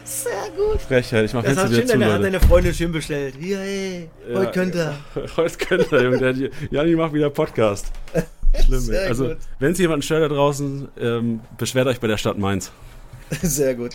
Sehr 0.04 0.32
gut. 0.56 0.80
Frechheit, 0.80 1.24
ich 1.24 1.32
mach 1.32 1.44
das 1.44 1.56
jetzt 1.56 1.70
wieder 1.70 1.86
zu, 1.86 1.98
deine, 1.98 2.20
deine 2.20 2.40
Freundin 2.40 2.74
schön 2.74 2.90
bestellt. 2.90 3.36
Ey, 3.40 4.08
ja, 4.28 4.38
heute 4.38 4.50
könnt 4.50 4.74
ihr. 4.74 4.94
Heute 5.36 5.56
könnt 5.58 5.92
ihr, 5.92 6.02
Junge. 6.02 6.50
Jani 6.70 6.96
macht 6.96 7.12
wieder 7.12 7.30
Podcast. 7.30 7.86
Schlimm, 8.64 8.80
Sehr 8.80 9.08
Also, 9.08 9.34
wenn 9.60 9.72
es 9.72 9.78
jemanden 9.78 10.02
stört 10.02 10.30
da 10.30 10.34
draußen, 10.34 10.88
ähm, 11.00 11.40
beschwert 11.56 11.86
euch 11.86 12.00
bei 12.00 12.08
der 12.08 12.16
Stadt 12.16 12.36
Mainz. 12.36 12.72
Sehr 13.42 13.74
gut. 13.74 13.94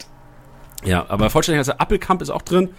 Ja, 0.84 1.06
aber 1.10 1.30
vollständig, 1.30 1.60
also 1.60 1.74
Appelkamp 1.74 2.22
ist 2.22 2.30
auch 2.30 2.42
drin. 2.42 2.70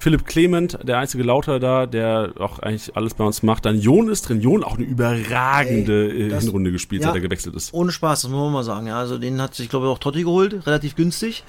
Philipp 0.00 0.24
Clement, 0.24 0.78
der 0.82 0.98
einzige 0.98 1.22
Lauter 1.22 1.60
da, 1.60 1.84
der 1.84 2.32
auch 2.38 2.58
eigentlich 2.58 2.96
alles 2.96 3.12
bei 3.12 3.22
uns 3.22 3.42
macht. 3.42 3.66
Dann 3.66 3.78
Jon 3.78 4.08
ist 4.08 4.28
drin. 4.28 4.40
Jon 4.40 4.64
auch 4.64 4.78
eine 4.78 4.86
überragende 4.86 6.10
Ey, 6.10 6.22
äh, 6.22 6.28
das, 6.30 6.44
Hinrunde 6.44 6.72
gespielt, 6.72 7.02
ja, 7.02 7.08
seit 7.08 7.16
er 7.16 7.20
gewechselt 7.20 7.54
ist. 7.54 7.74
Ohne 7.74 7.92
Spaß, 7.92 8.22
das 8.22 8.30
muss 8.30 8.40
man 8.40 8.52
mal 8.52 8.64
sagen. 8.64 8.86
Ja, 8.86 8.98
also 8.98 9.18
den 9.18 9.42
hat 9.42 9.54
sich, 9.54 9.68
glaube 9.68 9.86
ich, 9.86 9.92
auch 9.92 9.98
Totti 9.98 10.22
geholt, 10.22 10.66
relativ 10.66 10.96
günstig. 10.96 11.44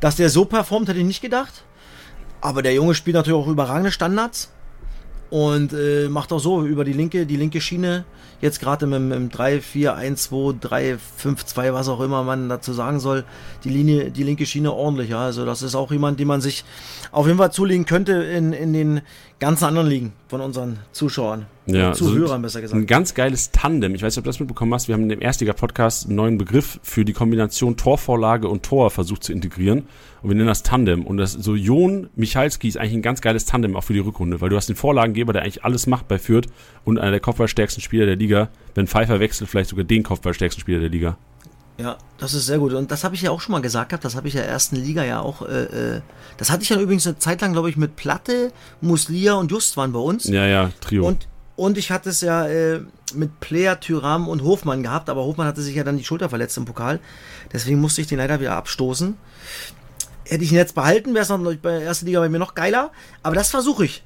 Dass 0.00 0.16
der 0.16 0.28
so 0.28 0.44
performt, 0.44 0.88
hätte 0.90 0.98
ich 0.98 1.06
nicht 1.06 1.22
gedacht. 1.22 1.64
Aber 2.42 2.62
der 2.62 2.74
Junge 2.74 2.94
spielt 2.94 3.16
natürlich 3.16 3.40
auch 3.40 3.48
überragende 3.48 3.90
Standards 3.90 4.52
und 5.30 5.72
äh, 5.72 6.08
macht 6.08 6.32
auch 6.32 6.38
so 6.38 6.64
über 6.64 6.84
die 6.84 6.92
linke, 6.92 7.26
die 7.26 7.36
linke 7.36 7.60
Schiene 7.60 8.04
jetzt 8.40 8.60
gerade 8.60 8.86
im, 8.86 9.12
im 9.12 9.28
3, 9.30 9.60
4, 9.60 9.94
1, 9.94 10.22
2, 10.24 10.54
3, 10.60 10.98
5, 11.16 11.44
2, 11.44 11.74
was 11.74 11.88
auch 11.88 12.00
immer 12.00 12.22
man 12.22 12.48
dazu 12.48 12.72
sagen 12.72 13.00
soll, 13.00 13.24
die 13.64 13.68
Linie, 13.68 14.10
die 14.10 14.22
linke 14.22 14.46
Schiene 14.46 14.72
ordentlich. 14.72 15.10
Ja. 15.10 15.24
Also 15.24 15.44
das 15.44 15.62
ist 15.62 15.74
auch 15.74 15.90
jemand, 15.90 16.20
den 16.20 16.28
man 16.28 16.40
sich 16.40 16.64
auf 17.10 17.26
jeden 17.26 17.38
Fall 17.38 17.52
zulegen 17.52 17.84
könnte 17.84 18.12
in, 18.12 18.52
in 18.52 18.72
den 18.72 19.00
ganzen 19.40 19.64
anderen 19.64 19.86
Ligen 19.88 20.12
von 20.28 20.40
unseren 20.40 20.78
Zuschauern. 20.92 21.46
Ja, 21.66 21.92
Zuhörern 21.92 22.42
besser 22.42 22.60
gesagt. 22.60 22.80
Ein 22.80 22.86
ganz 22.86 23.14
geiles 23.14 23.50
Tandem. 23.50 23.94
Ich 23.94 24.02
weiß 24.02 24.14
nicht, 24.14 24.18
ob 24.18 24.24
du 24.24 24.28
das 24.30 24.40
mitbekommen 24.40 24.74
hast. 24.74 24.88
Wir 24.88 24.94
haben 24.94 25.02
in 25.02 25.10
dem 25.10 25.20
Erstliga-Podcast 25.20 26.06
einen 26.06 26.16
neuen 26.16 26.38
Begriff 26.38 26.80
für 26.82 27.04
die 27.04 27.12
Kombination 27.12 27.76
Torvorlage 27.76 28.48
und 28.48 28.64
Tor 28.64 28.90
versucht 28.90 29.22
zu 29.22 29.32
integrieren. 29.32 29.84
Und 30.22 30.30
wir 30.30 30.34
nennen 30.34 30.48
das 30.48 30.62
Tandem. 30.62 31.06
Und 31.06 31.18
das 31.18 31.32
so 31.32 31.54
Jon 31.54 32.08
Michalski 32.16 32.68
ist 32.68 32.78
eigentlich 32.78 32.94
ein 32.94 33.02
ganz 33.02 33.20
geiles 33.20 33.44
Tandem 33.44 33.76
auch 33.76 33.84
für 33.84 33.92
die 33.92 34.00
Rückrunde, 34.00 34.40
weil 34.40 34.48
du 34.48 34.56
hast 34.56 34.68
den 34.68 34.76
Vorlagengeber, 34.76 35.32
der 35.32 35.42
eigentlich 35.42 35.64
alles 35.64 35.86
macht 35.86 36.08
bei 36.08 36.18
Fürth 36.18 36.48
und 36.84 36.98
einer 36.98 37.12
der 37.12 37.20
kopfballstärksten 37.20 37.82
Spieler 37.82 38.06
der 38.06 38.16
Liga. 38.16 38.48
Wenn 38.74 38.86
Pfeiffer 38.86 39.20
wechselt, 39.20 39.50
vielleicht 39.50 39.70
sogar 39.70 39.84
den 39.84 40.02
kopfballstärksten 40.02 40.60
Spieler 40.60 40.80
der 40.80 40.88
Liga. 40.88 41.18
Ja, 41.78 41.96
das 42.18 42.34
ist 42.34 42.46
sehr 42.46 42.58
gut. 42.58 42.72
Und 42.72 42.90
das 42.90 43.04
habe 43.04 43.14
ich 43.14 43.22
ja 43.22 43.30
auch 43.30 43.40
schon 43.40 43.52
mal 43.52 43.62
gesagt 43.62 43.90
gehabt. 43.90 44.04
Das 44.04 44.16
habe 44.16 44.26
ich 44.26 44.34
ja 44.34 44.42
ersten 44.42 44.74
Liga 44.74 45.04
ja 45.04 45.20
auch. 45.20 45.42
Äh, 45.42 45.96
äh 45.96 46.00
das 46.36 46.50
hatte 46.50 46.64
ich 46.64 46.68
ja 46.68 46.78
übrigens 46.78 47.06
eine 47.06 47.18
Zeit 47.18 47.40
lang, 47.40 47.52
glaube 47.52 47.70
ich, 47.70 47.76
mit 47.76 47.96
Platte, 47.96 48.52
Muslia 48.80 49.34
und 49.34 49.50
Just 49.50 49.76
waren 49.76 49.92
bei 49.92 50.00
uns. 50.00 50.24
Ja, 50.24 50.44
ja, 50.46 50.70
Trio. 50.80 51.06
Und, 51.06 51.28
und 51.56 51.78
ich 51.78 51.92
hatte 51.92 52.10
es 52.10 52.20
ja 52.20 52.46
äh, 52.46 52.80
mit 53.14 53.38
Player, 53.38 53.78
Tyram 53.78 54.28
und 54.28 54.42
Hofmann 54.42 54.82
gehabt. 54.82 55.08
Aber 55.08 55.24
Hofmann 55.24 55.46
hatte 55.46 55.62
sich 55.62 55.76
ja 55.76 55.84
dann 55.84 55.96
die 55.96 56.04
Schulter 56.04 56.28
verletzt 56.28 56.56
im 56.56 56.64
Pokal. 56.64 56.98
Deswegen 57.52 57.80
musste 57.80 58.00
ich 58.00 58.08
den 58.08 58.18
leider 58.18 58.40
wieder 58.40 58.56
abstoßen. 58.56 59.16
Hätte 60.24 60.44
ich 60.44 60.50
ihn 60.50 60.58
jetzt 60.58 60.74
behalten, 60.74 61.14
wäre 61.14 61.22
es 61.22 61.28
noch 61.28 61.38
bei 61.38 61.78
der 61.78 61.82
ersten 61.82 62.06
Liga 62.06 62.18
bei 62.18 62.28
mir 62.28 62.40
noch 62.40 62.56
geiler. 62.56 62.90
Aber 63.22 63.36
das 63.36 63.50
versuche 63.50 63.84
ich. 63.84 64.02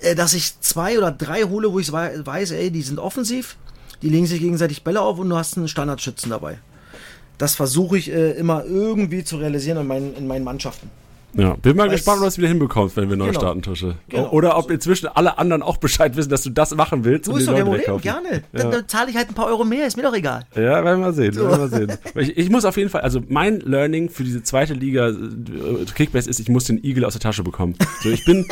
Äh, 0.00 0.14
dass 0.14 0.32
ich 0.32 0.60
zwei 0.60 0.96
oder 0.96 1.12
drei 1.12 1.42
hole, 1.42 1.70
wo 1.72 1.78
ich 1.78 1.92
weiß, 1.92 2.52
ey, 2.52 2.70
die 2.70 2.82
sind 2.82 2.98
offensiv 2.98 3.58
die 4.06 4.12
legen 4.12 4.26
sich 4.26 4.40
gegenseitig 4.40 4.84
Bälle 4.84 5.00
auf 5.00 5.18
und 5.18 5.28
du 5.28 5.36
hast 5.36 5.56
einen 5.56 5.66
Standardschützen 5.66 6.30
dabei. 6.30 6.58
Das 7.38 7.56
versuche 7.56 7.98
ich 7.98 8.10
äh, 8.10 8.30
immer 8.32 8.64
irgendwie 8.64 9.24
zu 9.24 9.36
realisieren 9.36 9.78
in 9.78 9.86
meinen, 9.86 10.14
in 10.14 10.28
meinen 10.28 10.44
Mannschaften. 10.44 10.90
Ja, 11.34 11.54
bin 11.54 11.76
mal 11.76 11.88
Weil's, 11.88 11.96
gespannt, 12.00 12.18
ob 12.18 12.20
du 12.20 12.24
das 12.26 12.38
wieder 12.38 12.48
hinbekommst, 12.48 12.96
wenn 12.96 13.10
wir 13.10 13.16
neu 13.16 13.26
genau. 13.26 13.40
starten, 13.40 13.62
Tusche. 13.62 13.96
Genau. 14.08 14.30
Oder 14.30 14.56
ob 14.56 14.70
inzwischen 14.70 15.08
alle 15.08 15.38
anderen 15.38 15.62
auch 15.62 15.76
Bescheid 15.76 16.16
wissen, 16.16 16.30
dass 16.30 16.42
du 16.42 16.50
das 16.50 16.74
machen 16.74 17.04
willst. 17.04 17.26
Du 17.26 17.34
bist 17.34 17.48
doch 17.48 17.54
kein 17.54 17.64
Problem, 17.64 18.00
gerne. 18.00 18.28
Ja. 18.30 18.40
Dann, 18.52 18.70
dann 18.70 18.88
zahle 18.88 19.10
ich 19.10 19.16
halt 19.16 19.28
ein 19.28 19.34
paar 19.34 19.46
Euro 19.46 19.64
mehr, 19.64 19.86
ist 19.86 19.96
mir 19.96 20.04
doch 20.04 20.14
egal. 20.14 20.46
Ja, 20.54 20.84
werden 20.84 21.00
wir 21.00 21.12
sehen. 21.12 21.32
So. 21.32 21.48
Werden 21.48 21.70
wir 21.70 21.78
sehen. 21.78 21.98
Ich, 22.14 22.38
ich, 22.38 22.48
muss 22.48 22.64
auf 22.64 22.76
jeden 22.76 22.88
Fall, 22.88 23.02
also 23.02 23.20
mein 23.28 23.60
Learning 23.60 24.08
für 24.08 24.22
diese 24.22 24.42
zweite 24.44 24.72
Liga 24.72 25.08
äh, 25.08 25.14
Kickbase 25.94 26.30
ist, 26.30 26.38
ich 26.38 26.48
muss 26.48 26.64
den 26.64 26.82
Igel 26.82 27.04
aus 27.04 27.12
der 27.12 27.20
Tasche 27.20 27.42
bekommen. 27.42 27.74
So, 28.02 28.08
ich 28.08 28.24
bin, 28.24 28.46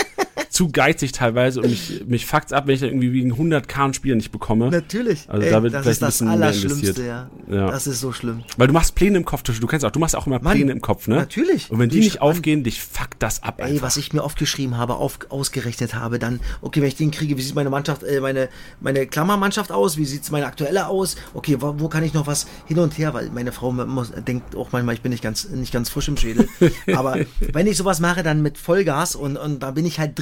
zu 0.55 0.71
geizig 0.71 1.13
teilweise 1.13 1.61
und 1.61 1.71
mich, 1.71 2.05
mich 2.07 2.27
fuckt's 2.27 2.53
ab, 2.53 2.67
wenn 2.67 2.75
ich 2.75 2.81
dann 2.81 2.91
irgendwie 2.91 3.13
wegen 3.13 3.33
100 3.33 3.69
K 3.69 3.93
Spiele 3.93 4.17
nicht 4.17 4.31
bekomme. 4.31 4.71
Natürlich. 4.71 5.29
Also 5.29 5.45
Ey, 5.45 5.51
da 5.51 5.63
wird 5.63 5.75
das 5.75 5.87
ist 5.87 6.01
das 6.01 6.23
Allerschlimmste, 6.23 7.05
ja. 7.05 7.31
ja. 7.51 7.71
Das 7.71 7.87
ist 7.87 8.01
so 8.01 8.13
schlimm. 8.13 8.45
Weil 8.57 8.69
du 8.69 8.73
machst 8.73 8.95
Pläne 8.95 9.19
im 9.19 9.25
Kopf, 9.25 9.43
du 9.43 9.67
kennst 9.67 9.85
auch, 9.85 9.91
du 9.91 9.99
machst 9.99 10.17
auch 10.17 10.27
immer 10.27 10.39
Pläne 10.39 10.67
Mann, 10.67 10.77
im 10.77 10.81
Kopf, 10.81 11.09
ne? 11.09 11.17
Natürlich. 11.17 11.71
Und 11.71 11.81
wenn 11.81 11.89
die, 11.89 12.01
die 12.01 12.05
nicht 12.05 12.23
aufgehen, 12.23 12.65
dich 12.65 12.81
fuckt 12.81 13.23
das 13.23 13.43
ab 13.43 13.57
Ey, 13.59 13.73
einfach. 13.73 13.83
was 13.83 13.97
ich 13.97 14.13
mir 14.13 14.23
aufgeschrieben 14.23 14.79
habe, 14.79 14.95
auf, 14.95 15.19
ausgerechnet 15.29 15.95
habe, 15.95 16.19
dann, 16.19 16.41
okay, 16.63 16.81
wenn 16.81 16.89
ich 16.89 16.97
den 16.97 17.11
kriege, 17.11 17.37
wie 17.37 17.43
sieht 17.43 17.55
meine 17.55 17.71
Mannschaft, 17.71 18.05
äh, 18.05 18.21
meine, 18.21 18.49
meine 18.81 19.07
Klammermannschaft 19.07 19.73
aus, 19.73 19.97
wie 19.97 20.05
sieht's 20.05 20.31
meine 20.31 20.47
aktuelle 20.47 20.87
aus, 20.87 21.17
okay, 21.35 21.57
wo, 21.61 21.75
wo, 21.79 21.89
kann 21.89 22.05
ich 22.05 22.15
noch 22.15 22.27
was 22.27 22.47
hin 22.67 22.79
und 22.79 22.97
her, 22.97 23.13
weil 23.13 23.31
meine 23.31 23.53
Frau 23.53 23.73
muss, 23.73 24.13
denkt 24.13 24.55
auch 24.57 24.71
manchmal, 24.73 24.95
ich 24.95 25.03
bin 25.03 25.11
nicht 25.11 25.23
ganz, 25.23 25.49
nicht 25.49 25.73
ganz 25.73 25.91
frisch 25.91 26.09
im 26.09 26.17
Schädel, 26.17 26.49
aber 26.95 27.19
wenn 27.53 27.67
ich 27.67 27.77
sowas 27.77 28.01
mache, 28.01 28.23
dann 28.23 28.41
mit 28.41 28.57
Vollgas 28.57 29.17
und, 29.17 29.37
und 29.37 29.63
da 29.63 29.73
bin 29.73 29.85
ich 29.85 29.99
halt 29.99 30.17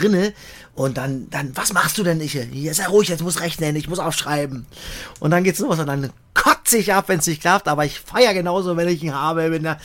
und 0.74 0.96
dann 0.96 1.28
dann, 1.30 1.52
was 1.54 1.72
machst 1.72 1.98
du 1.98 2.02
denn, 2.02 2.20
ich? 2.20 2.32
Hier, 2.32 2.74
sei 2.74 2.86
ruhig, 2.86 3.08
jetzt 3.08 3.22
muss 3.22 3.40
rechnen, 3.40 3.76
ich 3.76 3.88
muss 3.88 3.98
aufschreiben. 3.98 4.66
Und 5.20 5.30
dann 5.30 5.44
geht's 5.44 5.60
los 5.60 5.78
und 5.78 5.86
dann 5.86 6.10
kotze 6.34 6.78
ich 6.78 6.92
ab, 6.92 7.04
wenn 7.08 7.18
es 7.18 7.26
nicht 7.26 7.40
klappt, 7.40 7.68
aber 7.68 7.84
ich 7.84 8.00
feiere 8.00 8.34
genauso, 8.34 8.76
wenn 8.76 8.88
ich 8.88 9.02
ihn 9.02 9.14
habe, 9.14 9.50
wenn 9.50 9.62
der, 9.62 9.78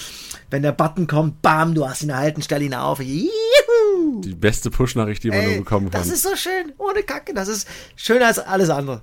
wenn 0.49 0.61
der 0.61 0.71
Button 0.71 1.07
kommt, 1.07 1.41
bam, 1.41 1.73
du 1.73 1.87
hast 1.87 2.03
ihn 2.03 2.09
erhalten, 2.09 2.41
stell 2.41 2.61
ihn 2.61 2.73
auf. 2.73 2.99
Juhu. 2.99 4.21
Die 4.21 4.35
beste 4.35 4.71
Push-Nachricht, 4.71 5.23
die 5.23 5.29
man 5.29 5.39
Ey, 5.39 5.47
nur 5.47 5.57
bekommen 5.57 5.91
kann. 5.91 6.01
Das 6.01 6.09
ist 6.09 6.23
so 6.23 6.35
schön, 6.35 6.73
ohne 6.77 7.03
Kacke, 7.03 7.33
das 7.33 7.47
ist 7.47 7.67
schöner 7.95 8.27
als 8.27 8.39
alles 8.39 8.69
andere. 8.69 9.01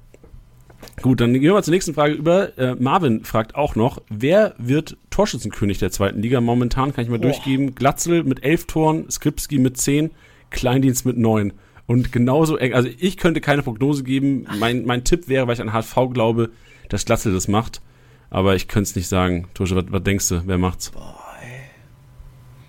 Gut, 1.03 1.21
dann 1.21 1.33
gehen 1.33 1.43
wir 1.43 1.63
zur 1.63 1.73
nächsten 1.73 1.95
Frage 1.95 2.15
über. 2.15 2.57
Äh, 2.59 2.75
Marvin 2.77 3.25
fragt 3.25 3.55
auch 3.55 3.75
noch, 3.75 4.03
wer 4.09 4.55
wird 4.59 4.97
Torschützenkönig 5.11 5.79
der 5.79 5.91
zweiten 5.91 6.21
Liga? 6.21 6.41
Momentan 6.41 6.95
kann 6.95 7.05
ich 7.05 7.11
mal 7.11 7.19
oh. 7.19 7.23
durchgeben. 7.23 7.75
Glatzel 7.75 8.25
mit 8.25 8.45
elf 8.45 8.67
Toren, 8.67 9.11
Skripski 9.11 9.59
mit 9.59 9.77
zehn, 9.77 10.11
Kleindienst 10.51 11.07
mit 11.07 11.17
neun. 11.17 11.53
Und 11.87 12.13
genauso 12.13 12.57
eng, 12.57 12.73
also 12.73 12.89
ich 12.99 13.17
könnte 13.17 13.41
keine 13.41 13.63
Prognose 13.63 14.05
geben. 14.05 14.47
Mein, 14.59 14.85
mein 14.87 15.05
Tipp 15.05 15.29
wäre, 15.29 15.47
weil 15.47 15.55
ich 15.55 15.61
an 15.61 15.73
HSV 15.73 15.97
glaube, 16.13 16.51
dass 16.89 17.05
Glatzel 17.05 17.33
das 17.33 17.49
macht. 17.49 17.83
Aber 18.31 18.57
ich 18.57 18.69
könnte 18.69 18.89
es 18.89 18.97
nicht 18.97 19.09
sagen. 19.09 19.49
Tosche, 19.55 19.77
was, 19.77 19.85
was 19.89 20.03
denkst 20.03 20.29
du, 20.29 20.43
wer 20.47 20.59
macht's? 20.59 20.91
Boah, 20.91 21.19
ey. 21.43 21.61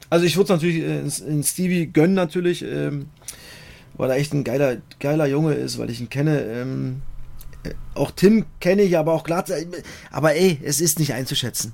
Also 0.10 0.26
ich 0.26 0.36
würde 0.36 0.44
es 0.44 0.50
natürlich 0.50 0.78
in, 0.78 1.34
in, 1.38 1.44
Stevie 1.44 1.88
gönnen 1.88 2.14
natürlich, 2.14 2.64
ähm, 2.64 3.08
weil 3.96 4.10
er 4.10 4.18
echt 4.18 4.34
ein 4.34 4.44
geiler, 4.44 4.78
geiler 5.00 5.26
Junge 5.28 5.54
ist, 5.54 5.80
weil 5.80 5.90
ich 5.90 6.02
ihn 6.02 6.10
kenne. 6.10 6.42
Ähm, 6.42 7.02
äh, 7.64 7.72
auch 7.94 8.12
Tim 8.12 8.46
kenne 8.60 8.82
ich, 8.82 8.98
aber 8.98 9.14
auch 9.14 9.24
Glatzel. 9.24 9.66
Aber 10.12 10.36
ey, 10.36 10.60
es 10.62 10.82
ist 10.82 11.00
nicht 11.00 11.14
einzuschätzen. 11.14 11.74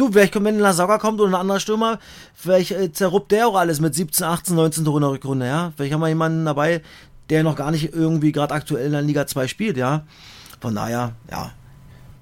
Du, 0.00 0.10
vielleicht 0.10 0.32
kommt, 0.32 0.46
wenn 0.46 0.54
ein 0.54 0.60
Lasauga 0.60 0.96
kommt 0.96 1.20
oder 1.20 1.30
ein 1.30 1.34
anderer 1.34 1.60
Stürmer, 1.60 1.98
vielleicht 2.32 2.70
äh, 2.70 2.90
zerruppt 2.90 3.32
der 3.32 3.46
auch 3.46 3.54
alles 3.54 3.82
mit 3.82 3.94
17, 3.94 4.24
18, 4.24 4.56
19 4.56 4.86
Tore 4.86 4.96
in 4.96 5.02
der 5.02 5.10
Rückrunde, 5.10 5.46
ja. 5.46 5.74
Vielleicht 5.76 5.92
haben 5.92 6.00
wir 6.00 6.08
jemanden 6.08 6.46
dabei, 6.46 6.80
der 7.28 7.42
noch 7.42 7.54
gar 7.54 7.70
nicht 7.70 7.92
irgendwie 7.92 8.32
gerade 8.32 8.54
aktuell 8.54 8.86
in 8.86 8.92
der 8.92 9.02
Liga 9.02 9.26
2 9.26 9.46
spielt, 9.46 9.76
ja. 9.76 10.06
Von 10.58 10.74
daher, 10.74 11.12
ja. 11.30 11.52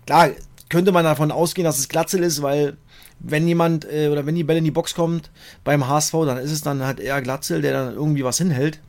Klar, 0.06 0.30
könnte 0.68 0.90
man 0.90 1.04
davon 1.04 1.30
ausgehen, 1.30 1.64
dass 1.64 1.78
es 1.78 1.88
Glatzel 1.88 2.24
ist, 2.24 2.42
weil 2.42 2.76
wenn 3.20 3.46
jemand 3.46 3.84
äh, 3.84 4.08
oder 4.08 4.26
wenn 4.26 4.34
die 4.34 4.42
Bälle 4.42 4.58
in 4.58 4.64
die 4.64 4.72
Box 4.72 4.96
kommt 4.96 5.30
beim 5.62 5.86
HSV, 5.86 6.14
dann 6.26 6.38
ist 6.38 6.50
es 6.50 6.62
dann 6.62 6.82
halt 6.82 6.98
eher 6.98 7.22
Glatzel, 7.22 7.62
der 7.62 7.74
dann 7.74 7.94
irgendwie 7.94 8.24
was 8.24 8.38
hinhält. 8.38 8.80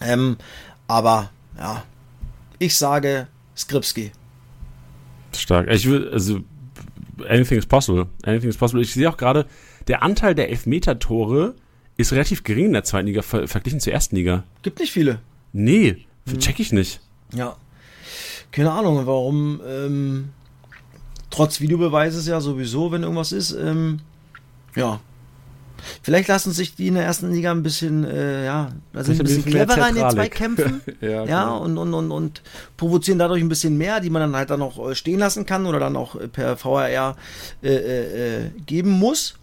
Ähm, 0.00 0.36
aber 0.88 1.30
ja, 1.56 1.84
ich 2.58 2.76
sage 2.76 3.28
Skripski. 3.56 4.10
Stark. 5.32 5.68
Ich 5.70 5.88
will, 5.88 6.08
also, 6.12 6.40
anything 7.28 7.58
is 7.58 7.66
possible. 7.66 8.06
Anything 8.24 8.50
is 8.50 8.56
possible. 8.56 8.82
Ich 8.82 8.92
sehe 8.92 9.08
auch 9.08 9.16
gerade, 9.16 9.46
der 9.86 10.02
Anteil 10.02 10.34
der 10.34 10.50
Elfmeter-Tore 10.50 11.54
ist 11.96 12.12
relativ 12.12 12.44
gering 12.44 12.66
in 12.66 12.72
der 12.72 12.84
zweiten 12.84 13.06
Liga 13.06 13.22
ver 13.22 13.48
verglichen 13.48 13.80
zur 13.80 13.92
ersten 13.92 14.16
Liga. 14.16 14.44
Gibt 14.62 14.78
nicht 14.78 14.92
viele. 14.92 15.20
Nee, 15.52 16.06
check 16.38 16.60
ich 16.60 16.72
nicht. 16.72 17.00
Ja. 17.34 17.56
Keine 18.52 18.72
Ahnung, 18.72 19.06
warum, 19.06 19.60
ähm, 19.66 20.30
trotz 21.30 21.60
Videobeweises 21.60 22.26
ja 22.26 22.40
sowieso, 22.40 22.92
wenn 22.92 23.02
irgendwas 23.02 23.32
ist, 23.32 23.52
ähm, 23.52 24.00
ja. 24.74 25.00
Vielleicht 26.02 26.28
lassen 26.28 26.52
sich 26.52 26.74
die 26.74 26.88
in 26.88 26.94
der 26.94 27.04
ersten 27.04 27.32
Liga 27.32 27.50
ein 27.50 27.62
bisschen, 27.62 28.04
äh, 28.04 28.44
ja, 28.44 28.72
also 28.92 29.12
ein 29.12 29.18
bisschen 29.18 29.44
cleverer 29.44 29.88
in 29.88 29.94
den. 29.94 30.10
Zweikämpfen. 30.10 30.80
Ja, 31.00 31.24
ja, 31.24 31.44
genau. 31.44 31.62
und, 31.62 31.78
und, 31.78 31.94
und, 31.94 32.10
und 32.10 32.42
provozieren 32.76 33.18
dadurch 33.18 33.40
ein 33.40 33.48
bisschen 33.48 33.76
mehr, 33.78 34.00
die 34.00 34.10
man 34.10 34.20
dann 34.20 34.36
halt 34.36 34.50
dann 34.50 34.62
auch 34.62 34.90
äh, 34.90 34.94
stehen 34.94 35.18
lassen 35.18 35.46
kann 35.46 35.66
oder 35.66 35.78
dann 35.78 35.96
auch 35.96 36.16
äh, 36.16 36.28
per 36.28 36.56
VRR 36.56 37.16
äh, 37.62 37.68
äh, 37.68 38.46
äh, 38.46 38.50
geben 38.66 38.90
muss. 38.90 39.34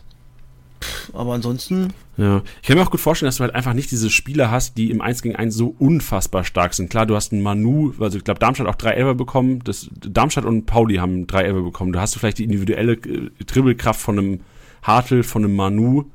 Pff, 0.81 1.15
aber 1.15 1.33
ansonsten, 1.33 1.93
Ja, 2.17 2.41
ich 2.61 2.67
kann 2.67 2.77
mir 2.77 2.83
auch 2.83 2.91
gut 2.91 2.99
vorstellen, 2.99 3.27
dass 3.27 3.37
du 3.37 3.43
halt 3.43 3.55
einfach 3.55 3.73
nicht 3.73 3.91
diese 3.91 4.09
Spieler 4.09 4.51
hast, 4.51 4.77
die 4.77 4.91
im 4.91 5.01
1 5.01 5.21
gegen 5.21 5.35
1 5.35 5.55
so 5.55 5.75
unfassbar 5.79 6.43
stark 6.43 6.73
sind. 6.73 6.89
Klar, 6.89 7.05
du 7.05 7.15
hast 7.15 7.31
einen 7.31 7.41
Manu, 7.41 7.93
also 7.99 8.17
ich 8.17 8.23
glaube, 8.23 8.39
Darmstadt 8.39 8.67
auch 8.67 8.75
drei 8.75 8.91
Elfer 8.91 9.15
bekommen. 9.15 9.61
Das, 9.63 9.89
Darmstadt 10.01 10.45
und 10.45 10.65
Pauli 10.65 10.95
haben 10.95 11.27
drei 11.27 11.43
Elfer 11.43 11.61
bekommen. 11.61 11.93
Da 11.93 12.01
hast 12.01 12.15
du 12.15 12.19
vielleicht 12.19 12.39
die 12.39 12.43
individuelle 12.43 12.93
äh, 12.93 13.29
Dribbelkraft 13.45 14.01
von 14.01 14.19
einem 14.19 14.39
Hartl, 14.83 15.23
von 15.23 15.43
einem 15.43 15.55
Manu. 15.55 16.05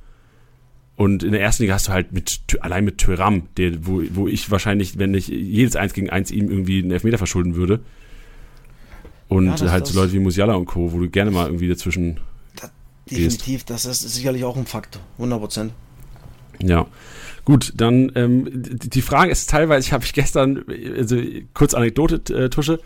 Und 1.00 1.22
in 1.22 1.32
der 1.32 1.40
ersten 1.40 1.62
Liga 1.62 1.72
hast 1.72 1.88
du 1.88 1.92
halt 1.92 2.12
mit, 2.12 2.40
allein 2.60 2.84
mit 2.84 2.98
Thuram, 2.98 3.44
der, 3.56 3.86
wo, 3.86 4.02
wo 4.10 4.28
ich 4.28 4.50
wahrscheinlich, 4.50 4.98
wenn 4.98 5.14
ich 5.14 5.28
jedes 5.28 5.74
1 5.74 5.94
gegen 5.94 6.10
1 6.10 6.30
ihm 6.30 6.50
irgendwie 6.50 6.82
einen 6.82 6.90
Elfmeter 6.90 7.16
verschulden 7.16 7.54
würde. 7.54 7.80
Und 9.26 9.60
Ja, 9.60 9.70
halt 9.70 9.86
so 9.86 9.98
Leute 9.98 10.12
wie 10.12 10.18
Musiala 10.18 10.52
und 10.52 10.66
Co., 10.66 10.92
wo 10.92 10.98
du 10.98 11.08
gerne 11.08 11.30
mal 11.30 11.46
irgendwie 11.46 11.68
dazwischen 11.68 12.20
das, 12.54 12.70
definitiv, 13.10 13.64
das 13.64 13.86
ist 13.86 14.02
sicherlich 14.02 14.44
auch 14.44 14.58
ein 14.58 14.66
Faktor. 14.66 15.00
100 15.16 15.40
Prozent. 15.40 15.72
Ja, 16.62 16.86
gut, 17.46 17.72
dann 17.76 18.12
ähm, 18.14 18.50
die 18.52 18.90
die 18.90 19.00
Frage 19.00 19.32
ist 19.32 19.48
teilweise, 19.48 19.80
ich 19.86 19.94
habe 19.94 20.04
ich 20.04 20.12
gestern, 20.12 20.66
also 20.98 21.16
kurz 21.54 21.72
Anekdote, 21.72 22.16
äh, 22.34 22.50
Tusche, 22.50 22.78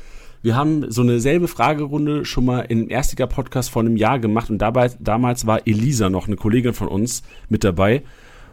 wir 0.45 0.57
haben 0.57 0.91
so 0.91 1.01
eine 1.01 1.21
selbe 1.21 1.49
Fragerunde 1.49 2.27
schon 2.27 2.45
mal 2.45 2.61
im 2.61 2.91
Erstliga-Podcast 2.91 3.71
vor 3.71 3.81
einem 3.81 3.97
Jahr 3.97 4.19
gemacht 4.19 4.51
und 4.51 4.59
dabei, 4.59 4.91
damals 5.01 5.47
war 5.47 5.67
Elisa 5.67 6.11
noch, 6.11 6.27
eine 6.27 6.37
Kollegin 6.37 6.75
von 6.75 6.87
uns, 6.87 7.23
mit 7.49 7.65
dabei. 7.65 8.03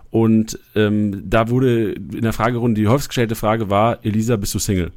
Und 0.10 0.58
ähm, 0.74 1.22
da 1.30 1.50
wurde 1.50 1.92
in 1.92 2.22
der 2.22 2.32
Fragerunde 2.32 2.80
die 2.80 2.88
häufigst 2.88 3.10
gestellte 3.10 3.36
Frage 3.36 3.70
war, 3.70 4.06
Elisa, 4.06 4.38
bist 4.38 4.56
du 4.56 4.60
Single? 4.60 4.94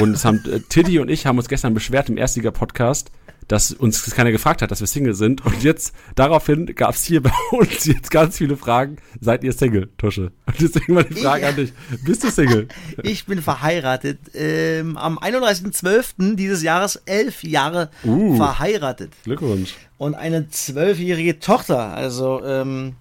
Und 0.00 0.14
es 0.14 0.24
haben 0.24 0.42
äh, 0.50 0.60
Tiddy 0.60 0.98
und 0.98 1.08
ich 1.10 1.26
haben 1.26 1.38
uns 1.38 1.48
gestern 1.48 1.74
beschwert 1.74 2.08
im 2.08 2.16
Erstliga-Podcast, 2.16 3.10
dass 3.48 3.72
uns 3.72 4.02
keiner 4.14 4.30
gefragt 4.32 4.62
hat, 4.62 4.70
dass 4.70 4.80
wir 4.80 4.86
Single 4.86 5.14
sind. 5.14 5.44
Und 5.44 5.62
jetzt, 5.62 5.92
daraufhin 6.14 6.66
gab 6.74 6.94
es 6.94 7.04
hier 7.04 7.22
bei 7.22 7.32
uns 7.50 7.84
jetzt 7.84 8.10
ganz 8.10 8.38
viele 8.38 8.56
Fragen. 8.56 8.96
Seid 9.20 9.44
ihr 9.44 9.52
Single, 9.52 9.90
Tusche? 9.98 10.30
Und 10.46 10.60
deswegen 10.60 10.94
mal 10.94 11.04
die 11.04 11.14
Frage 11.14 11.42
Ich- 11.42 11.48
an 11.48 11.56
dich. 11.56 11.72
Bist 12.04 12.24
du 12.24 12.30
Single? 12.30 12.68
Ich 13.02 13.26
bin 13.26 13.42
verheiratet. 13.42 14.18
Ähm, 14.34 14.96
am 14.96 15.18
31.12. 15.18 16.36
dieses 16.36 16.62
Jahres 16.62 16.96
elf 17.06 17.42
Jahre 17.44 17.90
Uh. 18.04 18.36
verheiratet. 18.36 19.12
Glückwunsch. 19.24 19.74
Und 19.98 20.14
eine 20.14 20.48
zwölfjährige 20.48 21.38
Tochter. 21.40 21.92
Also, 21.94 22.42
ähm, 22.44 22.94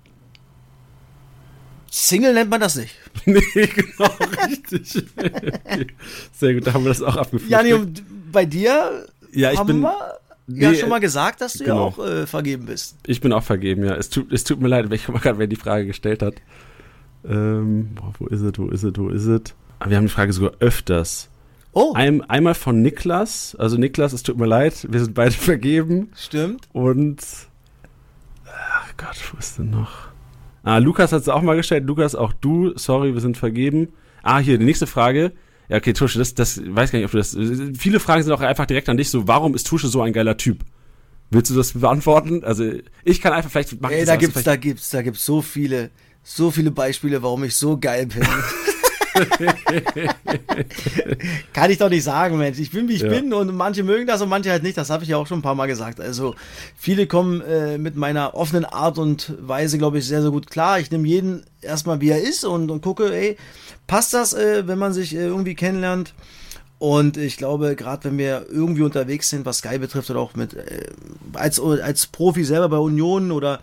Single 1.94 2.34
nennt 2.34 2.50
man 2.50 2.62
das 2.62 2.78
nicht. 2.78 2.96
nee, 3.26 3.42
genau, 3.54 4.10
richtig. 4.48 5.04
Sehr 6.34 6.54
gut, 6.54 6.66
da 6.66 6.74
haben 6.74 6.86
wir 6.86 6.90
das 6.90 7.02
auch 7.02 7.18
abgefrühstückt. 7.18 7.52
Jani, 7.52 7.74
und 7.74 8.02
bei 8.32 8.46
dir 8.46 9.06
Ja, 9.34 9.52
ich 9.52 9.60
haben 9.60 9.68
bin- 9.68 9.82
wir 9.82 9.98
ja 10.48 10.72
Nee, 10.72 10.78
schon 10.78 10.90
mal 10.90 11.00
gesagt, 11.00 11.42
dass 11.42 11.54
du 11.54 11.64
genau. 11.66 11.76
ja 11.76 11.82
auch 11.82 12.00
äh, 12.06 12.26
vergeben 12.28 12.66
bist. 12.66 12.96
Ich 13.06 13.20
bin 13.22 13.32
auch 13.34 13.44
vergeben, 13.44 13.84
ja. 13.86 13.96
Es 13.96 14.10
tut, 14.10 14.32
es 14.32 14.44
tut 14.44 14.60
mir 14.62 14.68
leid, 14.70 14.92
ich 14.92 15.06
guck 15.06 15.16
mal 15.16 15.22
gerade, 15.22 15.38
wer 15.38 15.48
die 15.48 15.56
Frage 15.58 15.86
gestellt 15.86 16.22
hat. 16.22 16.36
Ähm, 17.28 17.90
boah, 17.96 18.14
wo 18.20 18.28
ist 18.28 18.42
es, 18.42 18.54
wo 18.58 18.68
ist 18.70 18.84
es, 18.84 18.94
wo 18.98 19.10
ist 19.10 19.26
es? 19.26 19.42
Ah, 19.80 19.90
Wir 19.90 19.98
haben 19.98 20.06
die 20.06 20.12
Frage 20.12 20.34
sogar 20.34 20.54
öfters. 20.60 21.30
Oh, 21.74 21.94
Ein, 21.94 22.22
einmal 22.30 22.54
von 22.56 22.82
Niklas. 22.82 23.56
Also 23.60 23.78
Niklas, 23.78 24.12
es 24.14 24.24
tut 24.24 24.38
mir 24.38 24.46
leid, 24.48 24.88
wir 24.90 25.00
sind 25.02 25.14
beide 25.14 25.32
vergeben. 25.36 26.12
stimmt. 26.18 26.68
Und. 26.74 27.22
Ach 28.46 28.88
Gott, 28.98 29.16
wo 29.32 29.38
ist 29.40 29.58
denn 29.58 29.70
noch? 29.70 30.11
Ah, 30.64 30.78
Lukas 30.78 31.12
hat 31.12 31.22
es 31.22 31.30
auch 31.30 31.42
mal 31.42 31.56
gestellt. 31.56 31.86
Lukas, 31.86 32.16
auch 32.16 32.34
du. 32.34 32.78
Sorry, 32.78 33.14
wir 33.14 33.22
sind 33.22 33.38
vergeben. 33.38 33.90
Ah, 34.24 34.40
hier, 34.40 34.58
die 34.58 34.66
nächste 34.66 34.88
Frage. 34.88 35.32
Ja, 35.70 35.78
okay, 35.78 35.94
Tusche, 35.94 36.20
das, 36.20 36.36
das 36.36 36.62
weiß 36.64 36.92
gar 36.92 37.00
nicht, 37.00 37.06
ob 37.06 37.12
du 37.12 37.18
das. 37.18 37.36
Viele 37.78 38.00
Fragen 38.00 38.24
sind 38.24 38.34
auch 38.34 38.42
einfach 38.42 38.66
direkt 38.66 38.90
an 38.90 38.98
dich. 38.98 39.10
So, 39.10 39.28
warum 39.28 39.56
ist 39.56 39.66
Tusche 39.68 39.88
so 39.88 40.02
ein 40.02 40.14
geiler 40.14 40.38
Typ? 40.38 40.66
Willst 41.30 41.50
du 41.50 41.56
das 41.56 41.74
beantworten? 41.74 42.44
Also, 42.44 42.72
ich 43.04 43.22
kann 43.22 43.32
einfach 43.34 43.50
vielleicht. 43.50 43.74
Ey, 43.90 44.06
da 44.06 44.18
gibt's, 44.18 44.44
da 44.44 44.56
gibt's, 44.58 44.90
da 44.90 45.02
gibt's 45.02 45.26
so 45.26 45.42
viele, 45.42 45.90
so 46.24 46.52
viele 46.52 46.72
Beispiele, 46.72 47.24
warum 47.24 47.44
ich 47.46 47.56
so 47.56 47.78
geil 47.78 48.06
bin. 48.06 48.22
Kann 51.54 51.72
ich 51.72 51.78
doch 51.78 51.90
nicht 51.90 52.04
sagen, 52.04 52.38
Mensch. 52.38 52.60
Ich 52.60 52.72
bin, 52.72 52.88
wie 52.88 52.94
ich 52.94 53.02
Ja. 53.02 53.10
bin 53.10 53.34
und 53.34 53.56
manche 53.56 53.84
mögen 53.84 54.08
das 54.08 54.22
und 54.22 54.30
manche 54.30 54.52
halt 54.52 54.64
nicht. 54.64 54.78
Das 54.78 54.90
habe 54.90 55.04
ich 55.04 55.10
ja 55.10 55.18
auch 55.18 55.28
schon 55.28 55.40
ein 55.40 55.44
paar 55.44 55.56
Mal 55.56 55.68
gesagt. 55.68 56.00
Also 56.00 56.36
viele 56.78 57.08
kommen 57.08 57.42
äh, 57.42 57.78
mit 57.78 57.96
meiner 57.96 58.36
offenen 58.36 58.66
Art 58.66 58.98
und 58.98 59.34
Weise, 59.40 59.78
glaube 59.78 60.00
ich, 60.00 60.06
sehr, 60.08 60.22
sehr 60.22 60.32
gut 60.32 60.50
klar. 60.50 60.80
Ich 60.80 60.92
nehme 60.92 61.08
jeden 61.08 61.44
erstmal, 61.62 62.02
wie 62.02 62.10
er 62.10 62.22
ist 62.22 62.44
und, 62.46 62.72
und 62.72 62.82
gucke, 62.82 63.14
ey, 63.14 63.38
passt 63.88 64.14
das, 64.14 64.34
äh, 64.34 64.68
wenn 64.68 64.80
man 64.80 64.94
sich 64.94 65.16
äh, 65.16 65.26
irgendwie 65.26 65.56
kennenlernt? 65.56 66.14
Und 66.80 67.18
ich 67.18 67.38
glaube, 67.38 67.76
gerade 67.76 68.06
wenn 68.06 68.18
wir 68.18 68.48
irgendwie 68.52 68.82
unterwegs 68.82 69.30
sind, 69.30 69.46
was 69.46 69.60
Sky 69.60 69.78
betrifft 69.78 70.10
oder 70.10 70.20
auch 70.20 70.34
mit 70.36 70.56
äh, 70.56 70.88
als, 71.34 71.60
als 71.60 72.08
Profi 72.08 72.44
selber 72.44 72.70
bei 72.70 72.78
Union 72.78 73.32
oder 73.32 73.60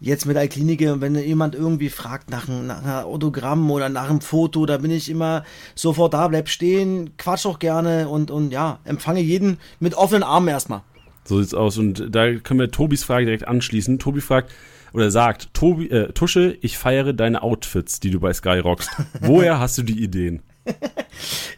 jetzt 0.00 0.26
mit 0.26 0.36
Alklinike, 0.36 1.00
wenn 1.00 1.14
jemand 1.16 1.54
irgendwie 1.54 1.88
fragt 1.88 2.30
nach, 2.30 2.48
einem- 2.48 2.66
nach 2.66 2.82
einer 2.82 3.04
Autogramm 3.06 3.70
oder 3.70 3.88
nach 3.88 4.08
einem 4.10 4.20
Foto, 4.20 4.64
da 4.66 4.78
bin 4.78 4.90
ich 4.90 5.08
immer 5.10 5.44
sofort 5.74 6.14
da, 6.14 6.28
bleib 6.28 6.48
stehen, 6.48 7.16
quatsch 7.16 7.46
auch 7.46 7.58
gerne 7.58 8.08
und, 8.08 8.30
und 8.30 8.52
ja, 8.52 8.78
empfange 8.84 9.20
jeden 9.20 9.58
mit 9.80 9.94
offenen 9.94 10.22
Armen 10.22 10.48
erstmal. 10.48 10.82
So 11.24 11.40
sieht's 11.40 11.54
aus. 11.54 11.78
Und 11.78 12.06
da 12.14 12.32
können 12.34 12.60
wir 12.60 12.70
Tobis 12.70 13.04
Frage 13.04 13.26
direkt 13.26 13.46
anschließen. 13.46 13.98
Tobi 13.98 14.20
fragt 14.20 14.50
oder 14.94 15.10
sagt, 15.10 15.52
Tobi, 15.52 15.88
äh, 15.90 16.12
Tusche, 16.12 16.56
ich 16.62 16.78
feiere 16.78 17.12
deine 17.12 17.42
Outfits, 17.42 18.00
die 18.00 18.10
du 18.10 18.20
bei 18.20 18.32
Sky 18.32 18.58
rockst. 18.60 18.88
Woher 19.20 19.58
hast 19.58 19.76
du 19.78 19.82
die 19.82 20.02
Ideen? 20.02 20.42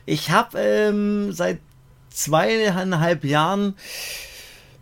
Ich 0.06 0.30
habe 0.30 0.58
ähm, 0.58 1.32
seit 1.32 1.58
zweieinhalb 2.10 3.24
Jahren 3.24 3.74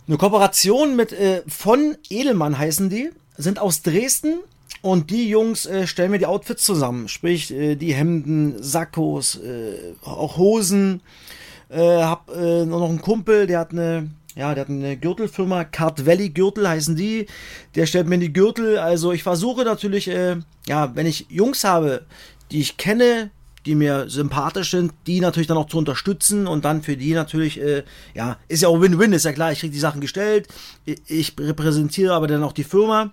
eine 0.07 0.17
Kooperation 0.17 0.97
mit 0.97 1.13
äh, 1.13 1.43
von 1.47 1.97
Edelmann 2.09 2.57
heißen 2.59 2.89
die, 2.89 3.11
sind 3.39 3.59
aus 3.59 3.81
Dresden 3.81 4.41
und 4.83 5.11
die 5.11 5.29
Jungs 5.29 5.65
äh, 5.65 5.87
stellen 5.87 6.11
mir 6.11 6.19
die 6.19 6.27
Outfits 6.27 6.65
zusammen, 6.65 7.09
sprich 7.09 7.51
äh, 7.53 7.77
die 7.77 7.95
Hemden, 7.95 8.63
Sakkos, 8.63 9.37
äh, 9.37 9.95
auch 10.05 10.37
Hosen. 10.37 11.01
Äh, 11.71 12.03
hab 12.03 12.31
äh, 12.35 12.65
noch 12.65 12.89
einen 12.89 13.01
Kumpel, 13.01 13.47
der 13.47 13.61
hat 13.61 13.73
eine 13.73 14.11
ja, 14.39 14.55
der 14.55 14.65
hat 14.65 14.71
eine 14.71 14.97
Gürtelfirma, 14.97 15.65
Card 15.65 16.07
Valley 16.07 16.29
Gürtel 16.29 16.69
heißen 16.69 16.95
die. 16.95 17.27
Der 17.75 17.87
stellt 17.87 18.07
mir 18.07 18.19
die 18.19 18.33
Gürtel. 18.33 18.79
Also 18.79 19.11
ich 19.11 19.25
versuche 19.25 19.65
natürlich, 19.65 20.07
äh, 20.07 20.37
ja, 20.67 20.95
wenn 20.95 21.07
ich 21.07 21.27
Jungs 21.29 21.65
habe, 21.65 22.07
die 22.53 22.61
ich 22.61 22.77
kenne, 22.77 23.31
die 23.67 23.75
mir 23.75 24.09
sympathisch 24.09 24.71
sind, 24.71 24.93
die 25.07 25.21
natürlich 25.21 25.47
dann 25.47 25.57
auch 25.57 25.69
zu 25.69 25.79
unterstützen 25.79 26.47
und 26.47 26.65
dann 26.65 26.83
für 26.83 26.97
die 26.97 27.13
natürlich, 27.13 27.61
äh, 27.61 27.85
ja, 28.15 28.37
ist 28.49 28.63
ja 28.63 28.69
auch 28.69 28.81
Win-Win, 28.81 29.13
ist 29.13 29.25
ja 29.25 29.33
klar, 29.33 29.53
ich 29.53 29.61
kriege 29.61 29.73
die 29.73 29.79
Sachen 29.79 30.01
gestellt, 30.01 30.49
ich, 30.85 31.35
repräsentiere 31.39 32.15
aber 32.15 32.27
dann 32.27 32.43
auch 32.43 32.53
die 32.53 32.65
Firma, 32.65 33.13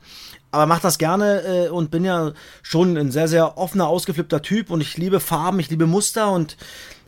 aber 0.52 0.66
mach 0.66 0.80
das 0.80 0.98
gerne 0.98 1.42
äh, 1.42 1.70
und 1.70 1.92
bin 1.92 2.06
ja 2.06 2.34
schon 2.62 2.98
ein 2.98 3.12
sehr, 3.12 3.28
sehr 3.28 3.58
offener, 3.58 3.88
ausgeflippter 3.88 4.42
Typ 4.42 4.70
und 4.70 4.82
ich 4.82 4.98
liebe 4.98 5.20
Farben, 5.20 5.60
ich 5.60 5.70
liebe 5.70 5.88
Muster 5.88 6.32
und 6.32 6.58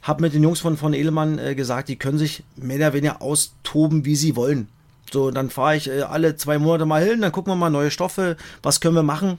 habe 0.01 0.21
mit 0.21 0.33
den 0.33 0.43
Jungs 0.43 0.59
von, 0.59 0.77
von 0.77 0.93
Edelmann 0.93 1.37
äh, 1.39 1.55
gesagt, 1.55 1.89
die 1.89 1.97
können 1.97 2.17
sich 2.17 2.43
mehr 2.55 2.77
oder 2.77 2.93
weniger 2.93 3.21
austoben, 3.21 4.05
wie 4.05 4.15
sie 4.15 4.35
wollen. 4.35 4.69
So, 5.11 5.31
dann 5.31 5.49
fahre 5.49 5.77
ich 5.77 5.89
äh, 5.89 6.01
alle 6.01 6.35
zwei 6.35 6.57
Monate 6.57 6.85
mal 6.85 7.03
hin, 7.03 7.21
dann 7.21 7.31
gucken 7.31 7.51
wir 7.51 7.55
mal 7.55 7.69
neue 7.69 7.91
Stoffe, 7.91 8.37
was 8.61 8.81
können 8.81 8.95
wir 8.95 9.03
machen. 9.03 9.37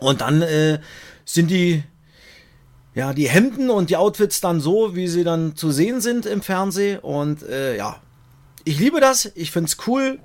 Und 0.00 0.20
dann 0.20 0.42
äh, 0.42 0.80
sind 1.24 1.50
die, 1.50 1.82
ja, 2.94 3.12
die 3.12 3.28
Hemden 3.28 3.70
und 3.70 3.90
die 3.90 3.96
Outfits 3.96 4.40
dann 4.40 4.60
so, 4.60 4.94
wie 4.96 5.08
sie 5.08 5.24
dann 5.24 5.56
zu 5.56 5.70
sehen 5.70 6.00
sind 6.00 6.26
im 6.26 6.42
Fernsehen. 6.42 6.98
Und 6.98 7.42
äh, 7.42 7.76
ja, 7.76 7.96
ich 8.64 8.78
liebe 8.78 9.00
das, 9.00 9.30
ich 9.34 9.50
find's 9.50 9.76
cool 9.86 10.18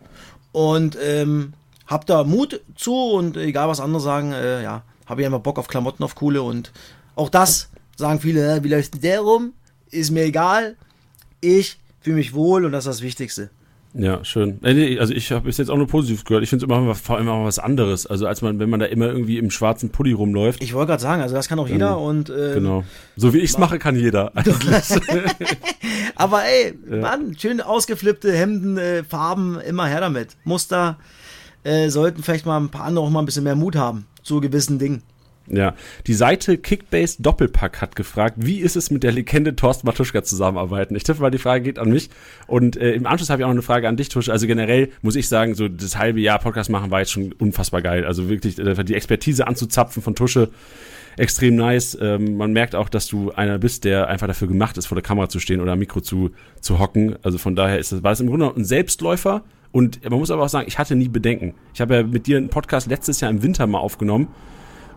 und 0.51 0.97
ähm, 1.01 1.53
hab 1.87 2.05
da 2.05 2.23
Mut 2.23 2.61
zu 2.75 2.93
und 2.93 3.37
egal 3.37 3.67
was 3.67 3.79
andere 3.79 4.01
sagen, 4.01 4.31
äh, 4.31 4.63
ja, 4.63 4.83
habe 5.05 5.21
ich 5.21 5.27
einfach 5.27 5.41
Bock 5.41 5.59
auf 5.59 5.67
Klamotten, 5.67 6.03
auf 6.03 6.15
coole 6.15 6.41
und 6.41 6.71
auch 7.15 7.29
das 7.29 7.69
sagen 7.95 8.19
viele, 8.19 8.63
wie 8.63 8.69
läuft 8.69 9.03
der 9.03 9.21
rum? 9.21 9.53
Ist 9.89 10.11
mir 10.11 10.23
egal. 10.23 10.75
Ich 11.41 11.79
fühle 12.01 12.17
mich 12.17 12.33
wohl 12.33 12.65
und 12.65 12.71
das 12.71 12.85
ist 12.85 12.95
das 12.95 13.01
Wichtigste. 13.01 13.49
Ja, 13.97 14.23
schön. 14.25 14.59
Äh, 14.63 14.99
Also 14.99 15.13
ich 15.13 15.31
habe 15.31 15.45
bis 15.45 15.57
jetzt 15.57 15.69
auch 15.69 15.77
nur 15.77 15.87
Positives 15.87 16.25
gehört. 16.25 16.43
Ich 16.43 16.49
finde 16.49 16.65
es 16.65 16.69
immer 16.69 16.95
vor 16.95 17.17
allem 17.17 17.29
auch 17.29 17.45
was 17.45 17.59
anderes. 17.59 18.05
Also 18.05 18.27
als 18.27 18.41
man, 18.41 18.59
wenn 18.59 18.69
man 18.69 18.79
da 18.79 18.85
immer 18.87 19.07
irgendwie 19.07 19.37
im 19.37 19.49
schwarzen 19.51 19.89
Pulli 19.89 20.11
rumläuft. 20.11 20.61
Ich 20.61 20.73
wollte 20.73 20.89
gerade 20.89 21.01
sagen, 21.01 21.21
also 21.21 21.33
das 21.33 21.47
kann 21.47 21.59
auch 21.59 21.67
jeder 21.67 21.97
und 21.97 22.29
ähm, 22.29 22.53
genau. 22.53 22.83
So 23.15 23.33
wie 23.33 23.39
ich 23.39 23.51
es 23.51 23.57
mache, 23.57 23.79
kann 23.79 23.95
jeder. 23.95 24.31
eigentlich. 24.35 24.83
Aber 26.15 26.43
ey, 26.43 26.77
ja. 26.89 26.97
Mann, 26.97 27.37
schön 27.37 27.61
ausgeflippte 27.61 28.33
Hemden, 28.33 28.77
äh, 28.77 29.03
Farben, 29.03 29.59
immer 29.61 29.87
her 29.87 30.01
damit. 30.01 30.35
Muster 30.43 30.97
äh, 31.63 31.89
sollten 31.89 32.21
vielleicht 32.21 32.45
mal 32.45 32.57
ein 32.59 32.69
paar 32.69 32.83
andere 32.83 33.05
auch 33.05 33.09
mal 33.09 33.19
ein 33.19 33.25
bisschen 33.25 33.43
mehr 33.43 33.55
Mut 33.55 33.75
haben 33.77 34.05
zu 34.23 34.41
gewissen 34.41 34.77
Dingen. 34.77 35.03
Ja, 35.47 35.75
die 36.07 36.15
Seite 36.15 36.57
Kickbase 36.57 37.21
Doppelpack 37.21 37.79
hat 37.79 37.95
gefragt, 37.95 38.37
wie 38.39 38.59
ist 38.59 38.75
es 38.75 38.89
mit 38.89 39.03
der 39.03 39.11
Legende 39.11 39.55
Thorsten 39.55 39.85
Matuschka 39.85 40.23
zusammenarbeiten? 40.23 40.95
Ich 40.95 41.03
tippe 41.03 41.21
mal, 41.21 41.29
die 41.29 41.37
Frage 41.37 41.63
geht 41.63 41.77
an 41.77 41.89
mich. 41.89 42.09
Und 42.47 42.77
äh, 42.77 42.93
im 42.93 43.05
Anschluss 43.05 43.29
habe 43.29 43.41
ich 43.41 43.43
auch 43.43 43.49
noch 43.49 43.55
eine 43.55 43.61
Frage 43.61 43.87
an 43.87 43.95
dich, 43.95 44.09
Tusch. 44.09 44.29
Also 44.29 44.47
generell 44.47 44.89
muss 45.03 45.15
ich 45.15 45.27
sagen, 45.27 45.53
so 45.53 45.67
das 45.67 45.97
halbe 45.97 46.19
Jahr 46.19 46.39
Podcast 46.39 46.71
machen 46.71 46.89
war 46.89 46.99
jetzt 46.99 47.11
schon 47.11 47.31
unfassbar 47.33 47.83
geil. 47.83 48.05
Also 48.05 48.27
wirklich 48.27 48.57
äh, 48.57 48.83
die 48.83 48.95
Expertise 48.95 49.45
anzuzapfen 49.45 50.01
von 50.01 50.15
Tusche, 50.15 50.49
extrem 51.15 51.55
nice. 51.55 51.95
Ähm, 52.01 52.37
man 52.37 52.51
merkt 52.51 52.73
auch, 52.73 52.89
dass 52.89 53.05
du 53.05 53.31
einer 53.31 53.59
bist, 53.59 53.83
der 53.83 54.07
einfach 54.07 54.27
dafür 54.27 54.47
gemacht 54.47 54.77
ist, 54.77 54.87
vor 54.87 54.95
der 54.95 55.03
Kamera 55.03 55.29
zu 55.29 55.39
stehen 55.39 55.61
oder 55.61 55.73
am 55.73 55.79
Mikro 55.79 56.01
zu, 56.01 56.31
zu 56.59 56.79
hocken. 56.79 57.17
Also 57.21 57.37
von 57.37 57.55
daher 57.55 57.77
ist 57.77 57.91
das, 57.91 58.01
war 58.01 58.13
es 58.13 58.19
im 58.19 58.27
Grunde 58.27 58.51
ein 58.55 58.65
Selbstläufer. 58.65 59.43
Und 59.71 60.09
man 60.09 60.17
muss 60.17 60.31
aber 60.31 60.43
auch 60.43 60.49
sagen, 60.49 60.67
ich 60.67 60.79
hatte 60.79 60.95
nie 60.95 61.09
Bedenken. 61.09 61.53
Ich 61.75 61.81
habe 61.81 61.95
ja 61.95 62.03
mit 62.03 62.25
dir 62.25 62.37
einen 62.37 62.49
Podcast 62.49 62.87
letztes 62.87 63.19
Jahr 63.19 63.29
im 63.29 63.43
Winter 63.43 63.67
mal 63.67 63.77
aufgenommen 63.77 64.29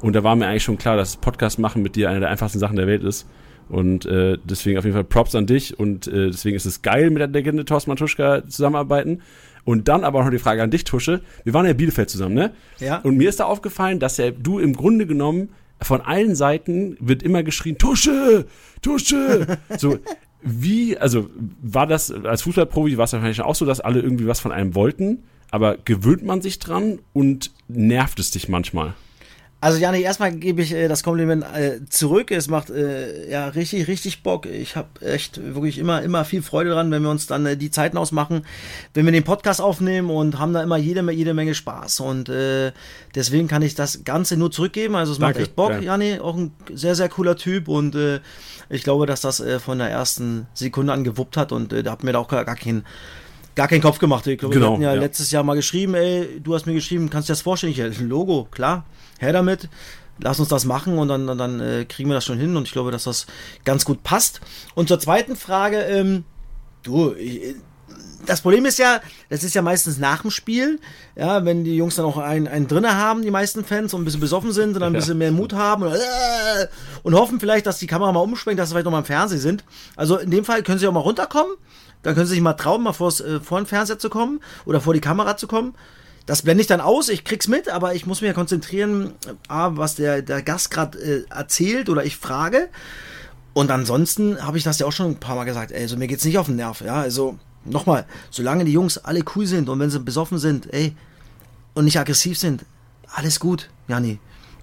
und 0.00 0.14
da 0.14 0.22
war 0.22 0.36
mir 0.36 0.46
eigentlich 0.46 0.62
schon 0.62 0.78
klar, 0.78 0.96
dass 0.96 1.16
Podcast 1.16 1.58
machen 1.58 1.82
mit 1.82 1.96
dir 1.96 2.10
eine 2.10 2.20
der 2.20 2.30
einfachsten 2.30 2.58
Sachen 2.58 2.76
der 2.76 2.86
Welt 2.86 3.02
ist. 3.02 3.26
Und 3.68 4.06
äh, 4.06 4.38
deswegen 4.44 4.78
auf 4.78 4.84
jeden 4.84 4.94
Fall 4.94 5.04
Props 5.04 5.34
an 5.34 5.46
dich. 5.46 5.78
Und 5.78 6.06
äh, 6.06 6.30
deswegen 6.30 6.56
ist 6.56 6.64
es 6.64 6.82
geil, 6.82 7.10
mit 7.10 7.20
der 7.20 7.28
Legende 7.28 7.64
Thorsten 7.64 7.90
Matuschka 7.90 8.46
zusammenarbeiten. 8.46 9.22
Und 9.64 9.88
dann 9.88 10.04
aber 10.04 10.20
auch 10.20 10.24
noch 10.24 10.30
die 10.30 10.38
Frage 10.38 10.62
an 10.62 10.70
dich, 10.70 10.84
Tusche. 10.84 11.20
Wir 11.44 11.52
waren 11.52 11.66
ja 11.66 11.72
in 11.72 11.76
Bielefeld 11.76 12.08
zusammen, 12.08 12.34
ne? 12.34 12.52
Ja. 12.78 12.98
Und 12.98 13.18
mir 13.18 13.28
ist 13.28 13.40
da 13.40 13.44
aufgefallen, 13.44 13.98
dass 13.98 14.16
ja 14.16 14.30
du 14.30 14.58
im 14.58 14.74
Grunde 14.74 15.06
genommen 15.06 15.50
von 15.82 16.00
allen 16.00 16.34
Seiten 16.34 16.96
wird 17.00 17.22
immer 17.22 17.42
geschrien, 17.42 17.76
Tusche, 17.76 18.46
Tusche. 18.80 19.58
so, 19.78 19.98
wie, 20.42 20.96
also 20.96 21.28
war 21.60 21.86
das 21.86 22.10
als 22.10 22.42
Fußballprofi, 22.42 22.96
war 22.96 23.04
es 23.04 23.12
wahrscheinlich 23.12 23.42
auch 23.42 23.54
so, 23.54 23.66
dass 23.66 23.80
alle 23.80 24.00
irgendwie 24.00 24.26
was 24.26 24.40
von 24.40 24.52
einem 24.52 24.74
wollten, 24.74 25.24
aber 25.50 25.76
gewöhnt 25.76 26.24
man 26.24 26.40
sich 26.40 26.58
dran 26.58 27.00
und 27.12 27.52
nervt 27.68 28.18
es 28.18 28.30
dich 28.30 28.48
manchmal? 28.48 28.94
Also 29.60 29.78
Janik, 29.78 30.04
erstmal 30.04 30.30
gebe 30.30 30.62
ich 30.62 30.72
äh, 30.72 30.86
das 30.86 31.02
Kompliment 31.02 31.44
äh, 31.52 31.80
zurück. 31.88 32.30
Es 32.30 32.46
macht 32.48 32.70
äh, 32.70 33.28
ja 33.28 33.48
richtig, 33.48 33.88
richtig 33.88 34.22
Bock. 34.22 34.46
Ich 34.46 34.76
habe 34.76 34.88
echt 35.00 35.40
wirklich 35.54 35.78
immer, 35.78 36.00
immer 36.02 36.24
viel 36.24 36.42
Freude 36.42 36.70
dran, 36.70 36.92
wenn 36.92 37.02
wir 37.02 37.10
uns 37.10 37.26
dann 37.26 37.44
äh, 37.44 37.56
die 37.56 37.72
Zeiten 37.72 37.96
ausmachen, 37.96 38.46
wenn 38.94 39.04
wir 39.04 39.10
den 39.10 39.24
Podcast 39.24 39.60
aufnehmen 39.60 40.10
und 40.10 40.38
haben 40.38 40.52
da 40.52 40.62
immer 40.62 40.76
jede, 40.76 41.10
jede 41.10 41.34
Menge 41.34 41.56
Spaß. 41.56 41.98
Und 42.00 42.28
äh, 42.28 42.70
deswegen 43.16 43.48
kann 43.48 43.62
ich 43.62 43.74
das 43.74 44.04
Ganze 44.04 44.36
nur 44.36 44.52
zurückgeben. 44.52 44.94
Also 44.94 45.10
es 45.10 45.18
Danke, 45.18 45.40
macht 45.40 45.48
echt 45.48 45.56
Bock, 45.56 45.72
ja. 45.72 45.80
Jani, 45.80 46.20
auch 46.20 46.36
ein 46.36 46.52
sehr, 46.72 46.94
sehr 46.94 47.08
cooler 47.08 47.34
Typ 47.34 47.66
und 47.66 47.96
äh, 47.96 48.20
ich 48.70 48.84
glaube, 48.84 49.06
dass 49.06 49.22
das 49.22 49.42
von 49.64 49.78
der 49.78 49.88
ersten 49.88 50.46
Sekunde 50.52 50.92
an 50.92 51.02
gewuppt 51.02 51.38
hat 51.38 51.52
und 51.52 51.72
da 51.72 51.90
hat 51.90 52.04
mir 52.04 52.12
da 52.12 52.18
auch 52.18 52.28
gar, 52.28 52.44
gar 52.44 52.54
keinen 52.54 52.84
gar 53.54 53.66
keinen 53.66 53.80
Kopf 53.80 53.98
gemacht. 53.98 54.26
Ich 54.26 54.38
glaube, 54.38 54.54
genau, 54.54 54.66
wir 54.66 54.72
hatten 54.74 54.82
ja, 54.82 54.94
ja, 54.94 55.00
letztes 55.00 55.30
Jahr 55.30 55.42
mal 55.42 55.56
geschrieben, 55.56 55.94
ey, 55.94 56.38
du 56.40 56.54
hast 56.54 56.66
mir 56.66 56.74
geschrieben, 56.74 57.08
kannst 57.08 57.28
du 57.28 57.32
dir 57.32 57.36
das 57.36 57.42
vorstellen? 57.42 57.72
Ich, 57.72 57.82
ein 57.82 58.08
Logo, 58.08 58.46
klar 58.50 58.84
her 59.18 59.32
damit, 59.32 59.68
lass 60.20 60.40
uns 60.40 60.48
das 60.48 60.64
machen 60.64 60.98
und 60.98 61.08
dann, 61.08 61.26
dann, 61.26 61.38
dann 61.38 61.60
äh, 61.60 61.84
kriegen 61.84 62.08
wir 62.08 62.14
das 62.14 62.24
schon 62.24 62.38
hin 62.38 62.56
und 62.56 62.64
ich 62.64 62.72
glaube, 62.72 62.90
dass 62.90 63.04
das 63.04 63.26
ganz 63.64 63.84
gut 63.84 64.02
passt. 64.02 64.40
Und 64.74 64.88
zur 64.88 64.98
zweiten 64.98 65.36
Frage, 65.36 65.78
ähm, 65.78 66.24
du, 66.82 67.12
ich, 67.14 67.56
das 68.26 68.40
Problem 68.42 68.66
ist 68.66 68.78
ja, 68.78 69.00
das 69.30 69.44
ist 69.44 69.54
ja 69.54 69.62
meistens 69.62 69.98
nach 69.98 70.22
dem 70.22 70.30
Spiel, 70.30 70.80
ja, 71.16 71.44
wenn 71.44 71.64
die 71.64 71.76
Jungs 71.76 71.96
dann 71.96 72.04
auch 72.04 72.18
einen, 72.18 72.48
einen 72.48 72.68
drinne 72.68 72.94
haben, 72.94 73.22
die 73.22 73.30
meisten 73.30 73.64
Fans, 73.64 73.94
und 73.94 74.02
ein 74.02 74.04
bisschen 74.04 74.20
besoffen 74.20 74.52
sind 74.52 74.74
und 74.74 74.80
dann 74.80 74.92
ein 74.92 74.98
bisschen 74.98 75.18
mehr 75.18 75.32
Mut 75.32 75.52
haben 75.52 75.84
und, 75.84 75.92
äh, 75.92 76.66
und 77.02 77.14
hoffen 77.14 77.40
vielleicht, 77.40 77.66
dass 77.66 77.78
die 77.78 77.86
Kamera 77.86 78.12
mal 78.12 78.20
umschwenkt, 78.20 78.58
dass 78.58 78.68
sie 78.68 78.74
vielleicht 78.74 78.84
noch 78.84 78.92
mal 78.92 78.98
im 78.98 79.04
Fernsehen 79.04 79.40
sind. 79.40 79.64
Also 79.96 80.18
in 80.18 80.30
dem 80.30 80.44
Fall 80.44 80.62
können 80.62 80.78
sie 80.78 80.86
auch 80.86 80.92
mal 80.92 81.00
runterkommen, 81.00 81.52
dann 82.02 82.14
können 82.14 82.26
sie 82.26 82.34
sich 82.34 82.42
mal 82.42 82.54
trauen, 82.54 82.82
mal 82.82 82.92
vors, 82.92 83.20
äh, 83.20 83.40
vor 83.40 83.60
den 83.60 83.66
Fernseher 83.66 83.98
zu 83.98 84.10
kommen 84.10 84.40
oder 84.66 84.80
vor 84.80 84.94
die 84.94 85.00
Kamera 85.00 85.36
zu 85.36 85.46
kommen 85.46 85.74
das 86.28 86.42
blende 86.42 86.60
ich 86.60 86.66
dann 86.66 86.82
aus, 86.82 87.08
ich 87.08 87.24
krieg's 87.24 87.48
mit, 87.48 87.70
aber 87.70 87.94
ich 87.94 88.04
muss 88.04 88.20
mich 88.20 88.28
ja 88.28 88.34
konzentrieren, 88.34 89.14
A, 89.48 89.78
was 89.78 89.94
der, 89.94 90.20
der 90.20 90.42
Gast 90.42 90.70
gerade 90.70 90.98
äh, 90.98 91.24
erzählt 91.30 91.88
oder 91.88 92.04
ich 92.04 92.18
frage. 92.18 92.68
Und 93.54 93.70
ansonsten 93.70 94.44
habe 94.44 94.58
ich 94.58 94.62
das 94.62 94.78
ja 94.78 94.84
auch 94.84 94.92
schon 94.92 95.12
ein 95.12 95.20
paar 95.20 95.36
Mal 95.36 95.44
gesagt, 95.44 95.72
ey, 95.72 95.80
also 95.80 95.96
mir 95.96 96.06
geht's 96.06 96.26
nicht 96.26 96.36
auf 96.36 96.44
den 96.44 96.56
Nerv, 96.56 96.82
ja, 96.82 96.96
also 96.96 97.38
nochmal, 97.64 98.04
solange 98.30 98.66
die 98.66 98.72
Jungs 98.72 98.98
alle 98.98 99.24
cool 99.34 99.46
sind 99.46 99.70
und 99.70 99.80
wenn 99.80 99.88
sie 99.88 100.00
besoffen 100.00 100.38
sind, 100.38 100.70
ey, 100.70 100.94
und 101.72 101.86
nicht 101.86 101.98
aggressiv 101.98 102.38
sind, 102.38 102.66
alles 103.14 103.40
gut, 103.40 103.70
Jani. 103.88 104.18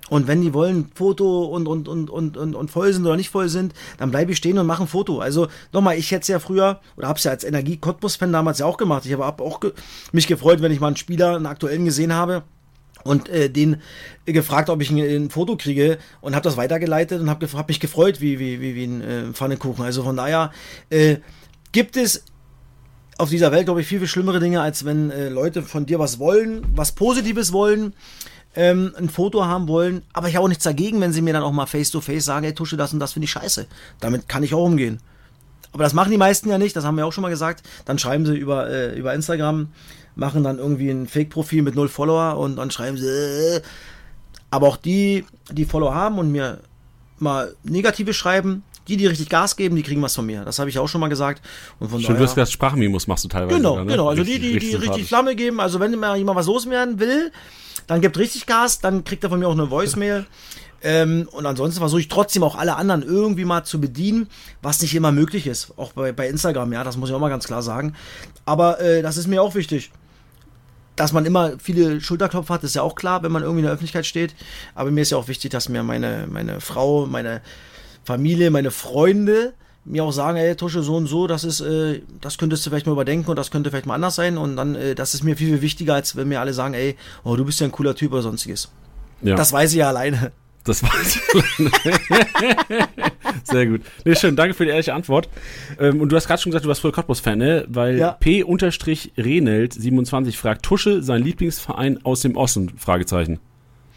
Und 0.10 0.28
wenn 0.28 0.42
die 0.42 0.54
wollen 0.54 0.90
Foto 0.94 1.46
und, 1.46 1.68
und, 1.68 1.88
und, 1.88 2.10
und, 2.10 2.38
und, 2.38 2.56
und 2.56 2.72
voll 2.72 2.94
sind 2.94 3.06
oder 3.06 3.16
nicht 3.16 3.30
voll 3.30 3.50
sind, 3.50 3.74
dann 3.98 4.12
bleibe 4.12 4.32
ich 4.32 4.38
stehen 4.38 4.58
und 4.58 4.68
mache 4.68 4.84
ein 4.84 4.88
Foto. 4.88 5.20
Also 5.20 5.48
nochmal, 5.74 5.98
ich 5.98 6.12
hätte 6.12 6.22
es 6.22 6.28
ja 6.28 6.40
früher, 6.40 6.80
oder 6.96 7.08
habe 7.08 7.18
es 7.18 7.24
ja 7.24 7.32
als 7.32 7.44
Energie-Cottbus-Fan 7.44 8.32
damals 8.32 8.60
ja 8.60 8.68
auch 8.68 8.78
gemacht. 8.78 9.06
Ich 9.06 9.14
habe 9.14 9.26
auch 9.26 9.60
ge 9.60 9.74
mich 10.12 10.28
gefreut, 10.28 10.62
wenn 10.62 10.72
ich 10.72 10.80
mal 10.80 10.88
einen 10.88 10.96
Spieler, 10.96 11.36
einen 11.36 11.48
aktuellen 11.48 11.86
gesehen 11.86 12.14
habe 12.14 12.44
und 13.04 13.30
äh, 13.30 13.50
den 13.50 13.78
gefragt, 14.26 14.70
ob 14.70 14.82
ich 14.82 14.92
ein, 14.92 15.00
ein 15.00 15.30
Foto 15.32 15.58
kriege 15.58 15.98
und 16.22 16.36
habe 16.36 16.44
das 16.44 16.58
weitergeleitet 16.58 17.20
und 17.20 17.30
habe 17.30 17.48
hab 17.52 17.68
mich 17.68 17.80
gefreut 17.80 18.22
wie, 18.22 18.40
wie, 18.40 18.62
wie, 18.62 18.76
wie 18.76 18.86
ein 18.86 19.02
äh, 19.02 19.34
Pfannekuchen. 19.34 19.84
Also 19.84 20.04
von 20.04 20.18
daher 20.18 20.52
äh, 20.92 21.18
gibt 21.72 21.98
es 21.98 22.26
auf 23.18 23.30
dieser 23.30 23.52
Welt, 23.52 23.66
glaube 23.66 23.82
ich, 23.82 23.88
viel, 23.88 24.00
viel 24.00 24.08
schlimmere 24.08 24.40
Dinge, 24.40 24.62
als 24.62 24.86
wenn 24.86 25.10
äh, 25.10 25.30
Leute 25.30 25.64
von 25.64 25.86
dir 25.86 25.98
was 25.98 26.20
wollen, 26.20 26.66
was 26.76 26.92
Positives 26.92 27.54
wollen 27.54 27.94
ähm, 28.56 28.94
ein 28.98 29.10
Foto 29.10 29.46
haben 29.46 29.68
wollen, 29.68 30.02
aber 30.14 30.30
ich 30.30 30.36
habe 30.36 30.46
auch 30.46 30.50
nichts 30.50 30.64
dagegen, 30.64 31.02
wenn 31.02 31.14
sie 31.14 31.22
mir 31.22 31.34
dann 31.34 31.44
auch 31.44 31.52
mal 31.52 31.66
face 31.66 31.92
to 31.92 32.02
face 32.02 32.26
sagen, 32.26 32.46
hey 32.46 32.54
Tusche, 32.54 32.78
das 32.78 32.94
und 32.94 33.00
das 33.00 33.14
finde 33.14 33.26
ich 33.26 33.32
scheiße. 33.32 33.68
Damit 34.00 34.28
kann 34.30 34.44
ich 34.44 34.54
auch 34.54 34.64
umgehen. 34.64 35.00
Aber 35.74 35.84
das 35.84 35.94
machen 35.94 36.12
die 36.12 36.18
meisten 36.18 36.50
ja 36.50 36.58
nicht, 36.58 36.76
das 36.76 36.86
haben 36.86 36.96
wir 36.96 37.06
auch 37.06 37.12
schon 37.12 37.22
mal 37.22 37.30
gesagt. 37.30 37.68
Dann 37.84 38.00
schreiben 38.00 38.26
sie 38.26 38.36
über, 38.36 38.70
äh, 38.70 38.98
über 38.98 39.14
Instagram, 39.14 39.68
machen 40.16 40.44
dann 40.44 40.58
irgendwie 40.58 40.90
ein 40.90 41.08
Fake-Profil 41.08 41.64
mit 41.64 41.76
null 41.76 41.90
Follower 41.90 42.38
und 42.38 42.56
dann 42.56 42.72
schreiben 42.72 42.98
sie, 42.98 43.08
äh, 43.08 43.62
aber 44.52 44.68
auch 44.68 44.78
die, 44.78 45.26
die 45.52 45.66
Follower 45.66 45.94
haben 45.94 46.18
und 46.18 46.32
mir 46.32 46.60
mal 47.20 47.56
negative 47.64 48.14
schreiben, 48.14 48.64
die, 48.88 48.98
die 48.98 49.08
richtig 49.08 49.30
Gas 49.30 49.56
geben, 49.56 49.76
die 49.76 49.84
kriegen 49.84 50.02
was 50.02 50.16
von 50.16 50.26
mir. 50.26 50.44
Das 50.46 50.60
habe 50.60 50.70
ich 50.70 50.80
auch 50.80 50.88
schon 50.88 51.02
mal 51.02 51.08
gesagt. 51.08 51.42
Und 51.80 51.90
von 51.90 52.00
Schön, 52.00 52.16
daher, 52.16 52.34
du 52.34 52.42
hast 52.42 52.52
Sprachmimos 52.52 53.08
machst 53.08 53.24
du 53.24 53.28
teilweise. 53.28 53.58
Genau, 53.58 53.72
sogar, 53.72 53.86
ne? 53.86 53.92
genau. 53.92 54.10
Also 54.10 54.22
richtig, 54.22 54.42
die, 54.42 54.54
die, 54.54 54.60
die 54.60 54.76
richtig, 54.76 54.90
richtig 54.90 55.08
Flamme 55.08 55.36
geben. 55.36 55.60
Also 55.60 55.80
wenn 55.80 55.98
mal 56.00 56.18
jemand 56.18 56.38
was 56.38 56.48
loswerden 56.48 57.00
will, 57.00 57.32
dann 57.88 58.02
gibt 58.02 58.18
richtig 58.18 58.46
Gas, 58.46 58.80
dann 58.80 59.04
kriegt 59.04 59.24
er 59.24 59.30
von 59.30 59.40
mir 59.40 59.48
auch 59.48 59.54
eine 59.54 59.70
Voicemail. 59.70 60.26
Ähm, 60.84 61.28
und 61.32 61.48
ansonsten 61.48 61.80
versuche 61.80 62.02
ich 62.02 62.10
trotzdem 62.10 62.44
auch 62.44 62.56
alle 62.56 62.76
anderen 62.76 63.02
irgendwie 63.02 63.46
mal 63.46 63.64
zu 63.64 63.82
bedienen, 63.82 64.28
was 64.62 64.82
nicht 64.82 64.94
immer 64.94 65.12
möglich 65.12 65.48
ist. 65.48 65.74
Auch 65.78 65.94
bei, 65.94 66.12
bei 66.12 66.28
Instagram, 66.28 66.72
ja, 66.74 66.84
das 66.84 66.96
muss 66.96 67.10
ich 67.10 67.16
auch 67.16 67.20
mal 67.20 67.30
ganz 67.30 67.48
klar 67.48 67.64
sagen. 67.64 67.96
Aber 68.46 68.80
äh, 68.80 69.02
das 69.02 69.18
ist 69.18 69.28
mir 69.28 69.42
auch 69.42 69.56
wichtig. 69.56 69.92
Dass 70.96 71.12
man 71.12 71.26
immer 71.26 71.54
viele 71.60 72.00
Schulterklopfer 72.00 72.54
hat, 72.54 72.64
ist 72.64 72.76
ja 72.76 72.82
auch 72.82 72.96
klar, 72.96 73.24
wenn 73.24 73.32
man 73.32 73.42
irgendwie 73.42 73.60
in 73.62 73.66
der 73.66 73.74
Öffentlichkeit 73.74 74.06
steht. 74.06 74.36
Aber 74.76 74.92
mir 74.92 75.02
ist 75.02 75.10
ja 75.10 75.18
auch 75.18 75.28
wichtig, 75.28 75.52
dass 75.52 75.70
mir 75.70 75.84
meine, 75.84 76.28
meine 76.30 76.62
Frau, 76.62 77.06
meine 77.06 77.42
Familie, 78.06 78.52
meine 78.52 78.72
Freunde 78.72 79.54
mir 79.86 80.04
auch 80.04 80.12
sagen, 80.12 80.38
ey, 80.38 80.56
Tusche, 80.56 80.82
so 80.82 80.96
und 80.96 81.08
so, 81.08 81.28
das 81.28 81.44
ist, 81.44 81.62
äh, 81.62 82.02
das 82.20 82.38
könntest 82.38 82.66
du 82.66 82.70
vielleicht 82.70 82.88
mal 82.88 82.94
überdenken 82.94 83.30
und 83.30 83.36
das 83.36 83.52
könnte 83.52 83.70
vielleicht 83.70 83.86
mal 83.86 83.96
anders 83.96 84.16
sein. 84.16 84.38
Und 84.38 84.56
dann, 84.56 84.76
äh, 84.76 84.96
das 84.96 85.14
ist 85.14 85.24
mir 85.24 85.38
viel, 85.38 85.50
viel 85.50 85.62
wichtiger, 85.62 85.94
als 85.94 86.16
wenn 86.16 86.28
mir 86.28 86.40
alle 86.40 86.54
sagen, 86.54 86.74
ey, 86.74 86.96
oh, 87.24 87.36
du 87.36 87.46
bist 87.46 87.60
ja 87.60 87.68
ein 87.68 87.72
cooler 87.72 87.96
Typ 87.96 88.12
oder 88.12 88.24
sonstiges. 88.24 88.72
Ja. 89.22 89.36
Das 89.36 89.54
weiß 89.54 89.72
ich 89.72 89.78
ja 89.78 89.90
alleine. 89.90 90.32
Das 90.64 90.82
weiß. 90.82 91.20
Sehr 93.44 93.68
gut. 93.68 93.82
Nee, 94.04 94.16
schön, 94.16 94.36
danke 94.36 94.56
für 94.56 94.66
die 94.66 94.72
ehrliche 94.72 94.96
Antwort. 94.96 95.30
Ähm, 95.80 96.02
und 96.02 96.12
du 96.12 96.16
hast 96.16 96.26
gerade 96.26 96.42
schon 96.42 96.50
gesagt, 96.50 96.66
du 96.66 96.70
warst 96.70 96.82
früher 96.82 96.92
Cottbus-Fan, 96.92 97.38
ne? 97.38 97.66
Weil 97.68 98.00
ja. 98.00 98.18
P-Renelt27 98.20 100.36
fragt, 100.36 100.64
Tusche, 100.64 101.04
sein 101.04 101.22
Lieblingsverein 101.22 102.04
aus 102.04 102.22
dem 102.22 102.36
Osten? 102.36 102.72
Fragezeichen 102.78 103.40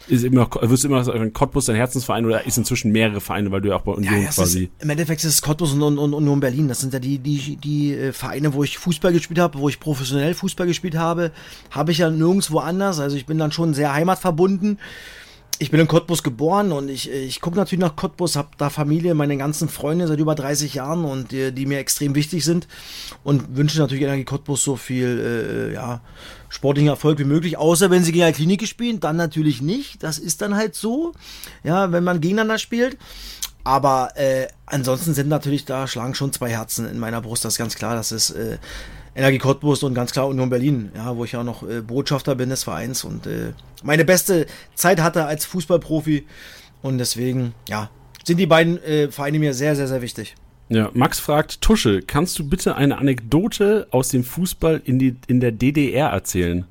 ist 0.09 0.23
immer 0.23 0.41
noch, 0.41 0.61
wirst 0.61 0.83
du 0.83 0.87
immer 0.87 1.03
noch 1.03 1.33
Cottbus 1.33 1.65
dein 1.65 1.75
Herzensverein 1.75 2.25
oder 2.25 2.45
ist 2.45 2.57
inzwischen 2.57 2.91
mehrere 2.91 3.21
Vereine, 3.21 3.51
weil 3.51 3.61
du 3.61 3.69
ja 3.69 3.75
auch 3.75 3.81
bei 3.81 3.91
Union 3.91 4.21
ja, 4.21 4.29
quasi. 4.29 4.63
Ist, 4.63 4.83
Im 4.83 4.89
Endeffekt 4.89 5.23
ist 5.23 5.33
es 5.33 5.41
Cottbus 5.41 5.73
und, 5.73 5.81
und, 5.81 5.97
und 5.97 6.13
Union 6.13 6.39
Berlin. 6.39 6.67
Das 6.67 6.81
sind 6.81 6.93
ja 6.93 6.99
die, 6.99 7.19
die, 7.19 7.57
die 7.57 7.93
äh, 7.93 8.13
Vereine, 8.13 8.53
wo 8.53 8.63
ich 8.63 8.77
Fußball 8.77 9.13
gespielt 9.13 9.39
habe, 9.39 9.59
wo 9.59 9.69
ich 9.69 9.79
professionell 9.79 10.33
Fußball 10.33 10.67
gespielt 10.67 10.95
habe. 10.95 11.31
Habe 11.71 11.91
ich 11.91 11.99
ja 11.99 12.09
nirgendwo 12.09 12.59
anders. 12.59 12.99
Also 12.99 13.17
ich 13.17 13.25
bin 13.25 13.37
dann 13.37 13.51
schon 13.51 13.73
sehr 13.73 13.93
heimatverbunden 13.93 14.79
ich 15.57 15.71
bin 15.71 15.79
in 15.79 15.87
Cottbus 15.87 16.23
geboren 16.23 16.71
und 16.71 16.89
ich, 16.89 17.11
ich 17.11 17.41
gucke 17.41 17.57
natürlich 17.57 17.81
nach 17.81 17.95
Cottbus, 17.95 18.37
habe 18.37 18.49
da 18.57 18.69
Familie, 18.69 19.13
meine 19.13 19.35
ganzen 19.37 19.67
Freunde 19.67 20.07
seit 20.07 20.19
über 20.19 20.35
30 20.35 20.73
Jahren 20.75 21.03
und 21.03 21.31
die, 21.31 21.51
die 21.51 21.65
mir 21.65 21.79
extrem 21.79 22.15
wichtig 22.15 22.45
sind 22.45 22.67
und 23.23 23.57
wünsche 23.57 23.79
natürlich 23.79 24.03
Energie 24.03 24.23
Cottbus 24.23 24.63
so 24.63 24.77
viel 24.77 25.69
äh, 25.71 25.73
ja, 25.73 26.01
sportlichen 26.47 26.89
Erfolg 26.89 27.19
wie 27.19 27.25
möglich, 27.25 27.57
außer 27.57 27.91
wenn 27.91 28.03
sie 28.03 28.13
gegen 28.13 28.23
eine 28.23 28.33
Klinik 28.33 28.65
spielen, 28.67 29.01
dann 29.01 29.17
natürlich 29.17 29.61
nicht. 29.61 30.01
Das 30.01 30.17
ist 30.17 30.41
dann 30.41 30.55
halt 30.55 30.75
so, 30.75 31.13
ja, 31.63 31.91
wenn 31.91 32.03
man 32.03 32.21
gegeneinander 32.21 32.57
spielt. 32.57 32.97
Aber 33.65 34.15
äh, 34.15 34.47
ansonsten 34.65 35.13
sind 35.13 35.27
natürlich 35.27 35.65
da 35.65 35.85
schlagen 35.87 36.15
schon 36.15 36.31
zwei 36.31 36.49
Herzen 36.49 36.89
in 36.89 36.97
meiner 36.97 37.21
Brust, 37.21 37.43
das 37.43 37.53
ist 37.55 37.59
ganz 37.59 37.75
klar. 37.75 37.95
Das 37.95 38.11
ist 38.11 38.31
äh, 38.31 38.57
Energie 39.19 39.37
Cottbus 39.37 39.83
und 39.83 39.93
ganz 39.93 40.11
klar 40.11 40.27
Union 40.27 40.49
Berlin, 40.49 40.91
ja, 40.95 41.15
wo 41.15 41.25
ich 41.25 41.33
ja 41.33 41.43
noch 41.43 41.63
äh, 41.63 41.81
Botschafter 41.81 42.35
bin 42.35 42.49
des 42.49 42.63
Vereins 42.63 43.03
und 43.03 43.27
äh, 43.27 43.53
meine 43.83 44.05
beste 44.05 44.47
Zeit 44.75 45.01
hatte 45.01 45.25
als 45.25 45.45
Fußballprofi 45.45 46.25
und 46.81 46.97
deswegen, 46.97 47.53
ja, 47.67 47.89
sind 48.25 48.37
die 48.37 48.45
beiden 48.45 48.81
äh, 48.83 49.11
Vereine 49.11 49.39
mir 49.39 49.53
sehr, 49.53 49.75
sehr, 49.75 49.87
sehr 49.87 50.01
wichtig. 50.01 50.35
Ja, 50.69 50.91
Max 50.93 51.19
fragt, 51.19 51.61
Tusche, 51.61 52.01
kannst 52.01 52.37
du 52.39 52.47
bitte 52.47 52.75
eine 52.75 52.97
Anekdote 52.97 53.87
aus 53.91 54.09
dem 54.09 54.23
Fußball 54.23 54.81
in, 54.85 54.99
die, 54.99 55.15
in 55.27 55.39
der 55.39 55.51
DDR 55.51 56.09
erzählen? 56.09 56.65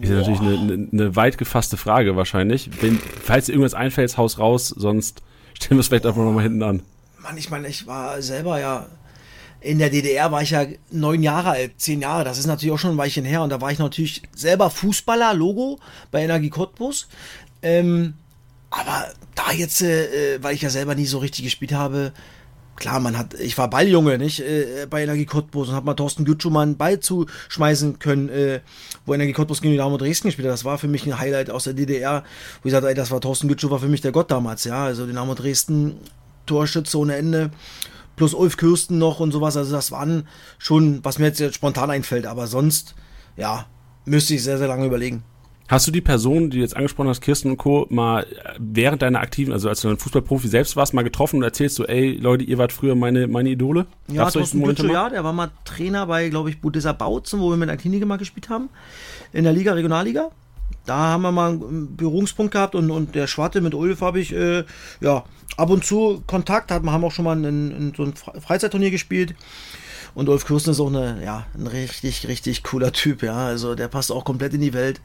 Ist 0.00 0.10
ja 0.10 0.16
natürlich 0.16 0.40
eine, 0.40 0.58
eine, 0.58 0.88
eine 0.92 1.16
weit 1.16 1.38
gefasste 1.38 1.76
Frage 1.76 2.16
wahrscheinlich. 2.16 2.70
Wenn, 2.80 2.98
falls 3.22 3.46
dir 3.46 3.52
irgendwas 3.52 3.74
einfällt, 3.74 4.16
haus 4.18 4.38
raus, 4.38 4.68
sonst 4.68 5.22
stellen 5.54 5.78
wir 5.78 5.80
es 5.80 5.88
vielleicht 5.88 6.06
einfach 6.06 6.22
nochmal 6.22 6.42
hinten 6.42 6.62
an. 6.62 6.82
Mann, 7.22 7.38
ich 7.38 7.50
meine, 7.50 7.68
ich 7.68 7.86
war 7.86 8.20
selber 8.20 8.60
ja 8.60 8.86
in 9.66 9.80
der 9.80 9.90
DDR 9.90 10.30
war 10.30 10.42
ich 10.42 10.50
ja 10.50 10.64
neun 10.92 11.24
Jahre 11.24 11.50
alt, 11.50 11.72
zehn 11.78 12.00
Jahre. 12.00 12.22
Das 12.22 12.38
ist 12.38 12.46
natürlich 12.46 12.72
auch 12.72 12.78
schon 12.78 12.92
ein 12.92 12.98
Weilchen 12.98 13.24
her. 13.24 13.42
Und 13.42 13.50
da 13.50 13.60
war 13.60 13.72
ich 13.72 13.80
natürlich 13.80 14.22
selber 14.34 14.70
Fußballer, 14.70 15.34
Logo 15.34 15.80
bei 16.12 16.22
Energie 16.22 16.50
Cottbus. 16.50 17.08
Ähm, 17.62 18.14
aber 18.70 19.08
da 19.34 19.50
jetzt, 19.52 19.82
äh, 19.82 20.38
weil 20.40 20.54
ich 20.54 20.62
ja 20.62 20.70
selber 20.70 20.94
nie 20.94 21.06
so 21.06 21.18
richtig 21.18 21.44
gespielt 21.44 21.72
habe, 21.72 22.12
klar, 22.76 23.00
man 23.00 23.18
hat, 23.18 23.34
ich 23.34 23.58
war 23.58 23.68
Balljunge, 23.68 24.18
nicht, 24.18 24.38
äh, 24.38 24.86
bei 24.88 25.02
Energie 25.02 25.26
Cottbus 25.26 25.68
und 25.68 25.74
hab 25.74 25.84
mal 25.84 25.94
Thorsten 25.94 26.24
einen 26.56 26.76
Ball 26.76 27.00
zuschmeißen 27.00 27.98
können, 27.98 28.28
äh, 28.28 28.60
wo 29.04 29.14
Energie 29.14 29.32
Cottbus 29.32 29.62
gegen 29.62 29.74
Dynamo 29.74 29.96
Dresden 29.96 30.28
gespielt 30.28 30.46
hat. 30.46 30.52
Das 30.52 30.64
war 30.64 30.78
für 30.78 30.88
mich 30.88 31.06
ein 31.06 31.18
Highlight 31.18 31.50
aus 31.50 31.64
der 31.64 31.74
DDR, 31.74 32.22
wo 32.62 32.68
ich 32.68 32.72
sagte, 32.72 32.88
ey, 32.88 32.94
das 32.94 33.10
war 33.10 33.20
Thorsten 33.20 33.48
Gütschuh, 33.48 33.70
war 33.70 33.80
für 33.80 33.88
mich 33.88 34.00
der 34.00 34.12
Gott 34.12 34.30
damals, 34.30 34.62
ja, 34.62 34.84
also 34.84 35.06
Dynamo 35.06 35.34
Dresden, 35.34 35.96
Torschütze 36.44 36.98
ohne 36.98 37.16
Ende, 37.16 37.50
plus 38.16 38.34
Ulf 38.34 38.56
Kürsten 38.56 38.98
noch 38.98 39.20
und 39.20 39.32
sowas, 39.32 39.56
also 39.56 39.72
das 39.72 39.92
waren 39.92 40.26
schon, 40.58 41.04
was 41.04 41.18
mir 41.18 41.26
jetzt 41.26 41.54
spontan 41.54 41.90
einfällt, 41.90 42.26
aber 42.26 42.46
sonst, 42.46 42.94
ja, 43.36 43.66
müsste 44.04 44.34
ich 44.34 44.42
sehr, 44.42 44.58
sehr 44.58 44.68
lange 44.68 44.86
überlegen. 44.86 45.22
Hast 45.68 45.84
du 45.88 45.90
die 45.90 46.00
Person, 46.00 46.50
die 46.50 46.58
du 46.58 46.62
jetzt 46.62 46.76
angesprochen 46.76 47.08
hast, 47.08 47.20
Kirsten 47.20 47.50
und 47.50 47.56
Co., 47.56 47.86
mal 47.90 48.24
während 48.58 49.02
deiner 49.02 49.20
aktiven, 49.20 49.52
also 49.52 49.68
als 49.68 49.80
du 49.80 49.88
ein 49.88 49.98
Fußballprofi 49.98 50.46
selbst 50.46 50.76
warst, 50.76 50.94
mal 50.94 51.02
getroffen 51.02 51.38
und 51.38 51.42
erzählst 51.42 51.74
so, 51.74 51.84
ey, 51.84 52.12
Leute, 52.12 52.44
ihr 52.44 52.56
wart 52.56 52.72
früher 52.72 52.94
meine, 52.94 53.26
meine 53.26 53.50
Idole? 53.50 53.86
Ja, 54.06 54.30
Thorsten 54.30 54.62
ja, 54.88 55.08
der 55.10 55.24
war 55.24 55.32
mal 55.32 55.50
Trainer 55.64 56.06
bei, 56.06 56.28
glaube 56.28 56.50
ich, 56.50 56.60
Budesa 56.60 56.92
Bautzen, 56.92 57.40
wo 57.40 57.50
wir 57.50 57.56
mit 57.56 57.68
Aktinike 57.68 58.06
mal 58.06 58.16
gespielt 58.16 58.48
haben, 58.48 58.68
in 59.32 59.42
der 59.42 59.52
Liga, 59.52 59.72
Regionalliga. 59.72 60.30
Da 60.86 60.96
haben 60.96 61.22
wir 61.22 61.32
mal 61.32 61.50
einen 61.50 61.96
Berührungspunkt 61.96 62.52
gehabt 62.52 62.74
und, 62.74 62.90
und 62.90 63.14
der 63.14 63.26
Schwarte 63.26 63.60
mit 63.60 63.74
Ulf 63.74 64.00
habe 64.00 64.20
ich, 64.20 64.32
äh, 64.32 64.64
ja, 65.00 65.24
ab 65.56 65.70
und 65.70 65.84
zu 65.84 66.22
Kontakt, 66.26 66.70
haben 66.70 67.04
auch 67.04 67.12
schon 67.12 67.24
mal 67.24 67.44
in, 67.44 67.92
so 67.96 68.04
ein 68.04 68.14
Freizeitturnier 68.14 68.90
gespielt. 68.90 69.34
Und 70.14 70.30
Ulf 70.30 70.46
Kürsten 70.46 70.70
ist 70.70 70.80
auch 70.80 70.88
eine, 70.88 71.22
ja, 71.22 71.46
ein 71.54 71.66
richtig, 71.66 72.26
richtig 72.26 72.62
cooler 72.62 72.90
Typ, 72.92 73.22
ja. 73.22 73.36
Also 73.36 73.74
der 73.74 73.88
passt 73.88 74.10
auch 74.10 74.24
komplett 74.24 74.54
in 74.54 74.62
die 74.62 74.72
Welt. 74.72 75.02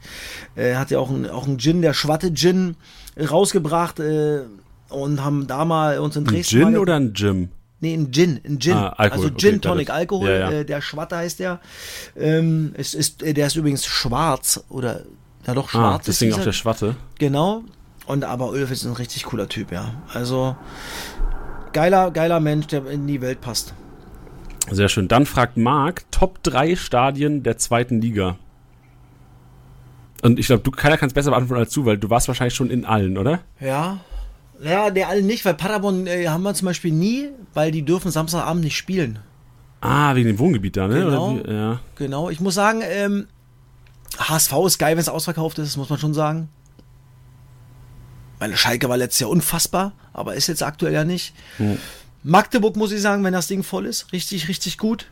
Er 0.54 0.78
hat 0.78 0.90
ja 0.90 0.98
auch 0.98 1.10
einen, 1.10 1.28
auch 1.28 1.46
einen 1.46 1.58
Gin, 1.58 1.82
der 1.82 1.92
Schwatte 1.92 2.32
Gin, 2.32 2.76
rausgebracht 3.20 4.00
äh, 4.00 4.40
und 4.88 5.22
haben 5.22 5.46
da 5.46 5.66
mal 5.66 5.98
uns 5.98 6.16
in 6.16 6.24
Dresden. 6.24 6.62
Ein 6.62 6.72
Gin 6.72 6.78
oder 6.78 6.96
ein 6.96 7.12
Gin? 7.12 7.50
Nee, 7.80 7.94
ein 7.94 8.10
Gin, 8.12 8.40
ein 8.46 8.58
Gin. 8.58 8.74
Ah, 8.74 8.94
also 8.96 9.28
Gin 9.28 9.56
okay, 9.56 9.58
Tonic 9.58 9.90
Alkohol, 9.90 10.30
ja, 10.30 10.38
ja. 10.38 10.50
Äh, 10.50 10.64
der 10.64 10.80
Schwatte 10.80 11.16
heißt 11.16 11.40
der. 11.40 11.60
Ähm, 12.16 12.72
es 12.74 12.94
ist, 12.94 13.20
der 13.20 13.46
ist 13.46 13.56
übrigens 13.56 13.84
schwarz 13.84 14.64
oder 14.68 15.02
ja 15.46 15.54
doch 15.54 15.68
ah, 15.68 15.70
schwarz. 15.70 16.00
Ah, 16.00 16.04
deswegen 16.06 16.34
auch 16.34 16.42
der 16.42 16.52
Schwatte. 16.52 16.96
Genau. 17.18 17.62
Und 18.06 18.24
aber 18.24 18.48
Ulf 18.50 18.70
ist 18.70 18.84
ein 18.84 18.92
richtig 18.92 19.24
cooler 19.24 19.48
Typ, 19.48 19.72
ja. 19.72 19.94
Also 20.12 20.56
geiler, 21.72 22.10
geiler 22.10 22.40
Mensch, 22.40 22.66
der 22.66 22.86
in 22.86 23.06
die 23.06 23.20
Welt 23.20 23.40
passt. 23.40 23.74
Sehr 24.70 24.88
schön. 24.88 25.08
Dann 25.08 25.26
fragt 25.26 25.56
Marc, 25.56 26.04
Top 26.10 26.42
3 26.42 26.76
Stadien 26.76 27.42
der 27.42 27.58
zweiten 27.58 28.00
Liga. 28.00 28.36
Und 30.22 30.38
ich 30.38 30.46
glaube, 30.46 30.62
du 30.62 30.70
keiner 30.70 30.96
kann 30.96 31.08
es 31.08 31.14
besser 31.14 31.30
beantworten 31.30 31.62
als 31.62 31.72
du, 31.72 31.84
weil 31.84 31.98
du 31.98 32.08
warst 32.08 32.28
wahrscheinlich 32.28 32.54
schon 32.54 32.70
in 32.70 32.84
allen, 32.84 33.18
oder? 33.18 33.40
Ja. 33.60 34.00
Ja, 34.62 34.90
der 34.90 35.08
allen 35.08 35.26
nicht, 35.26 35.44
weil 35.44 35.54
Paderborn 35.54 36.06
äh, 36.06 36.28
haben 36.28 36.44
wir 36.44 36.54
zum 36.54 36.66
Beispiel 36.66 36.92
nie, 36.92 37.30
weil 37.54 37.72
die 37.72 37.82
dürfen 37.82 38.12
Samstagabend 38.12 38.62
nicht 38.62 38.76
spielen. 38.76 39.18
Ah, 39.80 40.14
wegen 40.14 40.28
dem 40.28 40.38
Wohngebiet 40.38 40.76
da, 40.76 40.86
ne? 40.86 41.04
Genau. 41.04 41.38
Ja. 41.38 41.80
Genau. 41.96 42.30
Ich 42.30 42.40
muss 42.40 42.54
sagen, 42.54 42.82
ähm, 42.84 43.26
HSV 44.18 44.52
ist 44.66 44.78
geil, 44.78 44.96
wenn 44.96 45.00
es 45.00 45.08
ausverkauft 45.08 45.58
ist, 45.58 45.76
muss 45.76 45.90
man 45.90 45.98
schon 45.98 46.14
sagen. 46.14 46.48
Meine 48.40 48.56
Schalke 48.56 48.88
war 48.88 48.96
letztes 48.96 49.20
Jahr 49.20 49.30
unfassbar, 49.30 49.92
aber 50.12 50.34
ist 50.34 50.48
jetzt 50.48 50.62
aktuell 50.62 50.92
ja 50.92 51.04
nicht. 51.04 51.34
Hm. 51.58 51.78
Magdeburg 52.24 52.76
muss 52.76 52.92
ich 52.92 53.00
sagen, 53.00 53.24
wenn 53.24 53.32
das 53.32 53.46
Ding 53.46 53.62
voll 53.62 53.86
ist, 53.86 54.12
richtig, 54.12 54.48
richtig 54.48 54.78
gut. 54.78 55.06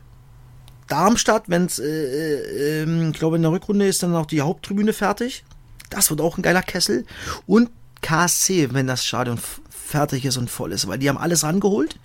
Darmstadt, 0.89 1.45
wenn 1.49 1.67
es, 1.67 1.79
äh, 1.79 1.85
äh, 1.87 2.83
ähm, 2.83 3.11
ich 3.13 3.19
glaube, 3.19 3.37
in 3.37 3.43
der 3.43 3.53
Rückrunde 3.53 3.87
ist 3.87 4.03
dann 4.03 4.15
auch 4.15 4.27
die 4.27 4.41
Haupttribüne 4.41 4.93
fertig. 4.93 5.45
Das 5.89 6.11
wird 6.11 6.21
auch 6.21 6.37
ein 6.37 6.43
geiler 6.43 6.63
Kessel. 6.63 7.07
Und 7.47 7.71
KSC, 8.03 8.73
wenn 8.73 8.87
das 8.87 9.05
Stadion 9.05 9.39
fertig 9.69 10.25
ist 10.25 10.37
und 10.37 10.51
voll 10.51 10.73
ist, 10.73 10.89
weil 10.89 10.99
die 10.99 11.09
haben 11.09 11.19
alles 11.19 11.45
rangeholt. 11.45 11.99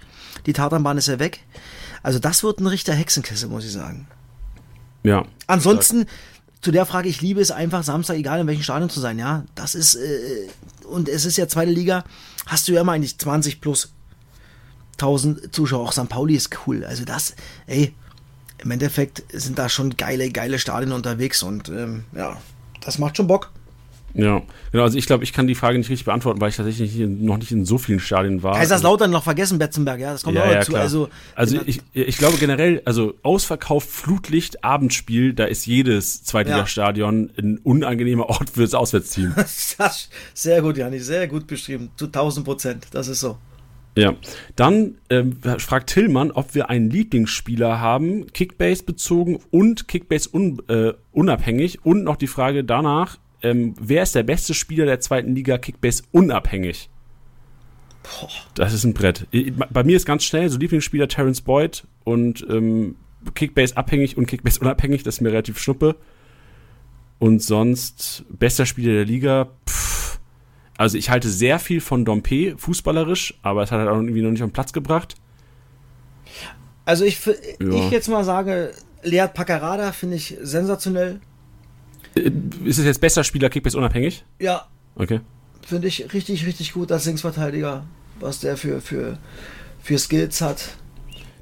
Die 0.45 0.53
Tatanbahn 0.53 0.97
ist 0.97 1.07
ja 1.07 1.19
weg. 1.19 1.41
Also 2.03 2.19
das 2.19 2.43
wird 2.43 2.59
ein 2.59 2.67
richtiger 2.67 2.95
Hexenkessel, 2.95 3.49
muss 3.49 3.65
ich 3.65 3.71
sagen. 3.71 4.07
Ja. 5.03 5.25
Ansonsten, 5.47 6.05
zu 6.65 6.71
der 6.71 6.87
Frage, 6.87 7.07
ich 7.07 7.21
liebe 7.21 7.39
es 7.39 7.51
einfach, 7.51 7.83
Samstag, 7.83 8.15
egal 8.15 8.39
in 8.39 8.47
welchem 8.47 8.63
Stadion 8.63 8.89
zu 8.89 8.99
sein, 8.99 9.19
ja. 9.19 9.45
Das 9.53 9.75
ist, 9.75 9.93
äh, 9.93 10.47
und 10.89 11.07
es 11.07 11.23
ist 11.23 11.37
ja 11.37 11.47
zweite 11.47 11.69
Liga, 11.69 12.03
hast 12.47 12.67
du 12.67 12.71
ja 12.71 12.81
immer 12.81 12.93
eigentlich 12.93 13.19
20 13.19 13.61
plus 13.61 13.93
1000 14.93 15.53
Zuschauer. 15.53 15.87
Auch 15.87 15.91
St. 15.91 16.09
Pauli 16.09 16.33
ist 16.33 16.49
cool. 16.65 16.83
Also 16.83 17.05
das, 17.05 17.35
ey, 17.67 17.93
im 18.63 18.71
Endeffekt 18.71 19.21
sind 19.31 19.59
da 19.59 19.69
schon 19.69 19.95
geile, 19.95 20.31
geile 20.31 20.57
Stadien 20.57 20.91
unterwegs 20.91 21.43
und 21.43 21.69
ähm, 21.69 22.05
ja, 22.15 22.35
das 22.81 22.97
macht 22.97 23.17
schon 23.17 23.27
Bock. 23.27 23.51
Ja, 24.15 24.41
genau. 24.71 24.83
Also 24.83 24.97
ich 24.97 25.05
glaube, 25.05 25.25
ich 25.25 25.33
kann 25.33 25.45
die 25.45 25.55
Frage 25.55 25.77
nicht 25.77 25.89
richtig 25.89 26.05
beantworten, 26.05 26.39
weil 26.39 26.49
ich 26.49 26.55
tatsächlich 26.55 26.95
noch 26.97 27.37
nicht 27.37 27.51
in 27.51 27.65
so 27.65 27.77
vielen 27.77 27.99
Stadien 27.99 28.43
war. 28.43 28.55
Kaiserslautern 28.55 29.11
noch 29.11 29.23
vergessen, 29.23 29.59
Betzenberg, 29.59 29.99
ja, 29.99 30.13
das 30.13 30.23
kommt 30.23 30.37
ja, 30.37 30.43
auch 30.43 30.47
ja, 30.47 30.53
dazu. 30.55 30.71
Klar. 30.71 30.83
Also, 30.83 31.09
also 31.35 31.59
ich, 31.65 31.81
ich 31.91 32.17
glaube 32.17 32.37
generell, 32.37 32.81
also 32.85 33.13
ausverkauft, 33.23 33.89
Flutlicht, 33.89 34.63
Abendspiel, 34.63 35.33
da 35.33 35.45
ist 35.45 35.65
jedes 35.65 36.23
Zweitligastadion 36.23 37.31
ja. 37.35 37.43
ein 37.43 37.59
unangenehmer 37.59 38.29
Ort 38.29 38.51
fürs 38.51 38.73
Auswärtsteam. 38.73 39.35
sehr 40.33 40.61
gut, 40.61 40.77
Jani, 40.77 40.99
sehr 40.99 41.27
gut 41.27 41.45
beschrieben. 41.45 41.91
Zu 41.97 42.05
1000 42.05 42.45
Prozent, 42.45 42.87
das 42.91 43.09
ist 43.09 43.19
so. 43.19 43.37
Ja, 43.97 44.13
dann 44.57 44.95
ähm, 45.09 45.37
fragt 45.57 45.89
Tillmann, 45.89 46.31
ob 46.31 46.53
wir 46.53 46.69
einen 46.69 46.89
Lieblingsspieler 46.89 47.79
haben, 47.79 48.27
Kickbase 48.33 48.83
bezogen 48.83 49.39
und 49.51 49.87
Kickbase 49.87 50.29
un, 50.33 50.61
äh, 50.67 50.93
unabhängig. 51.13 51.85
Und 51.85 52.03
noch 52.03 52.17
die 52.17 52.27
Frage 52.27 52.65
danach, 52.65 53.17
ähm, 53.45 53.75
wer 53.79 54.01
ist 54.03 54.15
der 54.15 54.23
beste 54.23 54.55
Spieler 54.55 54.85
der 54.85 54.99
zweiten 54.99 55.35
Liga 55.35 55.59
Kickbase 55.59 56.03
unabhängig? 56.11 56.89
Boah. 58.01 58.29
Das 58.55 58.73
ist 58.73 58.83
ein 58.83 58.93
Brett. 58.93 59.27
Bei 59.69 59.83
mir 59.83 59.95
ist 59.95 60.05
ganz 60.05 60.23
schnell 60.23 60.49
so 60.49 60.57
Lieblingsspieler 60.57 61.07
Terence 61.07 61.41
Boyd 61.41 61.85
und 62.03 62.45
ähm, 62.49 62.95
Kickbase 63.35 63.77
abhängig 63.77 64.17
und 64.17 64.25
Kickbase 64.25 64.59
unabhängig, 64.59 65.03
das 65.03 65.15
ist 65.15 65.21
mir 65.21 65.29
relativ 65.29 65.59
schnuppe. 65.59 65.95
Und 67.19 67.41
sonst 67.41 68.25
bester 68.29 68.65
Spieler 68.65 68.93
der 68.93 69.05
Liga, 69.05 69.49
pff, 69.67 70.19
also 70.77 70.97
ich 70.97 71.09
halte 71.11 71.29
sehr 71.29 71.59
viel 71.59 71.81
von 71.81 72.03
Dompe 72.03 72.55
fußballerisch, 72.57 73.35
aber 73.43 73.63
es 73.63 73.71
hat 73.71 73.79
halt 73.79 73.89
auch 73.89 73.95
irgendwie 73.95 74.21
noch 74.21 74.31
nicht 74.31 74.43
am 74.43 74.51
Platz 74.51 74.73
gebracht. 74.73 75.15
Also 76.83 77.05
ich, 77.05 77.23
ja. 77.25 77.35
ich 77.59 77.91
jetzt 77.91 78.09
mal 78.09 78.23
sage, 78.23 78.71
Lead 79.03 79.33
Paccarada 79.33 79.91
finde 79.91 80.15
ich 80.17 80.35
sensationell. 80.41 81.21
Äh, 82.15 82.31
ist 82.63 82.79
es 82.79 82.85
jetzt 82.85 83.01
besser 83.01 83.23
Spieler 83.23 83.49
Kickbase 83.49 83.77
unabhängig? 83.77 84.23
Ja. 84.39 84.67
Okay. 84.95 85.21
Finde 85.65 85.87
ich 85.87 86.13
richtig, 86.13 86.45
richtig 86.45 86.73
gut 86.73 86.91
als 86.91 87.05
Linksverteidiger, 87.05 87.85
was 88.19 88.39
der 88.39 88.57
für, 88.57 88.81
für, 88.81 89.17
für 89.81 89.97
Skills 89.97 90.41
hat. 90.41 90.75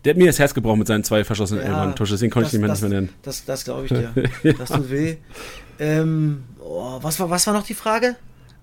Der 0.03 0.11
hat 0.11 0.17
mir 0.17 0.27
das 0.27 0.39
Herz 0.39 0.53
gebrochen 0.53 0.79
mit 0.79 0.87
seinen 0.87 1.03
zwei 1.03 1.23
verschossenen 1.23 1.63
ja, 1.63 1.69
Elfern 1.69 1.95
deswegen 1.97 2.31
konnte 2.31 2.45
das, 2.45 2.53
ich 2.53 2.59
ihn 2.59 2.65
nicht 2.65 2.81
mehr 2.81 2.89
nennen. 2.89 3.09
Das, 3.21 3.45
das 3.45 3.63
glaube 3.63 3.85
ich 3.85 3.91
dir. 3.91 4.13
Das 4.57 4.69
tut 4.69 4.89
weh. 4.89 5.17
Ähm, 5.79 6.43
oh, 6.59 6.99
was, 7.01 7.19
war, 7.19 7.29
was 7.29 7.47
war 7.47 7.53
noch 7.53 7.63
die 7.63 7.73
Frage? 7.73 8.15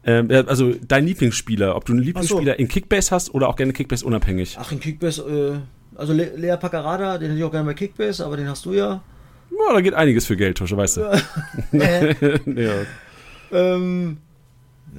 Ähm, 0.05 0.31
also 0.47 0.75
dein 0.87 1.07
Lieblingsspieler, 1.07 1.77
ob 1.77 1.85
du 1.85 1.93
einen 1.93 2.03
Lieblingsspieler 2.03 2.55
so. 2.55 2.59
in 2.59 2.69
Kickbase 2.69 3.11
hast 3.11 3.35
oder 3.35 3.49
auch 3.49 3.57
gerne 3.57 3.73
Kickbase 3.73 4.05
unabhängig. 4.05 4.57
Ach, 4.59 4.71
in 4.73 4.81
Kickbase, 4.81 5.63
äh, 5.95 5.99
also 5.99 6.13
Le 6.13 6.33
Lea 6.37 6.57
Paccarada, 6.59 7.19
den 7.19 7.29
hätte 7.29 7.39
ich 7.39 7.45
auch 7.45 7.51
gerne 7.51 7.67
bei 7.67 7.75
Kickbase, 7.75 8.25
aber 8.25 8.37
den 8.37 8.49
hast 8.49 8.65
du 8.65 8.73
ja. 8.73 9.03
Ja, 9.51 9.74
da 9.74 9.80
geht 9.80 9.94
einiges 9.94 10.26
für 10.26 10.36
Geld, 10.36 10.59
Tusche, 10.59 10.76
weißt 10.76 10.96
du. 10.98 11.01
ja. 12.57 12.72
Ähm, 13.53 14.18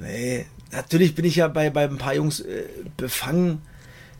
nee, 0.00 0.46
natürlich 0.70 1.14
bin 1.14 1.24
ich 1.24 1.36
ja 1.36 1.48
bei, 1.48 1.70
bei 1.70 1.84
ein 1.84 1.98
paar 1.98 2.14
Jungs 2.14 2.40
äh, 2.40 2.64
befangen. 2.96 3.62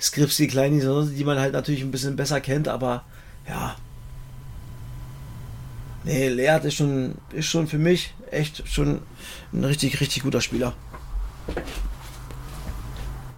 Skrips, 0.00 0.36
die 0.36 0.48
Kleinen, 0.48 0.80
die 1.14 1.24
man 1.24 1.38
halt 1.38 1.52
natürlich 1.52 1.82
ein 1.82 1.92
bisschen 1.92 2.16
besser 2.16 2.40
kennt, 2.40 2.66
aber 2.66 3.04
ja. 3.48 3.76
Nee, 6.04 6.28
Leert 6.28 6.64
ist 6.64 6.74
schon, 6.74 7.14
ist 7.32 7.46
schon 7.46 7.68
für 7.68 7.78
mich 7.78 8.12
echt 8.32 8.66
schon 8.68 9.00
ein 9.52 9.64
richtig, 9.64 10.00
richtig 10.00 10.24
guter 10.24 10.40
Spieler. 10.40 10.74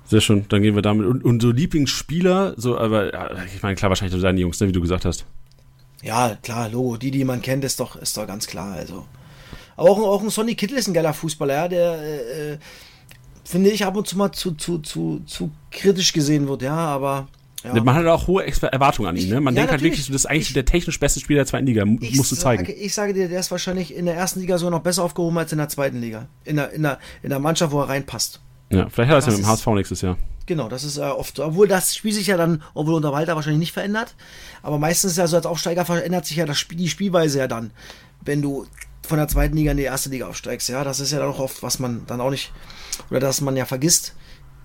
Sehr 0.07 0.21
schön, 0.21 0.47
dann 0.49 0.63
gehen 0.63 0.75
wir 0.75 0.83
damit. 0.83 1.07
Und, 1.07 1.25
und 1.25 1.43
so 1.43 1.51
Lieblingsspieler, 1.51 2.55
so, 2.57 2.79
aber 2.79 3.45
ich 3.47 3.63
meine, 3.63 3.75
klar, 3.75 3.91
wahrscheinlich 3.91 4.19
deine 4.21 4.41
Jungs, 4.41 4.61
ne, 4.61 4.69
wie 4.69 4.73
du 4.73 4.81
gesagt 4.81 5.05
hast. 5.05 5.27
Ja, 6.05 6.37
klar, 6.43 6.69
Logo. 6.69 6.99
Die, 6.99 7.11
die 7.11 7.25
man 7.25 7.41
kennt, 7.41 7.65
ist 7.65 7.81
doch, 7.81 7.97
ist 7.97 8.17
doch 8.17 8.27
ganz 8.27 8.47
klar. 8.47 8.75
Also. 8.75 9.07
Aber 9.77 9.91
auch, 9.91 9.99
auch 9.99 10.23
ein 10.23 10.31
Sonny 10.31 10.55
Kittel 10.55 10.77
ist 10.77 10.87
ein 10.87 10.95
geiler 10.95 11.15
Fußballer, 11.15 11.55
ja, 11.55 11.69
der 11.69 12.03
äh, 12.03 12.59
finde 13.45 13.71
ich 13.71 13.85
ab 13.85 13.97
und 13.97 14.07
zu 14.07 14.17
mal 14.17 14.31
zu, 14.31 14.53
zu, 14.53 14.79
zu, 14.79 15.23
zu 15.27 15.51
kritisch 15.71 16.13
gesehen 16.13 16.47
wird, 16.47 16.63
ja, 16.63 16.77
aber 16.77 17.27
Ja. 17.65 17.83
Man 17.83 17.95
hat 17.95 18.07
auch 18.07 18.27
hohe 18.27 18.45
Erwartungen 18.45 19.09
an 19.09 19.17
ihn. 19.17 19.31
Ne? 19.31 19.41
Man 19.41 19.55
ja, 19.55 19.61
denkt 19.61 19.73
halt 19.73 19.83
wirklich, 19.83 20.07
das 20.07 20.15
ist 20.15 20.27
eigentlich 20.27 20.49
ich, 20.49 20.53
der 20.53 20.67
technisch 20.67 21.01
beste 21.01 21.21
Spieler 21.21 21.39
der 21.39 21.47
zweiten 21.47 21.67
Liga. 21.67 21.85
Musst 21.87 22.31
du 22.31 22.37
zeigen. 22.37 22.67
Sage, 22.67 22.75
ich 22.75 22.93
sage 22.93 23.15
dir, 23.15 23.29
der 23.29 23.41
ist 23.41 23.51
wahrscheinlich 23.51 23.95
in 23.95 24.05
der 24.05 24.15
ersten 24.15 24.41
Liga 24.41 24.59
sogar 24.59 24.73
noch 24.73 24.83
besser 24.83 25.03
aufgehoben 25.03 25.39
als 25.39 25.51
in 25.53 25.59
der 25.59 25.71
zweiten 25.71 26.01
Liga. 26.01 26.29
In 26.45 26.57
der, 26.57 26.73
in 26.73 26.83
der, 26.83 26.99
in 27.23 27.31
der 27.31 27.39
Mannschaft, 27.39 27.73
wo 27.73 27.81
er 27.81 27.89
reinpasst. 27.89 28.41
Ja, 28.79 28.89
vielleicht 28.89 29.11
hat 29.11 29.17
er 29.17 29.19
es 29.19 29.27
ja 29.27 29.33
mit 29.33 29.41
dem 29.41 29.47
HSV 29.47 29.67
nächstes 29.69 30.01
Jahr. 30.01 30.17
Genau, 30.47 30.69
das 30.69 30.85
ist 30.85 30.99
äh, 30.99 31.03
oft 31.03 31.37
so. 31.37 31.45
Obwohl 31.45 31.69
das 31.69 31.95
Spiel 31.95 32.13
sich 32.13 32.27
ja 32.27 32.37
dann, 32.37 32.63
obwohl 32.75 32.95
unter 32.95 33.13
Walter 33.13 33.35
wahrscheinlich 33.35 33.61
nicht 33.61 33.73
verändert. 33.73 34.15
Aber 34.63 34.79
meistens 34.79 35.13
ist 35.13 35.19
ja 35.19 35.27
so 35.27 35.37
als 35.37 35.47
Aufsteiger 35.47 35.85
verändert 35.85 36.27
sich 36.27 36.37
ja 36.37 36.47
das 36.47 36.59
Spiel, 36.59 36.79
die 36.79 36.89
Spielweise 36.89 37.39
ja 37.39 37.49
dann. 37.49 37.71
Wenn 38.21 38.43
du 38.43 38.67
von 39.07 39.19
der 39.19 39.29
zweiten 39.29 39.57
Liga 39.57 39.71
in 39.71 39.77
die 39.77 39.85
erste 39.85 40.09
Liga 40.09 40.27
aufsteigst. 40.29 40.69
Ja, 40.69 40.83
das 40.85 41.01
ist 41.01 41.13
ja 41.13 41.19
dann 41.19 41.29
auch 41.29 41.39
oft, 41.39 41.63
was 41.63 41.79
man 41.79 42.03
dann 42.07 42.21
auch 42.21 42.31
nicht, 42.31 42.53
oder 43.11 43.21
dass 43.21 43.41
man 43.41 43.57
ja 43.57 43.65
vergisst. 43.65 44.15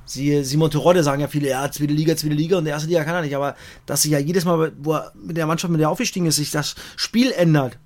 Sie, 0.05 0.43
Simon 0.43 0.71
Terodde 0.71 1.03
sagen 1.03 1.21
ja 1.21 1.27
viele, 1.27 1.49
ja, 1.49 1.69
zweite 1.69 1.93
Liga, 1.93 2.15
zweite 2.15 2.33
Liga 2.33 2.57
und 2.57 2.65
der 2.65 2.73
erste 2.73 2.87
Liga 2.87 3.03
kann 3.03 3.15
er 3.15 3.21
nicht, 3.21 3.35
aber 3.35 3.55
dass 3.85 4.01
sich 4.01 4.11
ja 4.11 4.17
jedes 4.17 4.43
Mal, 4.43 4.71
wo 4.79 4.93
er 4.93 5.11
mit 5.13 5.37
der 5.37 5.45
Mannschaft 5.45 5.71
mit 5.71 5.81
der 5.81 5.89
aufgestiegen 5.89 6.25
ist, 6.25 6.37
sich 6.37 6.49
das 6.49 6.75
Spiel 6.95 7.31
ändert 7.31 7.77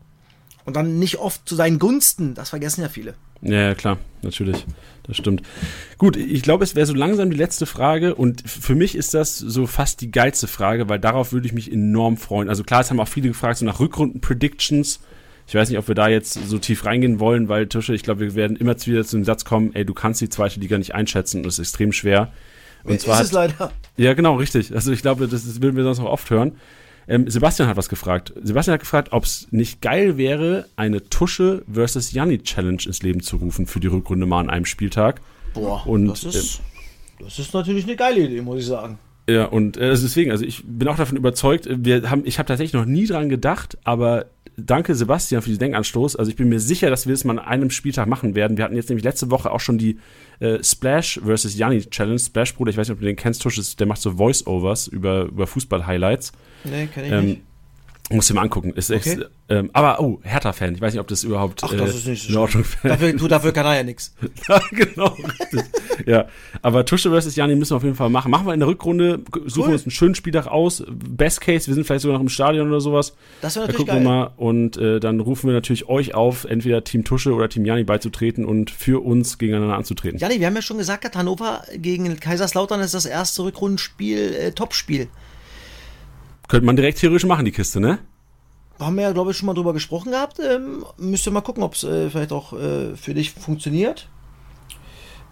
und 0.66 0.76
dann 0.76 1.00
nicht 1.00 1.18
oft 1.18 1.48
zu 1.48 1.56
seinen 1.56 1.80
Gunsten, 1.80 2.34
das 2.34 2.50
vergessen 2.50 2.82
ja 2.82 2.90
viele. 2.90 3.16
Ja, 3.42 3.76
klar, 3.76 3.98
natürlich. 4.22 4.66
Das 5.06 5.18
stimmt. 5.18 5.44
Gut, 5.98 6.16
ich 6.16 6.44
glaube, 6.44 6.64
es 6.64 6.76
wäre 6.76 6.86
so 6.86 6.94
langsam 6.94 7.30
die 7.30 7.38
letzte 7.38 7.66
Frage 7.66 8.16
und 8.16 8.42
für 8.50 8.74
mich 8.74 8.96
ist 8.96 9.14
das 9.14 9.38
so 9.38 9.68
fast 9.68 10.00
die 10.00 10.12
geilste 10.12 10.48
Frage, 10.48 10.88
weil 10.88 11.00
darauf 11.00 11.34
würde 11.34 11.46
ich 11.46 11.54
mich 11.54 11.72
enorm 11.72 12.16
freuen. 12.16 12.48
Also 12.48 12.64
klar, 12.64 12.82
es 12.82 12.90
haben 12.90 13.02
auch 13.02 13.08
viele 13.08 13.28
gefragt, 13.28 13.58
so 13.58 13.66
nach 13.66 13.82
Rückrunden-Predictions 13.82 15.02
ich 15.48 15.56
weiß 15.56 15.70
nicht, 15.70 15.78
ob 15.78 15.88
wir 15.88 15.96
da 15.96 16.08
jetzt 16.08 16.34
so 16.48 16.58
tief 16.58 16.86
reingehen 16.86 17.20
wollen, 17.20 17.50
weil 17.50 17.68
Tusche, 17.68 17.94
ich 17.94 18.04
glaube, 18.04 18.22
wir 18.22 18.36
werden 18.36 18.56
immer 18.58 18.76
wieder 18.86 19.04
zu 19.04 19.18
dem 19.18 19.26
Satz 19.26 19.46
kommen, 19.46 19.72
ey, 19.74 19.86
du 19.86 19.94
kannst 19.94 20.22
die 20.22 20.30
zweite 20.30 20.60
Liga 20.60 20.78
nicht 20.78 20.96
einschätzen 20.96 21.38
und 21.38 21.46
das 21.46 21.56
ist 21.56 21.68
extrem 21.68 21.92
schwer. 21.92 22.32
Und 22.84 23.00
zwar 23.00 23.20
ist 23.20 23.28
es 23.28 23.32
leider. 23.32 23.72
Ja, 23.96 24.14
genau, 24.14 24.36
richtig. 24.36 24.74
Also 24.74 24.92
ich 24.92 25.02
glaube, 25.02 25.28
das, 25.28 25.46
das 25.46 25.62
würden 25.62 25.76
wir 25.76 25.84
sonst 25.84 26.00
noch 26.00 26.10
oft 26.10 26.30
hören. 26.30 26.54
Ähm, 27.08 27.30
Sebastian 27.30 27.68
hat 27.68 27.78
was 27.78 27.90
gefragt. 27.90 28.34
Sebastian 28.42 28.74
hat 28.74 28.82
gefragt, 28.82 29.10
ob 29.12 29.24
es 29.24 29.48
nicht 29.52 29.82
geil 29.82 30.18
wäre, 30.18 30.68
eine 30.76 31.04
Tusche 31.10 31.64
versus 31.72 32.12
Janni 32.12 32.40
Challenge 32.40 32.82
ins 32.86 33.04
Leben 33.04 33.22
zu 33.22 33.38
rufen 33.38 33.68
für 33.68 33.80
die 33.80 33.88
Rückrunde 33.88 34.26
mal 34.26 34.40
an 34.40 34.50
einem 34.50 34.66
Spieltag. 34.66 35.22
Boah, 35.54 35.86
und, 35.86 36.08
das, 36.08 36.24
ist, 36.24 36.60
äh, 36.60 37.24
das 37.24 37.40
ist 37.40 37.54
natürlich 37.54 37.84
eine 37.86 37.96
geile 37.96 38.22
Idee, 38.22 38.42
muss 38.42 38.60
ich 38.60 38.66
sagen. 38.66 38.98
Ja, 39.30 39.46
und 39.46 39.78
äh, 39.78 39.90
deswegen, 39.90 40.32
also 40.32 40.44
ich 40.44 40.64
bin 40.66 40.88
auch 40.88 40.98
davon 40.98 41.18
überzeugt, 41.18 41.68
wir 41.70 42.10
haben, 42.10 42.24
ich 42.26 42.40
habe 42.40 42.48
tatsächlich 42.48 42.74
noch 42.74 42.86
nie 42.86 43.06
dran 43.06 43.30
gedacht, 43.30 43.78
aber 43.86 44.26
danke 44.58 44.96
Sebastian 44.96 45.42
für 45.42 45.50
diesen 45.50 45.60
Denkanstoß. 45.60 46.16
Also 46.16 46.30
ich 46.30 46.36
bin 46.36 46.50
mir 46.50 46.60
sicher, 46.60 46.90
dass 46.90 47.08
wir 47.08 47.14
es 47.14 47.24
mal 47.24 47.40
an 47.40 47.46
einem 47.46 47.70
Spieltag 47.70 48.08
machen 48.08 48.36
werden. 48.36 48.58
Wir 48.58 48.66
hatten 48.66 48.76
jetzt 48.76 48.90
nämlich 48.90 49.06
letzte 49.06 49.32
Woche 49.32 49.52
auch 49.52 49.62
schon 49.62 49.78
die 49.78 49.98
äh, 50.40 50.62
Splash 50.62 51.22
vs. 51.26 51.58
Yanni 51.58 51.82
Challenge. 51.82 52.20
Splash 52.20 52.54
Bruder, 52.54 52.72
ich 52.72 52.78
weiß 52.78 52.90
nicht, 52.90 52.96
ob 52.96 53.00
du 53.00 53.06
den 53.06 53.16
kennst, 53.16 53.42
Tusch, 53.42 53.76
der 53.76 53.88
macht 53.88 54.02
so 54.02 54.12
Voice-Overs 54.12 54.88
über, 54.88 55.24
über 55.24 55.48
Fußball-Highlights. 55.48 56.34
Nee, 56.64 56.88
kenn 56.88 57.06
ich 57.06 57.12
ähm, 57.12 57.26
nicht. 57.26 57.42
Muss 58.12 58.28
dir 58.28 58.34
mal 58.34 58.42
angucken. 58.42 58.74
Ist 58.74 58.92
okay. 58.92 59.12
echt, 59.12 59.30
ähm, 59.48 59.70
aber, 59.72 60.00
oh, 60.02 60.20
Hertha-Fan. 60.24 60.76
Ich 60.76 60.82
weiß 60.82 60.94
nicht, 60.94 61.00
ob 61.00 61.08
das 61.08 61.24
überhaupt 61.24 61.64
Ach, 61.64 61.72
das 61.72 61.94
äh, 61.94 61.98
ist 61.98 62.08
nicht 62.08 62.28
so 62.28 62.48
dafür, 62.84 63.14
du, 63.14 63.28
dafür 63.30 63.54
kann 63.54 63.66
er 63.66 63.78
ja 63.78 63.84
nichts. 63.84 64.14
genau, 64.72 65.08
richtig. 65.08 65.62
ja, 66.06 66.28
aber 66.62 66.86
Tusche 66.86 67.10
vs. 67.10 67.36
Jani 67.36 67.56
müssen 67.56 67.72
wir 67.72 67.78
auf 67.78 67.84
jeden 67.84 67.96
Fall 67.96 68.10
machen. 68.10 68.30
Machen 68.30 68.46
wir 68.46 68.54
in 68.54 68.60
der 68.60 68.68
Rückrunde, 68.68 69.22
suchen 69.46 69.68
cool. 69.68 69.74
uns 69.74 69.84
einen 69.84 69.92
schönen 69.92 70.16
Spieltag 70.16 70.48
aus. 70.48 70.84
Best 70.90 71.40
Case, 71.40 71.68
wir 71.68 71.76
sind 71.76 71.86
vielleicht 71.86 72.02
sogar 72.02 72.18
noch 72.18 72.22
im 72.22 72.30
Stadion 72.30 72.68
oder 72.68 72.82
sowas. 72.82 73.16
Das 73.42 73.56
wäre 73.56 73.68
natürlich 73.68 73.88
da 73.88 73.94
gucken 73.94 74.06
geil. 74.06 74.14
wir 74.14 74.26
mal. 74.26 74.32
Und 74.36 74.78
äh, 74.78 75.00
dann 75.00 75.22
rufen 75.22 75.48
wir 75.48 75.54
natürlich 75.54 75.88
euch 75.88 76.14
auf, 76.14 76.44
entweder 76.44 76.84
Team 76.84 77.06
Tusche 77.06 77.34
oder 77.34 77.48
Team 77.48 77.66
Jani 77.66 77.86
beizutreten 77.86 78.44
und 78.44 78.70
für 78.70 79.04
uns 79.04 79.38
gegeneinander 79.38 79.78
anzutreten. 79.78 80.20
Jani, 80.20 80.40
wir 80.40 80.48
haben 80.48 80.56
ja 80.56 80.62
schon 80.62 80.78
gesagt, 80.78 81.16
Hannover 81.16 81.64
gegen 81.78 82.20
Kaiserslautern 82.20 82.82
ist 82.82 82.94
das 82.94 83.06
erste 83.06 83.44
Rückrundenspiel, 83.44 84.34
äh, 84.34 84.52
Topspiel. 84.52 85.08
Könnte 86.54 86.68
man 86.68 86.76
direkt 86.76 87.00
theoretisch 87.00 87.26
machen, 87.26 87.46
die 87.46 87.52
Kiste, 87.52 87.80
ne? 87.80 87.98
Haben 88.80 88.98
wir 88.98 89.02
ja, 89.02 89.12
glaube 89.12 89.32
ich, 89.32 89.38
schon 89.38 89.48
mal 89.48 89.56
drüber 89.56 89.74
gesprochen 89.74 90.12
gehabt. 90.12 90.38
Ähm, 90.40 90.86
müsst 90.98 91.26
ihr 91.26 91.32
mal 91.32 91.42
gucken, 91.42 91.64
ob 91.64 91.74
es 91.74 91.84
äh, 91.84 92.12
vielleicht 92.12 92.32
auch 92.32 92.54
äh, 92.54 92.96
für 92.96 93.16
dich 93.16 93.32
funktioniert. 93.32 94.08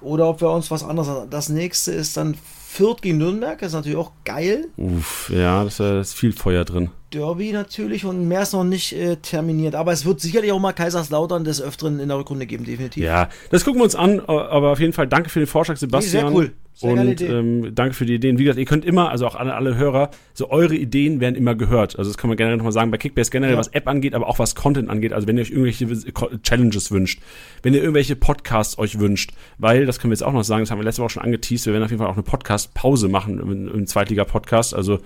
Oder 0.01 0.27
ob 0.27 0.41
wir 0.41 0.49
uns 0.49 0.71
was 0.71 0.83
anderes. 0.83 1.29
Das 1.29 1.49
nächste 1.49 1.91
ist 1.91 2.17
dann 2.17 2.35
Fürth 2.65 3.03
gegen 3.03 3.19
Nürnberg. 3.19 3.59
Das 3.59 3.67
ist 3.67 3.75
natürlich 3.75 3.99
auch 3.99 4.13
geil. 4.25 4.69
Uff, 4.77 5.29
ja, 5.31 5.63
das 5.63 5.79
ist 5.79 6.15
viel 6.15 6.33
Feuer 6.33 6.65
drin. 6.65 6.89
Derby 7.13 7.51
natürlich 7.51 8.03
und 8.03 8.27
mehr 8.27 8.41
ist 8.41 8.53
noch 8.53 8.63
nicht 8.63 8.93
äh, 8.93 9.17
terminiert. 9.17 9.75
Aber 9.75 9.91
es 9.91 10.05
wird 10.05 10.21
sicherlich 10.21 10.51
auch 10.51 10.59
mal 10.59 10.73
Kaiserslautern 10.73 11.43
des 11.43 11.61
Öfteren 11.61 11.99
in 11.99 12.07
der 12.07 12.17
Rückrunde 12.17 12.47
geben, 12.47 12.65
definitiv. 12.65 13.03
Ja, 13.03 13.29
das 13.51 13.63
gucken 13.63 13.79
wir 13.79 13.83
uns 13.83 13.95
an. 13.95 14.21
Aber 14.21 14.71
auf 14.71 14.79
jeden 14.79 14.93
Fall 14.93 15.05
danke 15.05 15.29
für 15.29 15.37
den 15.37 15.47
Vorschlag, 15.47 15.77
Sebastian. 15.77 16.25
Sehr 16.25 16.33
cool. 16.33 16.53
Sehr 16.73 16.91
und 16.91 17.21
ähm, 17.21 17.75
danke 17.75 17.93
für 17.93 18.05
die 18.05 18.15
Ideen. 18.15 18.39
Wie 18.39 18.43
gesagt, 18.45 18.59
ihr 18.59 18.65
könnt 18.65 18.85
immer, 18.85 19.09
also 19.09 19.27
auch 19.27 19.35
alle, 19.35 19.53
alle 19.53 19.75
Hörer, 19.75 20.09
so 20.33 20.49
eure 20.49 20.75
Ideen 20.75 21.19
werden 21.19 21.35
immer 21.35 21.53
gehört. 21.53 21.97
Also 21.99 22.09
das 22.09 22.17
kann 22.17 22.29
man 22.29 22.37
generell 22.37 22.57
nochmal 22.57 22.71
sagen, 22.71 22.91
bei 22.91 22.97
Kickbase 22.97 23.29
generell, 23.29 23.53
ja. 23.53 23.59
was 23.59 23.67
App 23.69 23.87
angeht, 23.87 24.15
aber 24.15 24.27
auch 24.27 24.39
was 24.39 24.55
Content 24.55 24.89
angeht. 24.89 25.13
Also 25.13 25.27
wenn 25.27 25.37
ihr 25.37 25.41
euch 25.41 25.51
irgendwelche 25.51 26.41
Challenges 26.41 26.91
wünscht, 26.91 27.21
wenn 27.61 27.73
ihr 27.73 27.81
irgendwelche 27.81 28.15
Podcasts 28.15 28.77
euch 28.79 28.99
wünscht, 28.99 29.31
weil, 29.57 29.85
das 29.85 29.99
können 29.99 30.11
wir 30.11 30.15
jetzt 30.15 30.23
auch 30.23 30.33
noch 30.33 30.43
sagen, 30.43 30.63
das 30.63 30.71
haben 30.71 30.79
wir 30.79 30.85
letzte 30.85 31.01
Woche 31.03 31.11
schon 31.11 31.23
angeteased, 31.23 31.65
wir 31.65 31.73
werden 31.73 31.83
auf 31.83 31.91
jeden 31.91 32.01
Fall 32.01 32.09
auch 32.09 32.15
eine 32.15 32.23
Podcast-Pause 32.23 33.09
machen 33.09 33.39
im, 33.39 33.67
im 33.67 33.85
Zweitliga-Podcast. 33.85 34.73
Also 34.73 34.99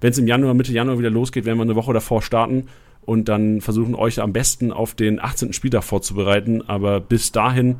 wenn 0.00 0.10
es 0.10 0.18
im 0.18 0.26
Januar, 0.26 0.54
Mitte 0.54 0.72
Januar 0.72 0.98
wieder 0.98 1.10
losgeht, 1.10 1.44
werden 1.44 1.58
wir 1.58 1.62
eine 1.62 1.76
Woche 1.76 1.92
davor 1.92 2.22
starten 2.22 2.68
und 3.06 3.28
dann 3.28 3.60
versuchen 3.60 3.94
euch 3.94 4.20
am 4.20 4.32
besten 4.32 4.72
auf 4.72 4.94
den 4.94 5.20
18. 5.20 5.52
Spieltag 5.52 5.84
vorzubereiten. 5.84 6.62
Aber 6.68 7.00
bis 7.00 7.32
dahin 7.32 7.76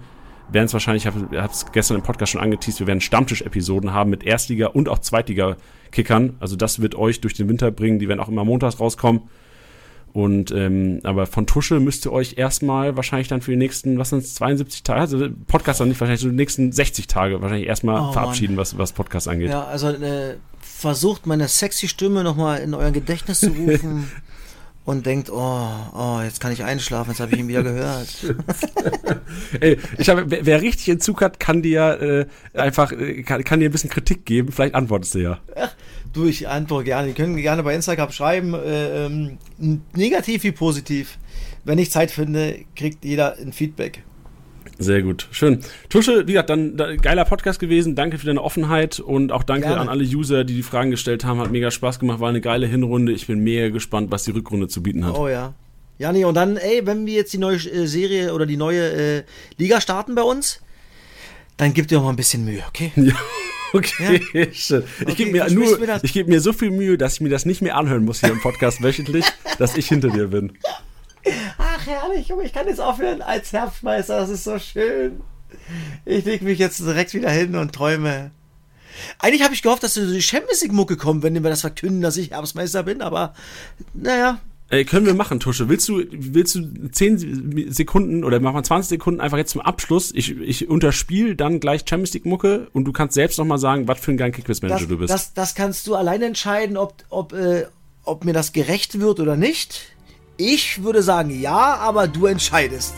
werden 0.51 0.67
es 0.67 0.73
wahrscheinlich, 0.73 1.07
ich 1.07 1.13
habe 1.13 1.51
es 1.51 1.67
gestern 1.73 1.97
im 1.97 2.03
Podcast 2.03 2.33
schon 2.33 2.41
angeteased, 2.41 2.81
wir 2.81 2.87
werden 2.87 3.01
Stammtisch-Episoden 3.01 3.93
haben 3.93 4.11
mit 4.11 4.25
Erstliga- 4.25 4.69
und 4.69 4.89
auch 4.89 4.99
Zweitliga-Kickern. 4.99 6.37
Also 6.41 6.57
das 6.57 6.81
wird 6.81 6.95
euch 6.95 7.21
durch 7.21 7.35
den 7.35 7.49
Winter 7.49 7.71
bringen. 7.71 7.99
Die 7.99 8.09
werden 8.09 8.21
auch 8.21 8.29
immer 8.29 8.45
montags 8.45 8.79
rauskommen. 8.81 9.23
Und 10.13 10.51
ähm, 10.51 11.01
aber 11.03 11.27
von 11.27 11.47
Tusche 11.47 11.79
müsst 11.79 12.07
ihr 12.07 12.13
euch 12.13 12.39
erstmal 12.39 12.97
wahrscheinlich 12.97 13.29
dann 13.29 13.43
für 13.43 13.51
die 13.51 13.59
nächsten, 13.59 13.99
was 13.99 14.09
sind 14.09 14.21
es, 14.21 14.35
72 14.37 14.83
Tage, 14.83 15.01
also 15.01 15.29
Podcast 15.47 15.81
dann 15.81 15.89
nicht, 15.89 16.01
wahrscheinlich 16.01 16.23
so 16.23 16.31
die 16.31 16.37
nächsten 16.37 16.73
60 16.73 17.07
Tage 17.07 17.43
wahrscheinlich 17.43 17.69
erstmal 17.69 18.01
oh, 18.01 18.13
verabschieden, 18.13 18.57
was, 18.57 18.79
was 18.79 18.93
Podcast 18.93 19.29
angeht. 19.29 19.51
Ja, 19.51 19.65
also 19.65 19.89
äh, 19.91 20.37
versucht 20.63 21.27
meine 21.27 21.49
sexy 21.49 21.87
Stimme 21.87 22.25
nochmal 22.25 22.61
in 22.61 22.73
euer 22.73 22.93
Gedächtnis 22.93 23.41
zu 23.41 23.51
rufen. 23.51 24.11
und 24.87 25.05
denkt, 25.05 25.31
oh, 25.31 25.69
oh, 25.95 26.21
jetzt 26.23 26.41
kann 26.41 26.53
ich 26.53 26.63
einschlafen, 26.63 27.11
jetzt 27.11 27.21
habe 27.21 27.33
ich 27.33 27.41
ihn 27.41 27.49
wieder 27.49 27.65
gehört. 27.65 28.07
Ey, 29.61 29.79
ich 29.99 30.09
habe, 30.09 30.31
wer, 30.31 30.47
wer, 30.47 30.63
richtig 30.63 30.89
Entzug 30.89 31.21
hat, 31.21 31.41
kann 31.41 31.61
dir 31.61 32.29
äh, 32.55 32.59
einfach, 32.59 32.93
äh, 32.93 33.25
kann, 33.25 33.43
kann, 33.43 33.59
dir 33.59 33.69
ein 33.69 33.73
bisschen 33.73 33.91
Kritik 33.91 34.25
geben, 34.25 34.53
vielleicht 34.53 34.77
antwortest 34.77 35.17
du 35.17 35.19
ja. 35.19 35.41
Ach, 35.57 35.75
du, 36.13 36.27
ich 36.27 36.49
antworte 36.49 36.85
gerne. 36.85 37.09
Die 37.09 37.15
können 37.15 37.37
gerne 37.37 37.65
bei 37.65 37.75
Instagram 37.75 38.13
schreiben, 38.13 38.55
äh, 38.55 39.07
ähm, 39.07 39.39
negativ 39.93 40.45
wie 40.45 40.53
positiv. 40.53 41.19
Wenn 41.65 41.79
ich 41.79 41.91
Zeit 41.91 42.13
finde, 42.13 42.61
kriegt 42.77 43.05
jeder 43.05 43.37
ein 43.39 43.53
Feedback. 43.53 44.05
Sehr 44.79 45.03
gut. 45.03 45.29
Schön. 45.31 45.61
Tusche, 45.89 46.27
wie 46.27 46.33
gesagt, 46.33 46.51
dann 46.51 46.77
da, 46.77 46.95
geiler 46.97 47.25
Podcast 47.25 47.59
gewesen. 47.59 47.95
Danke 47.95 48.19
für 48.19 48.27
deine 48.27 48.43
Offenheit 48.43 49.01
und 49.01 49.33
auch 49.33 49.43
danke 49.43 49.69
Gerne. 49.69 49.81
an 49.81 49.89
alle 49.89 50.05
User, 50.05 50.45
die 50.45 50.55
die 50.55 50.63
Fragen 50.63 50.91
gestellt 50.91 51.25
haben. 51.25 51.41
Hat 51.41 51.51
mega 51.51 51.71
Spaß 51.71 51.99
gemacht, 51.99 52.21
war 52.21 52.29
eine 52.29 52.41
geile 52.41 52.67
Hinrunde. 52.67 53.13
Ich 53.13 53.27
bin 53.27 53.41
mega 53.41 53.71
gespannt, 53.71 54.11
was 54.11 54.25
die 54.25 54.33
Rückrunde 54.33 54.69
zu 54.69 54.83
bieten 54.83 55.05
hat. 55.07 55.17
Oh 55.17 55.29
ja. 55.29 55.55
Ja, 55.99 56.13
nee, 56.13 56.25
und 56.25 56.35
dann, 56.35 56.59
ey, 56.59 56.87
wenn 56.87 57.07
wir 57.07 57.15
jetzt 57.15 57.33
die 57.33 57.39
neue 57.39 57.57
äh, 57.57 57.87
Serie 57.87 58.35
oder 58.35 58.45
die 58.45 58.59
neue 58.59 59.19
äh, 59.19 59.23
Liga 59.57 59.81
starten 59.81 60.15
bei 60.15 60.23
uns, 60.23 60.61
dann 61.57 61.73
gib 61.73 61.89
dir 61.89 61.99
auch 61.99 62.03
mal 62.03 62.11
ein 62.11 62.17
bisschen 62.17 62.45
Mühe, 62.45 62.63
okay? 62.69 62.93
Ja. 62.97 63.15
Okay, 63.73 64.23
ja. 64.33 64.47
schön. 64.53 64.85
Ich 65.01 65.07
okay, 65.07 65.15
gebe 65.17 65.33
mir 65.33 65.51
nur, 65.51 66.03
ich 66.03 66.13
gebe 66.13 66.31
mir 66.31 66.41
so 66.41 66.53
viel 66.53 66.71
Mühe, 66.71 66.97
dass 66.97 67.15
ich 67.15 67.21
mir 67.21 67.29
das 67.29 67.45
nicht 67.45 67.63
mehr 67.63 67.77
anhören 67.77 68.05
muss 68.05 68.21
hier 68.21 68.31
im 68.31 68.41
Podcast 68.41 68.83
wöchentlich, 68.83 69.25
dass 69.59 69.77
ich 69.77 69.89
hinter 69.89 70.09
dir 70.09 70.29
bin. 70.29 70.57
Ach, 71.87 72.03
herrlich, 72.03 72.29
Junge, 72.29 72.45
ich 72.45 72.53
kann 72.53 72.67
jetzt 72.67 72.81
aufhören 72.81 73.23
als 73.23 73.53
Herbstmeister, 73.53 74.19
das 74.19 74.31
ist 74.31 74.45
so 74.45 74.59
schön. 74.59 75.21
Ich 76.05 76.25
leg 76.25 76.43
mich 76.43 76.59
jetzt 76.59 76.81
direkt 76.81 77.15
wieder 77.15 77.31
hin 77.31 77.55
und 77.57 77.75
träume. 77.75 78.31
Eigentlich 79.19 79.43
habe 79.43 79.55
ich 79.55 79.63
gehofft, 79.63 79.83
dass 79.83 79.95
du 79.95 80.07
die 80.07 80.23
Champions 80.23 80.63
League-Mucke 80.63 80.97
kommt, 80.97 81.23
wenn 81.23 81.35
wir 81.35 81.51
das 81.51 81.61
verkünden, 81.61 82.01
dass 82.01 82.17
ich 82.17 82.31
Herbstmeister 82.31 82.83
bin, 82.83 83.03
aber 83.03 83.35
naja. 83.95 84.41
Ey, 84.69 84.85
können 84.85 85.07
wir 85.07 85.15
machen, 85.15 85.39
Tusche. 85.39 85.69
Willst 85.69 85.89
du, 85.89 86.03
willst 86.11 86.57
du 86.57 86.89
10 86.91 87.73
Sekunden 87.73 88.25
oder 88.25 88.41
machen 88.41 88.57
wir 88.57 88.65
20 88.65 88.89
Sekunden 88.89 89.21
einfach 89.21 89.39
jetzt 89.39 89.53
zum 89.53 89.61
Abschluss? 89.61 90.11
Ich, 90.13 90.37
ich 90.41 90.69
unterspiele 90.69 91.37
dann 91.37 91.61
gleich 91.61 91.83
Champions 91.89 92.15
League-Mucke 92.15 92.69
und 92.73 92.85
du 92.85 92.93
kannst 92.93 93.15
selbst 93.15 93.39
nochmal 93.39 93.59
sagen, 93.59 93.87
was 93.87 94.01
für 94.01 94.11
ein 94.11 94.17
geiler 94.17 94.33
Kickquiz-Manager 94.33 94.87
du 94.87 94.99
bist. 94.99 95.13
Das, 95.13 95.35
das 95.35 95.55
kannst 95.55 95.87
du 95.87 95.95
allein 95.95 96.23
entscheiden, 96.23 96.77
ob, 96.77 97.05
ob, 97.11 97.33
äh, 97.33 97.67
ob 98.03 98.25
mir 98.25 98.33
das 98.33 98.53
gerecht 98.53 98.99
wird 98.99 99.21
oder 99.21 99.37
nicht. 99.37 99.96
Ich 100.39 100.83
würde 100.83 101.03
sagen 101.03 101.31
ja, 101.31 101.77
aber 101.77 102.09
du 102.09 102.27
entscheidest. 102.27 102.95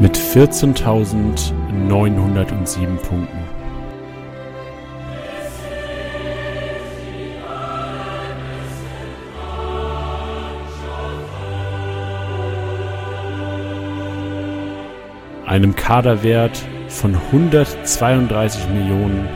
Mit 0.00 0.16
14.900 0.16 1.52
907 1.88 2.96
Punkten. 2.98 3.37
Einem 15.48 15.74
Kaderwert 15.74 16.62
von 16.88 17.14
132 17.14 18.68
Millionen. 18.68 19.26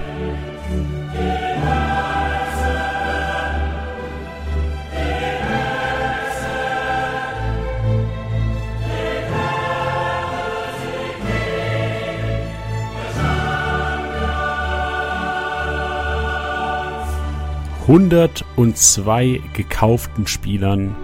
Hundertundzwei 17.86 19.40
gekauften 19.54 20.26
Spielern, 20.26 20.94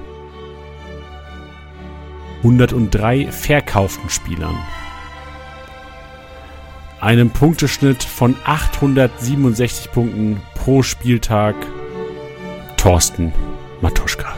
103 2.42 3.32
verkauften 3.32 4.10
Spielern, 4.10 4.54
einem 7.00 7.30
Punkteschnitt 7.30 8.02
von 8.02 8.36
867 8.44 9.92
Punkten 9.92 10.40
pro 10.54 10.82
Spieltag, 10.82 11.54
Thorsten 12.76 13.32
Matuschka. 13.80 14.34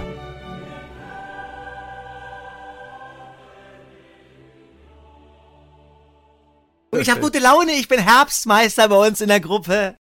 Ich 6.99 7.09
habe 7.09 7.21
gute 7.21 7.39
Laune, 7.39 7.73
ich 7.73 7.89
bin 7.89 8.01
Herbstmeister 8.01 8.89
bei 8.89 9.07
uns 9.07 9.21
in 9.21 9.29
der 9.29 9.41
Gruppe. 9.41 9.97